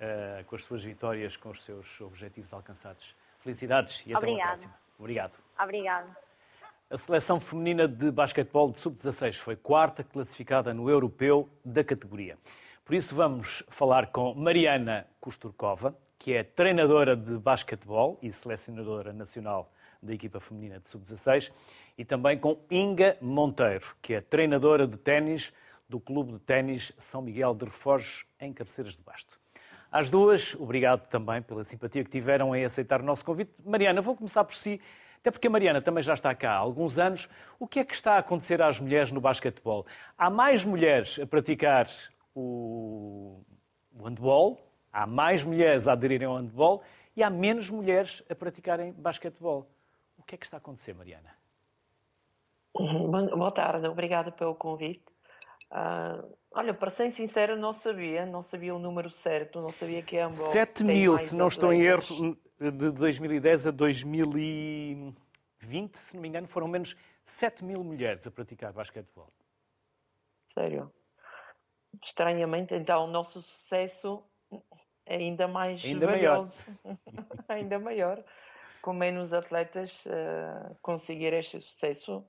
uh, 0.00 0.44
com 0.46 0.54
as 0.54 0.62
suas 0.64 0.84
vitórias, 0.84 1.36
com 1.36 1.50
os 1.50 1.64
seus 1.64 2.00
objetivos 2.00 2.52
alcançados. 2.52 3.14
Felicidades 3.40 4.00
e 4.06 4.14
até 4.14 4.18
Obrigada. 4.18 4.42
uma 4.42 4.48
próxima. 4.48 4.74
Obrigado. 4.98 5.32
Obrigado. 5.58 6.27
A 6.90 6.96
seleção 6.96 7.38
feminina 7.38 7.86
de 7.86 8.10
basquetebol 8.10 8.72
de 8.72 8.78
sub-16 8.78 9.34
foi 9.34 9.54
quarta 9.54 10.02
classificada 10.02 10.72
no 10.72 10.88
europeu 10.88 11.46
da 11.62 11.84
categoria. 11.84 12.38
Por 12.82 12.94
isso 12.94 13.14
vamos 13.14 13.62
falar 13.68 14.06
com 14.06 14.32
Mariana 14.32 15.06
Kosturkova, 15.20 15.94
que 16.18 16.32
é 16.32 16.42
treinadora 16.42 17.14
de 17.14 17.36
basquetebol 17.36 18.18
e 18.22 18.32
selecionadora 18.32 19.12
nacional 19.12 19.70
da 20.02 20.14
equipa 20.14 20.40
feminina 20.40 20.80
de 20.80 20.88
sub-16, 20.88 21.52
e 21.98 22.06
também 22.06 22.38
com 22.38 22.58
Inga 22.70 23.18
Monteiro, 23.20 23.94
que 24.00 24.14
é 24.14 24.22
treinadora 24.22 24.86
de 24.86 24.96
ténis 24.96 25.52
do 25.90 26.00
Clube 26.00 26.32
de 26.32 26.38
Ténis 26.38 26.90
São 26.96 27.20
Miguel 27.20 27.54
de 27.54 27.66
Reforjos, 27.66 28.24
em 28.40 28.50
Cabeceiras 28.50 28.96
de 28.96 29.02
Basto. 29.02 29.38
Às 29.92 30.08
duas, 30.08 30.54
obrigado 30.54 31.06
também 31.08 31.42
pela 31.42 31.64
simpatia 31.64 32.02
que 32.02 32.10
tiveram 32.10 32.56
em 32.56 32.64
aceitar 32.64 33.02
o 33.02 33.04
nosso 33.04 33.26
convite. 33.26 33.52
Mariana, 33.62 34.00
vou 34.00 34.16
começar 34.16 34.42
por 34.42 34.54
si, 34.54 34.80
até 35.20 35.30
porque 35.30 35.46
a 35.46 35.50
Mariana 35.50 35.82
também 35.82 36.02
já 36.02 36.14
está 36.14 36.34
cá 36.34 36.52
há 36.52 36.56
alguns 36.56 36.98
anos. 36.98 37.28
O 37.58 37.66
que 37.66 37.80
é 37.80 37.84
que 37.84 37.94
está 37.94 38.14
a 38.14 38.18
acontecer 38.18 38.62
às 38.62 38.78
mulheres 38.80 39.10
no 39.10 39.20
basquetebol? 39.20 39.86
Há 40.16 40.30
mais 40.30 40.64
mulheres 40.64 41.18
a 41.18 41.26
praticar 41.26 41.88
o, 42.34 43.42
o 43.92 44.04
handball, 44.04 44.60
há 44.92 45.06
mais 45.06 45.44
mulheres 45.44 45.88
a 45.88 45.92
aderirem 45.92 46.26
ao 46.26 46.36
handball 46.36 46.82
e 47.16 47.22
há 47.22 47.28
menos 47.28 47.68
mulheres 47.68 48.22
a 48.30 48.34
praticarem 48.34 48.92
basquetebol. 48.92 49.68
O 50.16 50.22
que 50.22 50.36
é 50.36 50.38
que 50.38 50.46
está 50.46 50.56
a 50.56 50.58
acontecer, 50.58 50.94
Mariana? 50.94 51.36
Boa 52.72 53.50
tarde, 53.50 53.88
obrigada 53.88 54.30
pelo 54.30 54.54
convite. 54.54 55.02
Uh, 55.70 56.32
olha, 56.52 56.72
para 56.72 56.90
ser 56.90 57.10
sincero, 57.10 57.56
não 57.56 57.72
sabia, 57.72 58.24
não 58.24 58.40
sabia 58.40 58.74
o 58.74 58.78
número 58.78 59.10
certo, 59.10 59.60
não 59.60 59.70
sabia 59.70 60.00
que 60.00 60.16
é 60.16 60.22
handball. 60.22 60.50
7 60.52 60.84
mil, 60.84 61.18
se 61.18 61.34
não 61.34 61.48
estou 61.48 61.72
em 61.72 61.82
erro, 61.82 62.36
de 62.58 62.90
2010 62.90 63.68
a 63.68 63.70
2020, 63.70 65.96
se 65.96 66.14
não 66.14 66.22
me 66.22 66.28
engano, 66.28 66.46
foram 66.46 66.68
menos 66.68 66.96
7 67.24 67.64
mil 67.64 67.82
mulheres 67.84 68.26
a 68.26 68.30
praticar 68.30 68.72
basquetebol. 68.72 69.32
Sério? 70.48 70.92
estranhamente, 72.04 72.74
então, 72.74 73.04
o 73.04 73.06
nosso 73.06 73.40
sucesso 73.40 74.22
é 75.06 75.16
ainda 75.16 75.48
mais 75.48 75.84
ainda 75.84 76.06
valioso, 76.06 76.64
maior. 76.84 76.98
ainda 77.48 77.78
maior. 77.78 78.24
Com 78.82 78.92
menos 78.92 79.34
atletas 79.34 80.04
uh, 80.06 80.76
conseguir 80.80 81.32
este 81.32 81.60
sucesso 81.60 82.24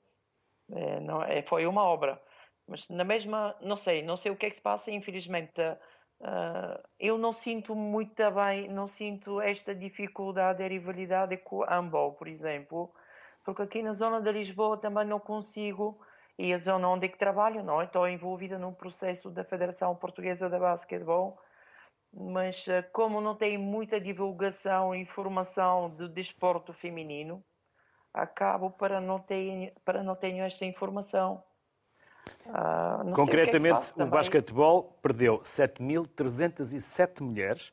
é, 0.72 1.00
não, 1.00 1.22
é, 1.22 1.42
foi 1.42 1.66
uma 1.66 1.82
obra. 1.82 2.20
Mas 2.66 2.88
na 2.88 3.04
mesma, 3.04 3.56
não 3.60 3.76
sei, 3.76 4.02
não 4.02 4.16
sei 4.16 4.30
o 4.30 4.36
que 4.36 4.46
é 4.46 4.50
que 4.50 4.56
se 4.56 4.62
passa, 4.62 4.90
infelizmente. 4.90 5.52
Uh, 6.20 6.78
eu 6.98 7.16
não 7.16 7.32
sinto 7.32 7.74
muito 7.74 8.22
bem, 8.32 8.68
não 8.68 8.86
sinto 8.86 9.40
esta 9.40 9.74
dificuldade 9.74 10.62
e 10.62 10.68
rivalidade 10.68 11.36
com 11.38 11.64
handball, 11.64 12.12
por 12.12 12.28
exemplo, 12.28 12.92
porque 13.42 13.62
aqui 13.62 13.82
na 13.82 13.94
zona 13.94 14.20
de 14.20 14.30
Lisboa 14.30 14.76
também 14.76 15.06
não 15.06 15.18
consigo 15.18 15.98
e 16.38 16.52
a 16.52 16.58
zona 16.58 16.88
onde 16.88 17.06
é 17.06 17.08
que 17.08 17.18
trabalho, 17.18 17.62
não, 17.62 17.82
estou 17.82 18.06
envolvida 18.08 18.58
num 18.58 18.72
processo 18.72 19.30
da 19.30 19.44
Federação 19.44 19.94
Portuguesa 19.96 20.48
de 20.48 20.58
Basquetebol, 20.58 21.38
mas 22.12 22.66
eh, 22.68 22.82
como 22.82 23.20
não 23.20 23.34
tem 23.34 23.58
muita 23.58 24.00
divulgação 24.00 24.94
e 24.94 25.00
informação 25.00 25.90
de 25.96 26.08
desporto 26.08 26.72
feminino, 26.72 27.44
acabo 28.12 28.70
para 28.70 29.00
não 29.00 29.18
ter, 29.20 29.74
para 29.84 30.02
não 30.02 30.16
ter 30.16 30.34
esta 30.38 30.64
informação. 30.64 31.42
Ah, 32.46 33.00
é 33.04 33.12
Concretamente, 33.12 33.92
o, 33.96 34.02
o 34.02 34.06
basquetebol 34.06 34.96
perdeu 35.02 35.40
7.307 35.40 37.22
mulheres 37.22 37.72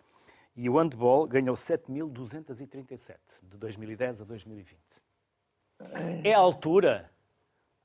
e 0.55 0.69
o 0.69 0.77
handball 0.77 1.27
ganhou 1.27 1.55
7.237, 1.55 3.17
de 3.43 3.57
2010 3.57 4.21
a 4.21 4.25
2020. 4.25 4.79
É 6.23 6.33
a 6.33 6.39
altura 6.39 7.11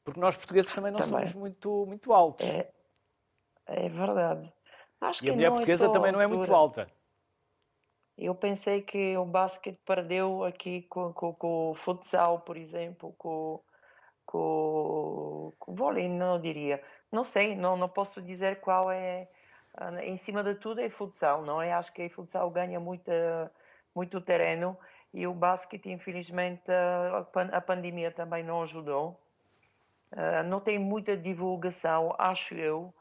porque 0.04 0.18
nós 0.18 0.36
portugueses 0.36 0.72
também 0.74 0.90
não 0.90 0.98
também. 0.98 1.12
somos 1.12 1.34
muito, 1.34 1.86
muito 1.86 2.12
altos. 2.12 2.46
É, 2.46 2.70
é 3.66 3.88
verdade. 3.88 4.52
Acho 5.00 5.24
e 5.24 5.30
a 5.30 5.32
mulher 5.32 5.46
é 5.46 5.50
portuguesa 5.50 5.86
é 5.86 5.92
também 5.92 6.12
não 6.12 6.20
é 6.20 6.26
muito 6.26 6.52
alta. 6.54 6.88
Eu 8.18 8.34
pensei 8.34 8.82
que 8.82 9.16
o 9.16 9.24
basquete 9.24 9.80
perdeu 9.84 10.44
aqui 10.44 10.82
com, 10.82 11.12
com, 11.12 11.32
com 11.34 11.70
o 11.70 11.74
futsal, 11.74 12.40
por 12.40 12.56
exemplo, 12.56 13.14
com, 13.16 13.60
com, 14.26 15.52
com 15.58 15.74
vôlei, 15.74 16.08
não 16.08 16.40
diria. 16.40 16.82
Não 17.10 17.24
sei, 17.24 17.54
não, 17.56 17.76
não 17.76 17.88
posso 17.88 18.22
dizer 18.22 18.60
qual 18.60 18.90
é. 18.90 19.28
Ah, 19.74 20.04
em 20.04 20.16
cima 20.16 20.42
de 20.42 20.54
tudo 20.54 20.80
é 20.80 20.88
futsal, 20.88 21.42
não 21.42 21.60
é? 21.60 21.72
Acho 21.72 21.92
que 21.92 22.06
o 22.06 22.10
futsal 22.10 22.50
ganha 22.50 22.78
muita, 22.78 23.50
muito 23.94 24.20
terreno 24.20 24.76
e 25.14 25.26
o 25.26 25.34
basquete, 25.34 25.90
infelizmente, 25.90 26.70
a 27.52 27.60
pandemia 27.60 28.10
também 28.10 28.42
não 28.42 28.62
ajudou. 28.62 29.18
Uh, 30.12 30.42
não 30.46 30.60
tem 30.60 30.78
muita 30.78 31.16
divulgação, 31.16 32.14
acho 32.18 32.54
eu. 32.54 32.92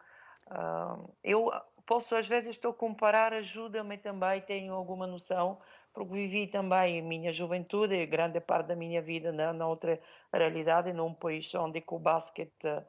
Eu 1.23 1.51
posso, 1.85 2.15
às 2.15 2.27
vezes, 2.27 2.51
estou 2.51 2.71
a 2.71 2.73
comparar, 2.73 3.33
ajuda-me 3.33 3.97
também, 3.97 4.41
tenho 4.41 4.73
alguma 4.73 5.07
noção, 5.07 5.57
porque 5.93 6.13
vivi 6.13 6.47
também 6.47 6.99
a 6.99 7.03
minha 7.03 7.31
juventude, 7.31 8.05
grande 8.05 8.39
parte 8.39 8.67
da 8.67 8.75
minha 8.75 9.01
vida 9.01 9.31
na, 9.31 9.53
na 9.53 9.67
outra 9.67 9.99
realidade, 10.33 10.93
num 10.93 11.13
país 11.13 11.53
onde 11.55 11.83
o 11.87 11.99
basquete 11.99 12.83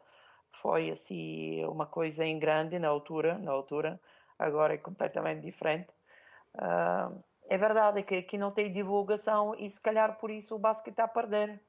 foi 0.53 0.91
assim 0.91 1.65
uma 1.65 1.87
coisa 1.87 2.25
em 2.25 2.39
grande 2.39 2.79
na 2.79 2.89
altura, 2.89 3.39
na 3.39 3.53
altura, 3.53 4.01
agora 4.39 4.75
é 4.75 4.79
completamente 4.79 5.41
diferente. 5.41 5.89
Uh, 6.55 7.23
é 7.49 7.59
verdade 7.59 8.03
que 8.03 8.17
aqui 8.17 8.39
não 8.39 8.51
tem 8.51 8.71
divulgação 8.71 9.55
e 9.59 9.69
se 9.69 9.81
calhar 9.81 10.19
por 10.19 10.31
isso 10.31 10.55
o 10.55 10.59
basquete 10.59 10.93
está 10.93 11.05
a 11.05 11.09
perder 11.09 11.61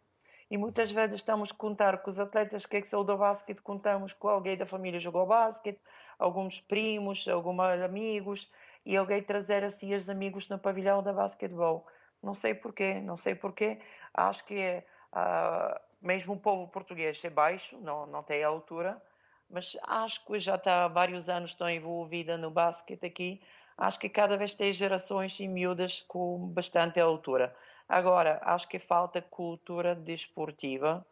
e 0.52 0.58
muitas 0.58 0.92
vezes 0.92 1.16
estamos 1.16 1.52
a 1.52 1.56
contar 1.56 1.98
com 2.00 2.10
os 2.10 2.20
atletas 2.20 2.66
que, 2.66 2.78
é 2.78 2.82
que 2.82 2.88
são 2.88 3.04
do 3.04 3.18
basquete, 3.18 3.62
contamos 3.62 4.14
com 4.14 4.28
alguém 4.28 4.56
da 4.56 4.66
família 4.66 5.00
jogou 5.00 5.26
basquete, 5.26 5.80
alguns 6.20 6.60
primos, 6.60 7.28
alguns 7.28 7.60
amigos, 7.82 8.52
e 8.86 8.98
alguém 8.98 9.22
trazer 9.22 9.64
assim 9.64 9.94
os 9.94 10.10
amigos 10.10 10.50
no 10.50 10.60
pavilhão 10.60 11.02
da 11.02 11.14
basquetebol. 11.14 11.88
Não 12.22 12.34
sei 12.34 12.54
porquê, 12.54 12.96
não 13.02 13.18
sei 13.18 13.36
porquê. 13.36 13.80
Acho 14.14 14.46
que 14.46 14.56
é, 14.56 14.86
uh, 15.14 15.80
mesmo 16.02 16.34
o 16.34 16.40
povo 16.40 16.68
português 16.68 17.24
é 17.24 17.30
baixo, 17.30 17.78
não, 17.80 18.06
não 18.06 18.24
tem 18.24 18.44
altura, 18.44 19.02
mas 19.50 19.78
acho 19.84 20.26
que 20.26 20.40
já 20.40 20.56
está 20.56 20.86
há 20.86 20.88
vários 20.88 21.30
anos 21.30 21.52
estou 21.52 21.70
envolvida 21.70 22.38
no 22.38 22.50
basquete 22.50 23.06
aqui. 23.06 23.42
Acho 23.78 24.00
que 24.00 24.10
cada 24.10 24.38
vez 24.38 24.56
tem 24.56 24.72
gerações 24.72 25.40
e 25.40 25.48
miúdas 25.48 26.02
com 26.02 26.48
bastante 26.48 27.00
altura. 27.00 27.56
Agora, 27.88 28.40
acho 28.44 28.68
que 28.68 28.80
falta 28.80 29.22
cultura 29.22 29.96
desportiva 29.96 31.06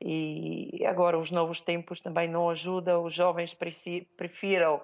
e 0.00 0.84
agora 0.84 1.18
os 1.18 1.30
novos 1.30 1.60
tempos 1.60 2.00
também 2.00 2.28
não 2.28 2.50
ajudam. 2.50 3.04
Os 3.04 3.14
jovens 3.14 3.54
prefiram 3.54 4.80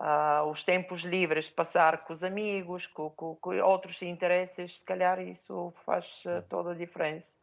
uh, 0.00 0.48
os 0.48 0.64
tempos 0.64 1.02
livres 1.02 1.50
passar 1.50 2.04
com 2.04 2.12
os 2.12 2.22
amigos, 2.22 2.86
com, 2.86 3.10
com, 3.10 3.36
com, 3.36 3.58
outros 3.62 4.00
interesses. 4.02 4.78
Se 4.78 4.84
calhar 4.84 5.20
isso 5.20 5.70
faz 5.84 6.22
uh, 6.26 6.42
toda 6.48 6.72
a 6.72 6.74
diferença. 6.74 7.38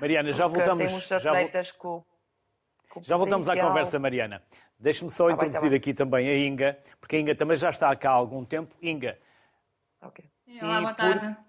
Mariana, 0.00 0.32
já 0.32 0.48
Porque 0.48 0.58
voltamos. 0.58 1.08
Temos 1.08 1.12
atletas 1.12 1.68
já, 1.68 1.74
com, 1.74 2.04
já 3.02 3.16
voltamos 3.16 3.48
à 3.48 3.56
conversa, 3.56 3.98
Mariana. 3.98 4.42
Deixe-me 4.78 5.10
só 5.10 5.28
ah, 5.28 5.32
introduzir 5.32 5.60
tá 5.62 5.68
bem, 5.68 5.70
tá 5.70 5.76
aqui 5.76 5.94
também 5.94 6.28
a 6.28 6.36
Inga, 6.36 6.78
porque 7.00 7.16
a 7.16 7.20
Inga 7.20 7.34
também 7.34 7.56
já 7.56 7.70
está 7.70 7.94
cá 7.96 8.10
há 8.10 8.14
algum 8.14 8.44
tempo. 8.44 8.74
Inga. 8.80 9.18
Okay. 10.02 10.26
Olá, 10.60 10.80
boa 10.80 10.94
tarde. 10.94 11.20
Por... 11.20 11.46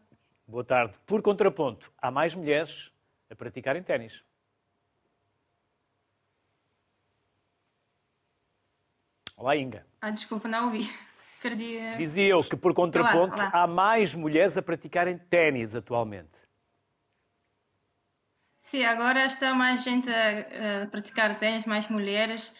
Boa 0.47 0.63
tarde. 0.63 0.97
Por 1.05 1.21
contraponto, 1.21 1.91
há 1.97 2.09
mais 2.09 2.33
mulheres 2.33 2.91
a 3.29 3.35
praticarem 3.35 3.83
ténis. 3.83 4.23
Olá, 9.37 9.55
Inga. 9.55 9.85
Ah, 10.01 10.09
desculpa, 10.09 10.47
não 10.47 10.65
ouvi. 10.65 10.89
Perdi. 11.43 11.79
Dizia 11.97 12.29
eu 12.29 12.43
que, 12.43 12.57
por 12.57 12.73
contraponto, 12.73 13.35
olá, 13.35 13.49
olá. 13.49 13.63
há 13.63 13.67
mais 13.67 14.15
mulheres 14.15 14.57
a 14.57 14.63
praticarem 14.63 15.15
ténis 15.15 15.75
atualmente. 15.75 16.41
Sim, 18.59 18.83
agora 18.83 19.27
está 19.27 19.53
mais 19.53 19.83
gente 19.83 20.09
a, 20.09 20.83
a 20.83 20.87
praticar 20.87 21.37
ténis, 21.37 21.65
mais 21.65 21.87
mulheres. 21.87 22.51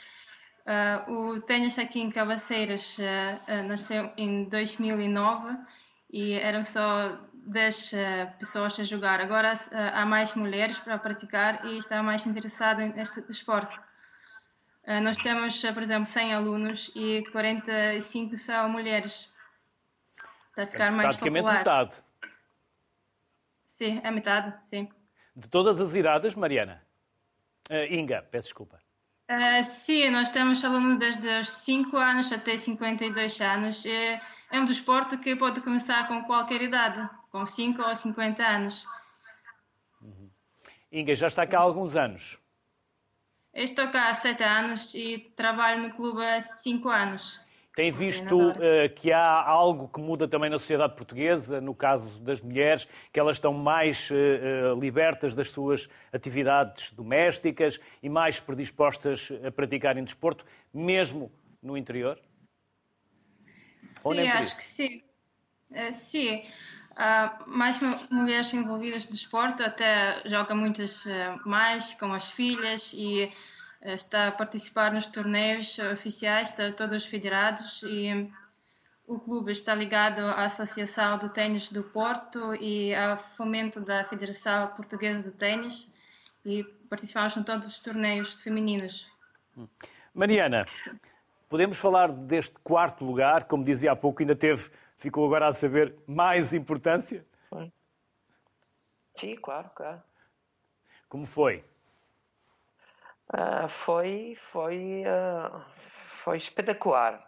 Uh, 0.68 1.12
o 1.12 1.42
ténis 1.42 1.80
aqui 1.80 2.00
em 2.00 2.12
Cabaceiras 2.12 3.00
uh, 3.00 3.02
uh, 3.02 3.68
nasceu 3.68 4.12
em 4.16 4.44
2009 4.44 5.58
e 6.12 6.34
eram 6.34 6.64
só 6.64 7.18
10 7.34 7.94
uh, 7.94 7.98
pessoas 8.38 8.80
a 8.80 8.84
jogar. 8.84 9.20
Agora 9.20 9.52
há 9.94 10.06
mais 10.06 10.36
mulheres 10.36 10.78
para 10.78 11.00
praticar 11.00 11.66
e 11.66 11.80
está 11.80 12.04
mais 12.04 12.26
interessado 12.28 12.80
neste 12.82 13.22
desporto. 13.22 13.87
Uh, 14.88 15.02
nós 15.02 15.18
temos, 15.18 15.62
por 15.62 15.84
exemplo, 15.84 16.06
100 16.06 16.34
alunos 16.34 16.92
e 16.96 17.24
45 17.32 18.38
são 18.38 18.70
mulheres. 18.70 19.32
Está 20.50 20.64
a 20.64 20.68
ficar 20.68 20.86
é 20.86 20.90
mais 20.90 21.10
praticamente 21.10 21.44
popular. 21.44 21.58
metade. 21.60 22.04
Sim, 23.68 24.02
é 24.04 24.10
metade, 24.10 24.56
sim. 24.66 24.90
De 25.36 25.48
todas 25.48 25.80
as 25.80 25.94
idades, 25.94 26.34
Mariana? 26.34 26.82
Inga, 27.92 28.24
peço 28.32 28.46
desculpa. 28.46 28.80
sim, 29.64 30.10
nós 30.10 30.30
temos 30.30 30.64
alunos 30.64 30.98
desde 30.98 31.28
os 31.42 31.50
5 31.50 31.96
anos 31.98 32.32
até 32.32 32.58
52 32.58 33.42
anos. 33.42 33.86
é 33.86 34.22
um 34.54 34.66
desporto 34.66 35.20
que 35.20 35.36
pode 35.36 35.62
começar 35.62 36.08
com 36.08 36.24
qualquer 36.24 36.62
idade 36.62 37.08
com 37.38 37.46
5 37.46 37.82
ou 37.82 37.96
50 37.96 38.44
anos. 38.44 38.88
Uhum. 40.02 40.30
Inga, 40.92 41.16
já 41.16 41.28
está 41.28 41.46
cá 41.46 41.60
há 41.60 41.62
alguns 41.62 41.96
anos? 41.96 42.40
Estou 43.64 43.88
cá 43.90 44.10
há 44.10 44.14
7 44.14 44.44
anos 44.44 44.94
e 44.94 45.32
trabalho 45.36 45.84
no 45.84 45.94
clube 45.94 46.24
há 46.24 46.40
5 46.42 46.90
anos. 46.90 47.40
Tem 47.76 47.92
visto 47.92 48.36
uh, 48.36 48.56
que 48.96 49.14
há 49.14 49.44
algo 49.48 49.88
que 49.88 50.00
muda 50.00 50.28
também 50.28 50.50
na 50.50 50.58
sociedade 50.58 50.96
portuguesa, 50.96 51.62
no 51.62 51.76
caso 51.76 52.20
das 52.22 52.42
mulheres, 52.42 52.88
que 53.14 53.20
elas 53.20 53.38
estão 53.38 53.54
mais 53.54 54.10
uh, 54.10 54.80
libertas 54.80 55.36
das 55.36 55.52
suas 55.52 55.88
atividades 56.12 56.92
domésticas 56.92 57.80
e 58.02 58.10
mais 58.10 58.40
predispostas 58.40 59.32
a 59.46 59.52
praticarem 59.52 60.04
desporto, 60.04 60.44
mesmo 60.74 61.32
no 61.62 61.78
interior? 61.78 62.20
Sim, 63.80 64.28
acho 64.28 64.56
que 64.56 64.64
sim. 64.64 65.04
Uh, 65.70 65.94
sim. 65.94 66.44
Há 67.00 67.38
mais 67.46 67.80
mulheres 68.10 68.52
envolvidas 68.56 69.04
de 69.04 69.12
desporto, 69.12 69.62
até 69.62 70.20
joga 70.26 70.56
muitas 70.56 71.06
eh, 71.06 71.36
mais 71.46 71.94
com 71.94 72.12
as 72.12 72.32
filhas 72.32 72.92
e 72.92 73.32
eh, 73.82 73.94
está 73.94 74.30
a 74.30 74.32
participar 74.32 74.92
nos 74.92 75.06
torneios 75.06 75.78
oficiais 75.78 76.50
de 76.56 76.72
todos 76.72 77.04
os 77.04 77.06
federados 77.06 77.84
e 77.84 78.28
o 79.06 79.20
clube 79.20 79.52
está 79.52 79.76
ligado 79.76 80.22
à 80.22 80.46
Associação 80.46 81.20
de 81.20 81.30
Tênis 81.30 81.72
do 81.72 81.84
Porto 81.84 82.56
e 82.56 82.96
ao 82.96 83.18
fomento 83.18 83.80
da 83.80 84.04
Federação 84.04 84.68
Portuguesa 84.70 85.22
de 85.22 85.32
Tênis 85.32 85.94
e 86.44 86.64
participamos 86.90 87.38
em 87.38 87.44
todos 87.44 87.68
os 87.68 87.78
torneios 87.78 88.34
femininos. 88.42 89.08
Mariana, 90.16 90.66
podemos 91.48 91.78
falar 91.78 92.12
deste 92.12 92.56
quarto 92.64 93.06
lugar, 93.06 93.44
como 93.44 93.64
dizia 93.64 93.92
há 93.92 93.96
pouco, 93.96 94.24
ainda 94.24 94.36
teve 94.36 94.72
ficou 94.98 95.26
agora 95.26 95.48
a 95.48 95.54
saber 95.54 95.96
mais 96.08 96.54
importância? 96.54 97.26
Sim, 99.18 99.36
claro, 99.36 99.70
claro. 99.74 100.02
Como 101.10 101.26
foi? 101.26 101.64
Uh, 103.34 103.68
foi, 103.68 104.36
foi, 104.38 105.04
uh, 105.06 105.62
foi 106.24 106.38
espetacular. 106.38 107.28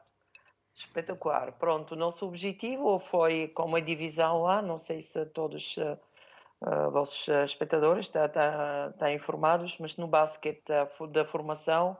Espetacular. 0.75 1.51
Pronto, 1.53 1.93
o 1.93 1.97
nosso 1.97 2.27
objetivo 2.27 2.99
foi 2.99 3.47
como 3.49 3.75
a 3.75 3.79
divisão 3.79 4.47
A, 4.47 4.61
não 4.61 4.77
sei 4.77 5.01
se 5.01 5.25
todos 5.25 5.77
uh, 5.77 6.91
vossos 6.91 7.27
espectadores 7.27 8.05
estão, 8.05 8.23
estão, 8.25 8.89
estão, 8.91 9.09
informados, 9.09 9.77
mas 9.79 9.97
no 9.97 10.07
basquete 10.07 10.63
da, 10.67 10.87
da 11.07 11.25
formação 11.25 11.97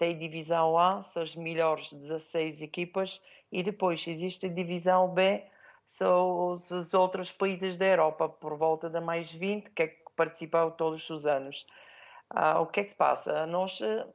tem 0.00 0.16
divisão 0.16 0.78
A, 0.78 1.02
são 1.02 1.22
as 1.22 1.36
melhores 1.36 1.92
16 1.92 2.62
equipas 2.62 3.22
e 3.52 3.62
depois 3.62 4.08
existe 4.08 4.46
a 4.46 4.48
divisão 4.48 5.06
B, 5.08 5.44
são 5.84 6.52
os 6.52 6.94
outros 6.94 7.30
países 7.30 7.76
da 7.76 7.84
Europa, 7.84 8.26
por 8.26 8.56
volta 8.56 8.88
de 8.88 8.98
mais 8.98 9.30
20, 9.30 9.70
que, 9.72 9.82
é 9.82 9.88
que 9.88 10.00
participam 10.16 10.70
todos 10.70 11.10
os 11.10 11.26
anos. 11.26 11.66
Ah, 12.30 12.60
o 12.60 12.66
que 12.66 12.80
é 12.80 12.84
que 12.84 12.88
se 12.88 12.96
passa? 12.96 13.46
Nós, 13.46 13.78
ah, 13.82 14.06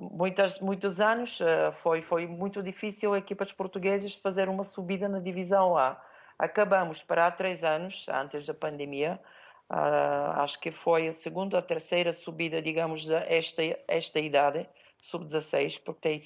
muitos, 0.00 0.58
muitos 0.60 1.02
anos, 1.02 1.38
ah, 1.42 1.70
foi, 1.70 2.00
foi 2.00 2.26
muito 2.26 2.62
difícil 2.62 3.14
equipas 3.14 3.52
portuguesas 3.52 4.14
fazer 4.14 4.48
uma 4.48 4.64
subida 4.64 5.06
na 5.06 5.18
divisão 5.20 5.76
A. 5.76 6.02
Acabamos 6.38 7.02
para 7.02 7.26
há 7.26 7.30
três 7.30 7.62
anos, 7.62 8.06
antes 8.08 8.46
da 8.46 8.54
pandemia, 8.54 9.20
Uh, 9.72 10.34
acho 10.40 10.58
que 10.58 10.72
foi 10.72 11.06
a 11.06 11.12
segunda 11.12 11.56
ou 11.56 11.62
terceira 11.62 12.12
subida, 12.12 12.60
digamos, 12.60 13.08
esta 13.08 13.62
esta 13.86 14.18
idade, 14.18 14.68
sub-16, 15.00 15.80
porque 15.84 16.00
tem 16.00 16.20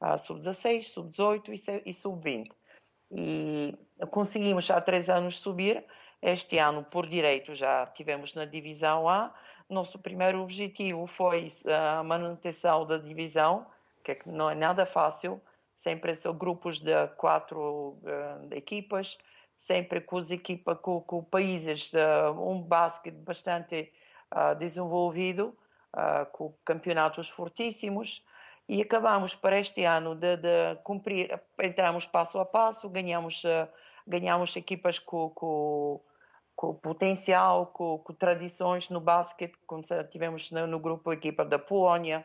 a 0.00 0.16
sub-16, 0.16 0.82
sub-18 0.82 1.82
e 1.84 1.94
sub-20. 1.94 2.50
E 3.10 3.74
conseguimos 4.10 4.70
há 4.70 4.80
três 4.80 5.08
anos 5.08 5.38
subir. 5.38 5.84
Este 6.22 6.58
ano, 6.58 6.84
por 6.84 7.06
direito, 7.06 7.54
já 7.54 7.86
tivemos 7.86 8.34
na 8.34 8.44
divisão 8.44 9.08
A. 9.08 9.34
Nosso 9.68 9.98
primeiro 9.98 10.40
objetivo 10.42 11.06
foi 11.06 11.48
a 11.66 12.02
manutenção 12.02 12.86
da 12.86 12.98
divisão, 12.98 13.66
que 14.04 14.12
é 14.12 14.18
não 14.26 14.50
é 14.50 14.54
nada 14.54 14.84
fácil. 14.84 15.40
Sempre 15.74 16.14
são 16.14 16.34
grupos 16.34 16.78
de 16.78 16.92
quatro 17.16 17.96
uh, 18.02 18.54
equipas, 18.54 19.16
sempre 19.56 20.00
com, 20.00 20.18
as 20.18 20.30
equipa, 20.30 20.76
com, 20.76 21.00
com 21.00 21.24
países, 21.24 21.92
uh, 21.94 22.32
um 22.38 22.60
basquete 22.60 23.14
bastante 23.14 23.90
uh, 24.34 24.54
desenvolvido, 24.56 25.56
com 26.32 26.54
campeonatos 26.64 27.28
fortíssimos 27.28 28.24
e 28.70 28.80
acabamos 28.80 29.34
para 29.34 29.58
este 29.58 29.82
ano 29.84 30.14
de, 30.14 30.36
de 30.36 30.76
cumprir, 30.84 31.40
entramos 31.60 32.06
passo 32.06 32.38
a 32.38 32.44
passo, 32.46 32.88
ganhamos, 32.88 33.42
uh, 33.42 33.66
ganhamos 34.06 34.54
equipas 34.54 34.96
com, 34.96 35.28
com, 35.30 36.00
com 36.54 36.74
potencial, 36.74 37.66
com, 37.66 37.98
com, 37.98 38.14
tradições 38.14 38.88
no 38.88 39.00
basquete, 39.00 39.58
como 39.66 39.82
tivemos 40.08 40.52
no, 40.52 40.68
no, 40.68 40.78
grupo 40.78 41.10
a 41.10 41.14
equipa 41.14 41.44
da 41.44 41.58
Polónia, 41.58 42.24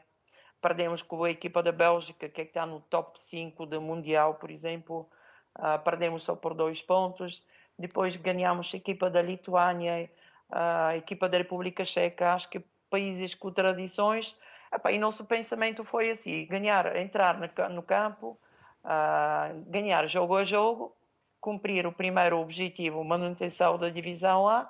perdemos 0.61 1.01
com 1.01 1.23
a 1.23 1.31
equipa 1.31 1.63
da 1.63 1.71
Bélgica, 1.71 2.29
que, 2.29 2.41
é 2.41 2.43
está 2.43 2.63
no 2.63 2.79
top 2.79 3.19
5 3.19 3.65
do 3.65 3.81
Mundial, 3.81 4.35
por 4.35 4.51
exemplo, 4.51 5.09
uh, 5.57 5.83
perdemos 5.83 6.21
só 6.21 6.35
por 6.35 6.53
dois 6.53 6.79
pontos, 6.79 7.43
depois 7.75 8.15
ganhamos 8.17 8.71
a 8.71 8.77
equipa 8.77 9.09
da 9.09 9.23
Lituânia, 9.23 10.11
a 10.51 10.95
equipa 10.95 11.27
da 11.27 11.39
República 11.39 11.83
Checa, 11.83 12.35
acho 12.35 12.49
que 12.51 12.63
países 12.89 13.35
com 13.35 13.51
tradições 13.51 14.37
Epá, 14.75 14.91
e 14.91 14.97
nosso 14.97 15.23
pensamento 15.23 15.83
foi 15.83 16.09
assim: 16.09 16.45
ganhar, 16.47 16.95
entrar 16.97 17.39
no 17.69 17.81
campo, 17.83 18.37
uh, 18.83 19.63
ganhar 19.67 20.05
jogo 20.07 20.35
a 20.35 20.43
jogo, 20.43 20.95
cumprir 21.39 21.87
o 21.87 21.93
primeiro 21.93 22.39
objetivo, 22.39 23.03
manutenção 23.03 23.77
da 23.77 23.89
divisão 23.89 24.47
A, 24.47 24.69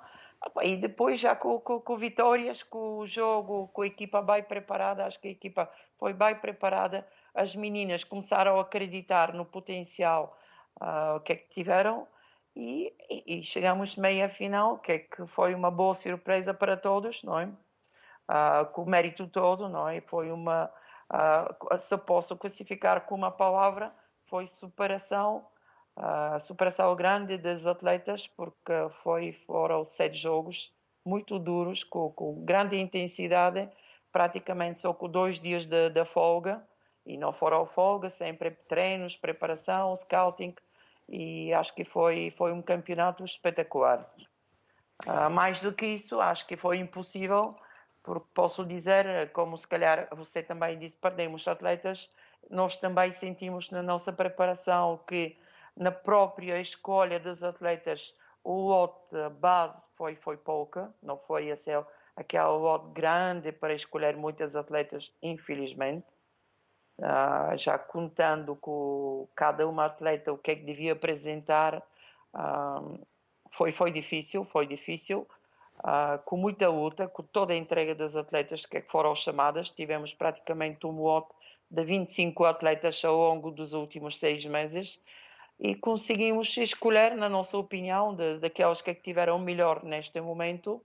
E 0.62 0.76
depois 0.76 1.18
já 1.20 1.34
com, 1.34 1.58
com, 1.58 1.80
com, 1.80 1.96
vitórias, 1.96 2.62
com 2.62 2.98
o 2.98 3.06
jogo, 3.06 3.68
com 3.68 3.82
a 3.82 3.86
equipa 3.86 4.22
bem 4.22 4.42
preparada, 4.44 5.06
acho 5.06 5.20
que 5.20 5.28
a 5.28 5.30
equipa 5.32 5.70
foi 5.98 6.12
bem 6.12 6.36
preparada. 6.36 7.06
As 7.34 7.56
meninas 7.56 8.04
começaram 8.04 8.58
a 8.58 8.62
acreditar 8.62 9.32
no 9.34 9.44
potencial 9.44 10.38
uh, 10.80 11.20
que 11.20 11.32
é 11.32 11.36
que 11.36 11.48
tiveram 11.48 12.06
e, 12.54 12.94
e 13.26 13.42
chegamos 13.42 13.96
meia 13.96 14.28
final, 14.28 14.78
que 14.78 14.92
é 14.92 14.98
que 15.00 15.26
foi 15.26 15.54
uma 15.54 15.70
boa 15.70 15.94
surpresa 15.94 16.54
para 16.54 16.76
todos, 16.76 17.22
não 17.22 17.38
é? 17.40 17.48
Uh, 18.28 18.66
com 18.72 18.82
o 18.82 18.88
mérito 18.88 19.26
todo, 19.28 19.68
não 19.68 19.88
é? 19.88 20.00
Foi 20.00 20.30
uma, 20.32 20.70
uh, 21.12 21.78
se 21.78 21.96
posso 21.98 22.36
classificar 22.36 23.02
com 23.02 23.14
uma 23.14 23.30
palavra, 23.30 23.92
foi 24.24 24.46
superação 24.46 25.46
a 25.96 26.38
superação 26.38 26.94
grande 26.94 27.38
dos 27.38 27.66
atletas, 27.66 28.26
porque 28.26 28.72
foi, 29.02 29.32
foram 29.32 29.82
sete 29.82 30.18
jogos 30.18 30.70
muito 31.04 31.38
duros, 31.38 31.82
com, 31.82 32.10
com 32.10 32.44
grande 32.44 32.76
intensidade, 32.76 33.68
praticamente 34.12 34.80
só 34.80 34.92
com 34.92 35.08
dois 35.08 35.40
dias 35.40 35.66
de 35.66 36.04
folga, 36.04 36.62
e 37.06 37.16
não 37.16 37.32
foram 37.32 37.64
folga, 37.64 38.10
sempre 38.10 38.50
treinos, 38.50 39.16
preparação, 39.16 39.94
scouting, 39.96 40.54
e 41.08 41.52
acho 41.54 41.74
que 41.74 41.84
foi, 41.84 42.30
foi 42.36 42.52
um 42.52 42.60
campeonato 42.60 43.24
espetacular. 43.24 44.06
Uh, 45.06 45.30
mais 45.30 45.60
do 45.60 45.72
que 45.72 45.86
isso, 45.86 46.20
acho 46.20 46.46
que 46.46 46.56
foi 46.56 46.78
impossível, 46.78 47.56
porque 48.06 48.28
posso 48.32 48.64
dizer, 48.64 49.32
como 49.32 49.58
se 49.58 49.66
calhar 49.66 50.08
você 50.12 50.40
também 50.40 50.78
disse, 50.78 50.96
perdemos 50.96 51.46
atletas, 51.48 52.08
nós 52.48 52.76
também 52.76 53.10
sentimos 53.10 53.68
na 53.72 53.82
nossa 53.82 54.12
preparação 54.12 55.00
que 55.08 55.36
na 55.76 55.90
própria 55.90 56.60
escolha 56.60 57.18
dos 57.18 57.42
atletas, 57.42 58.14
o 58.44 58.68
lote 58.68 59.16
base 59.40 59.88
foi, 59.96 60.14
foi 60.14 60.36
pouca, 60.36 60.94
não 61.02 61.18
foi 61.18 61.50
assim, 61.50 61.72
aquele 62.14 62.44
lote 62.44 62.92
grande 62.92 63.50
para 63.50 63.74
escolher 63.74 64.16
muitas 64.16 64.54
atletas, 64.54 65.12
infelizmente. 65.20 66.06
Uh, 66.98 67.54
já 67.58 67.76
contando 67.76 68.56
com 68.56 69.28
cada 69.34 69.68
uma 69.68 69.84
atleta 69.84 70.32
o 70.32 70.38
que 70.38 70.52
é 70.52 70.56
que 70.56 70.64
devia 70.64 70.92
apresentar, 70.92 71.82
uh, 72.32 73.06
foi, 73.50 73.72
foi 73.72 73.90
difícil, 73.90 74.44
foi 74.44 74.66
difícil. 74.66 75.28
Uh, 75.78 76.18
com 76.24 76.36
muita 76.36 76.68
luta, 76.68 77.06
com 77.06 77.22
toda 77.22 77.52
a 77.52 77.56
entrega 77.56 77.94
das 77.94 78.16
atletas 78.16 78.64
que 78.64 78.80
foram 78.82 79.14
chamadas, 79.14 79.70
tivemos 79.70 80.12
praticamente 80.12 80.86
um 80.86 81.02
lote 81.02 81.34
de 81.70 81.84
25 81.84 82.44
atletas 82.44 83.04
ao 83.04 83.16
longo 83.16 83.50
dos 83.50 83.72
últimos 83.72 84.18
seis 84.18 84.44
meses 84.46 85.00
e 85.58 85.74
conseguimos 85.74 86.56
escolher, 86.56 87.14
na 87.16 87.28
nossa 87.28 87.56
opinião, 87.56 88.14
de, 88.14 88.38
daquelas 88.38 88.82
que 88.82 88.94
tiveram 88.94 89.38
melhor 89.38 89.82
neste 89.82 90.20
momento, 90.20 90.84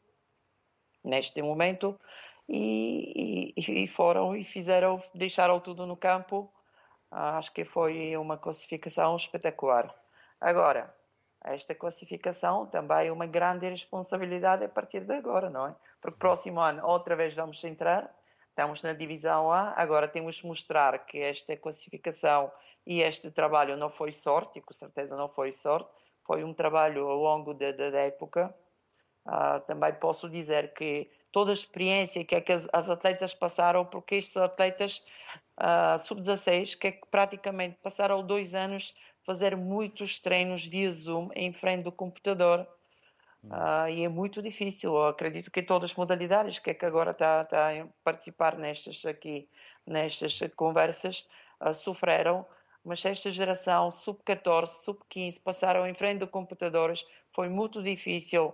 neste 1.03 1.41
momento, 1.41 1.99
e, 2.47 3.53
e, 3.57 3.83
e, 3.83 3.87
foram 3.87 4.35
e 4.35 4.43
fizeram, 4.43 5.01
deixaram 5.13 5.59
tudo 5.59 5.85
no 5.85 5.97
campo. 5.97 6.51
Acho 7.09 7.51
que 7.53 7.65
foi 7.65 8.15
uma 8.15 8.37
classificação 8.37 9.15
espetacular. 9.17 9.93
Agora, 10.39 10.93
esta 11.43 11.73
classificação 11.73 12.65
também 12.67 13.07
é 13.07 13.11
uma 13.11 13.25
grande 13.25 13.67
responsabilidade 13.67 14.63
a 14.63 14.69
partir 14.69 15.01
de 15.01 15.13
agora, 15.13 15.49
não 15.49 15.67
é? 15.67 15.75
Porque 15.99 16.17
próximo 16.17 16.59
ano 16.59 16.85
outra 16.85 17.15
vez 17.15 17.33
vamos 17.33 17.63
entrar, 17.63 18.13
estamos 18.49 18.81
na 18.83 18.93
divisão 18.93 19.51
A, 19.51 19.73
agora 19.75 20.07
temos 20.07 20.39
que 20.39 20.47
mostrar 20.47 21.05
que 21.05 21.19
esta 21.19 21.57
classificação 21.57 22.51
e 22.85 23.01
este 23.01 23.31
trabalho 23.31 23.75
não 23.75 23.89
foi 23.89 24.11
sorte, 24.11 24.61
com 24.61 24.73
certeza 24.73 25.15
não 25.15 25.29
foi 25.29 25.51
sorte, 25.51 25.89
foi 26.25 26.43
um 26.43 26.53
trabalho 26.53 27.07
ao 27.07 27.17
longo 27.17 27.53
da, 27.53 27.71
da 27.71 27.99
época. 27.99 28.53
Uh, 29.25 29.59
também 29.67 29.93
posso 29.93 30.27
dizer 30.27 30.73
que 30.73 31.09
toda 31.31 31.51
a 31.51 31.53
experiência 31.53 32.25
que, 32.25 32.35
é 32.35 32.41
que 32.41 32.51
as, 32.51 32.67
as 32.73 32.89
atletas 32.89 33.33
passaram, 33.33 33.85
porque 33.85 34.15
estes 34.15 34.35
atletas 34.35 35.03
uh, 35.59 35.99
sub-16, 35.99 36.77
que, 36.77 36.87
é 36.87 36.91
que 36.91 37.07
praticamente 37.09 37.77
passaram 37.81 38.25
dois 38.25 38.53
anos 38.53 38.95
fazer 39.25 39.55
muitos 39.55 40.19
treinos 40.19 40.65
via 40.65 40.91
Zoom 40.91 41.29
em 41.35 41.51
frente 41.53 41.83
do 41.83 41.91
computador. 41.91 42.67
Uh, 43.43 43.89
e 43.89 44.03
é 44.03 44.09
muito 44.09 44.41
difícil. 44.41 44.95
Eu 44.95 45.07
acredito 45.07 45.49
que 45.49 45.63
todas 45.63 45.91
as 45.91 45.97
modalidades 45.97 46.59
que 46.59 46.71
é 46.71 46.73
que 46.73 46.85
agora 46.85 47.11
está, 47.11 47.41
está 47.41 47.71
a 47.71 47.87
participar 48.03 48.57
nestas 48.57 49.05
aqui, 49.05 49.49
nestas 49.85 50.39
conversas, 50.55 51.27
uh, 51.59 51.73
sofreram 51.73 52.45
mas 52.83 53.05
esta 53.05 53.29
geração 53.29 53.91
sub-14, 53.91 54.83
sub-15 54.83 55.39
passaram 55.41 55.85
em 55.85 55.93
frente 55.93 56.19
de 56.19 56.27
computadores, 56.27 57.05
foi 57.31 57.47
muito 57.47 57.81
difícil 57.81 58.53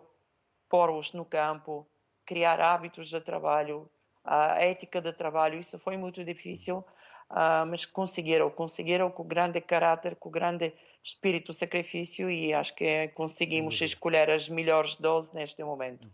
pôr-os 0.69 1.13
no 1.13 1.23
campo, 1.23 1.87
criar 2.25 2.59
hábitos 2.59 3.09
de 3.09 3.21
trabalho, 3.21 3.89
a 4.23 4.61
ética 4.61 5.01
de 5.01 5.13
trabalho, 5.13 5.57
isso 5.57 5.79
foi 5.79 5.95
muito 5.95 6.23
difícil, 6.25 6.83
uh, 7.31 7.65
mas 7.67 7.85
conseguiram, 7.85 8.49
conseguiram 8.49 9.11
com 9.11 9.23
grande 9.23 9.61
caráter, 9.61 10.15
com 10.15 10.29
grande 10.29 10.73
espírito 11.03 11.51
de 11.51 11.57
sacrifício 11.57 12.29
e 12.29 12.53
acho 12.53 12.75
que 12.75 13.07
conseguimos 13.09 13.77
Sim. 13.77 13.85
escolher 13.85 14.29
as 14.29 14.49
melhores 14.49 14.95
12 14.97 15.33
neste 15.35 15.63
momento. 15.63 16.09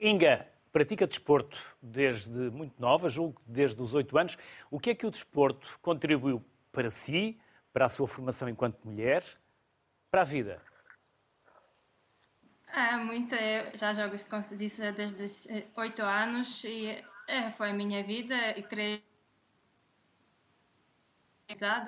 Inga, 0.00 0.46
pratica 0.72 1.06
desporto 1.06 1.58
desde 1.80 2.30
muito 2.30 2.80
nova, 2.80 3.08
julgo 3.08 3.40
desde 3.46 3.80
os 3.80 3.94
8 3.94 4.18
anos. 4.18 4.38
O 4.70 4.80
que 4.80 4.90
é 4.90 4.94
que 4.94 5.06
o 5.06 5.10
desporto 5.10 5.78
contribuiu 5.80 6.44
para 6.72 6.90
si, 6.90 7.38
para 7.72 7.86
a 7.86 7.88
sua 7.88 8.08
formação 8.08 8.48
enquanto 8.48 8.78
mulher, 8.84 9.22
para 10.10 10.22
a 10.22 10.24
vida? 10.24 10.60
É, 12.74 12.96
muito. 12.96 13.34
Eu 13.34 13.76
já 13.76 13.92
jogo, 13.92 14.16
como 14.30 14.42
se 14.42 14.56
disse, 14.56 14.90
desde 14.92 15.66
oito 15.76 16.02
anos 16.02 16.64
e 16.64 17.04
é, 17.28 17.52
foi 17.52 17.70
a 17.70 17.74
minha 17.74 18.02
vida 18.02 18.58
e 18.58 18.62
creio 18.62 19.11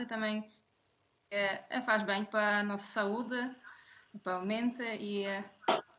e 0.02 0.06
também 0.06 0.48
é, 1.30 1.64
é, 1.70 1.80
faz 1.82 2.02
bem 2.02 2.24
para 2.24 2.60
a 2.60 2.62
nossa 2.62 2.86
saúde, 2.86 3.36
para 4.22 4.36
a 4.36 4.44
mente 4.44 4.82
e 4.82 5.24
é, 5.24 5.44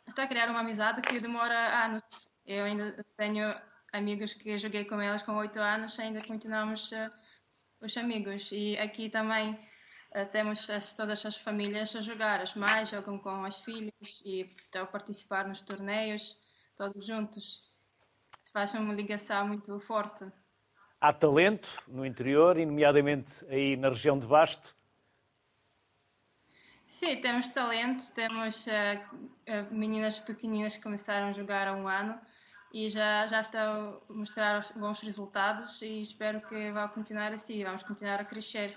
está 0.07 0.23
a 0.23 0.27
criar 0.27 0.49
uma 0.49 0.61
amizade 0.61 1.01
que 1.01 1.19
demora 1.19 1.85
anos. 1.85 2.03
Eu 2.45 2.65
ainda 2.65 3.05
tenho 3.17 3.53
amigos 3.91 4.33
que 4.33 4.57
joguei 4.57 4.85
com 4.85 5.01
elas 5.01 5.23
com 5.23 5.35
oito 5.35 5.59
anos, 5.59 5.99
ainda 5.99 6.21
continuamos 6.23 6.91
uh, 6.91 7.11
os 7.81 7.97
amigos. 7.97 8.49
E 8.51 8.77
aqui 8.77 9.09
também 9.09 9.57
eh, 10.11 10.25
temos 10.25 10.69
as, 10.69 10.93
todas 10.93 11.25
as 11.25 11.37
famílias 11.37 11.95
a 11.95 12.01
jogar, 12.01 12.41
as 12.41 12.55
mães 12.55 12.89
jogam 12.89 13.17
com 13.19 13.43
as 13.43 13.59
filhas 13.59 14.21
e 14.25 14.49
a 14.75 14.85
participar 14.85 15.47
nos 15.47 15.61
torneios, 15.61 16.37
todos 16.77 17.05
juntos. 17.05 17.69
Faz 18.53 18.73
uma 18.73 18.93
ligação 18.93 19.47
muito 19.47 19.79
forte. 19.81 20.25
Há 21.05 21.13
talento 21.13 21.69
no 21.87 22.03
interior, 22.03 22.57
e 22.57 22.65
nomeadamente 22.65 23.45
aí 23.47 23.77
na 23.77 23.89
região 23.89 24.17
de 24.17 24.25
Basto? 24.25 24.75
Sim, 26.87 27.17
temos 27.17 27.47
talento, 27.49 28.11
temos 28.13 28.65
uh, 28.65 28.71
uh, 28.71 29.67
meninas 29.71 30.17
pequeninas 30.17 30.75
que 30.75 30.81
começaram 30.81 31.27
a 31.27 31.31
jogar 31.31 31.67
há 31.67 31.75
um 31.75 31.87
ano 31.87 32.19
e 32.73 32.89
já, 32.89 33.27
já 33.27 33.41
estão 33.41 34.01
a 34.09 34.13
mostrar 34.13 34.65
bons 34.75 34.99
resultados 35.01 35.79
e 35.83 36.01
espero 36.01 36.41
que 36.41 36.71
vá 36.71 36.87
continuar 36.87 37.31
assim, 37.33 37.63
vamos 37.63 37.83
continuar 37.83 38.19
a 38.19 38.25
crescer. 38.25 38.75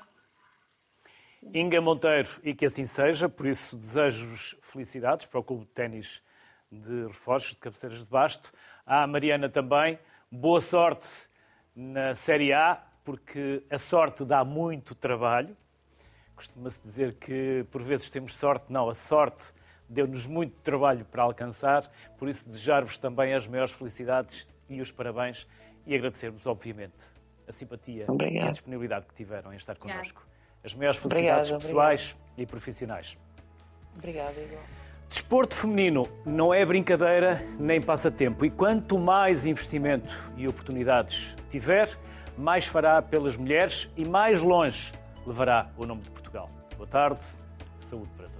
Inga 1.43 1.81
Monteiro, 1.81 2.29
e 2.43 2.55
que 2.55 2.66
assim 2.66 2.85
seja, 2.85 3.26
por 3.26 3.47
isso 3.47 3.74
desejo-vos 3.74 4.55
felicidades 4.61 5.24
para 5.24 5.41
o 5.41 5.43
Clube 5.43 5.64
de 5.64 5.70
Ténis 5.70 6.22
de 6.70 7.07
Reforços 7.07 7.53
de 7.53 7.57
Cabeceiras 7.57 8.01
de 8.01 8.05
Basto. 8.05 8.53
À 8.85 9.07
Mariana 9.07 9.49
também, 9.49 9.99
boa 10.31 10.61
sorte 10.61 11.28
na 11.81 12.12
Série 12.16 12.53
A, 12.53 12.83
porque 13.05 13.62
a 13.70 13.79
sorte 13.79 14.24
dá 14.24 14.45
muito 14.45 14.97
trabalho. 14.97 15.57
Costuma-se 16.35 16.83
dizer 16.83 17.14
que 17.14 17.64
por 17.70 17.83
vezes 17.83 18.11
temos 18.11 18.37
sorte, 18.37 18.64
não, 18.68 18.89
a 18.89 18.95
sorte 18.95 19.53
deu-nos 19.89 20.26
muito 20.26 20.57
trabalho 20.61 21.05
para 21.05 21.22
alcançar, 21.22 21.89
por 22.18 22.29
isso 22.29 22.49
desejar-vos 22.49 22.99
também 22.99 23.33
as 23.33 23.47
maiores 23.47 23.72
felicidades 23.72 24.47
e 24.68 24.81
os 24.81 24.91
parabéns 24.91 25.47
e 25.87 25.95
agradecer-vos, 25.95 26.47
obviamente, 26.47 26.99
a 27.47 27.53
simpatia 27.53 28.07
Obrigado. 28.09 28.45
e 28.45 28.49
a 28.49 28.51
disponibilidade 28.51 29.07
que 29.07 29.14
tiveram 29.14 29.53
em 29.53 29.57
estar 29.57 29.76
connosco. 29.76 30.26
As 30.64 30.74
maiores 30.74 30.99
felicidades 30.99 31.51
obrigada, 31.53 31.64
pessoais 31.64 32.03
obrigada. 32.11 32.43
e 32.43 32.47
profissionais. 32.47 33.18
Obrigada, 33.97 34.41
Igor. 34.41 34.78
Desporto 35.09 35.56
feminino 35.56 36.06
não 36.24 36.52
é 36.52 36.64
brincadeira 36.66 37.42
nem 37.59 37.80
passatempo. 37.80 38.44
E 38.44 38.50
quanto 38.50 38.98
mais 38.98 39.46
investimento 39.46 40.14
e 40.36 40.46
oportunidades 40.46 41.34
tiver, 41.50 41.96
mais 42.36 42.66
fará 42.66 43.00
pelas 43.00 43.34
mulheres 43.36 43.88
e 43.96 44.06
mais 44.06 44.42
longe 44.42 44.92
levará 45.26 45.70
o 45.78 45.86
nome 45.86 46.02
de 46.02 46.11
Portugal. 46.11 46.50
Boa 46.76 46.86
tarde, 46.86 47.24
saúde 47.80 48.11
para 48.16 48.26
todos. 48.26 48.38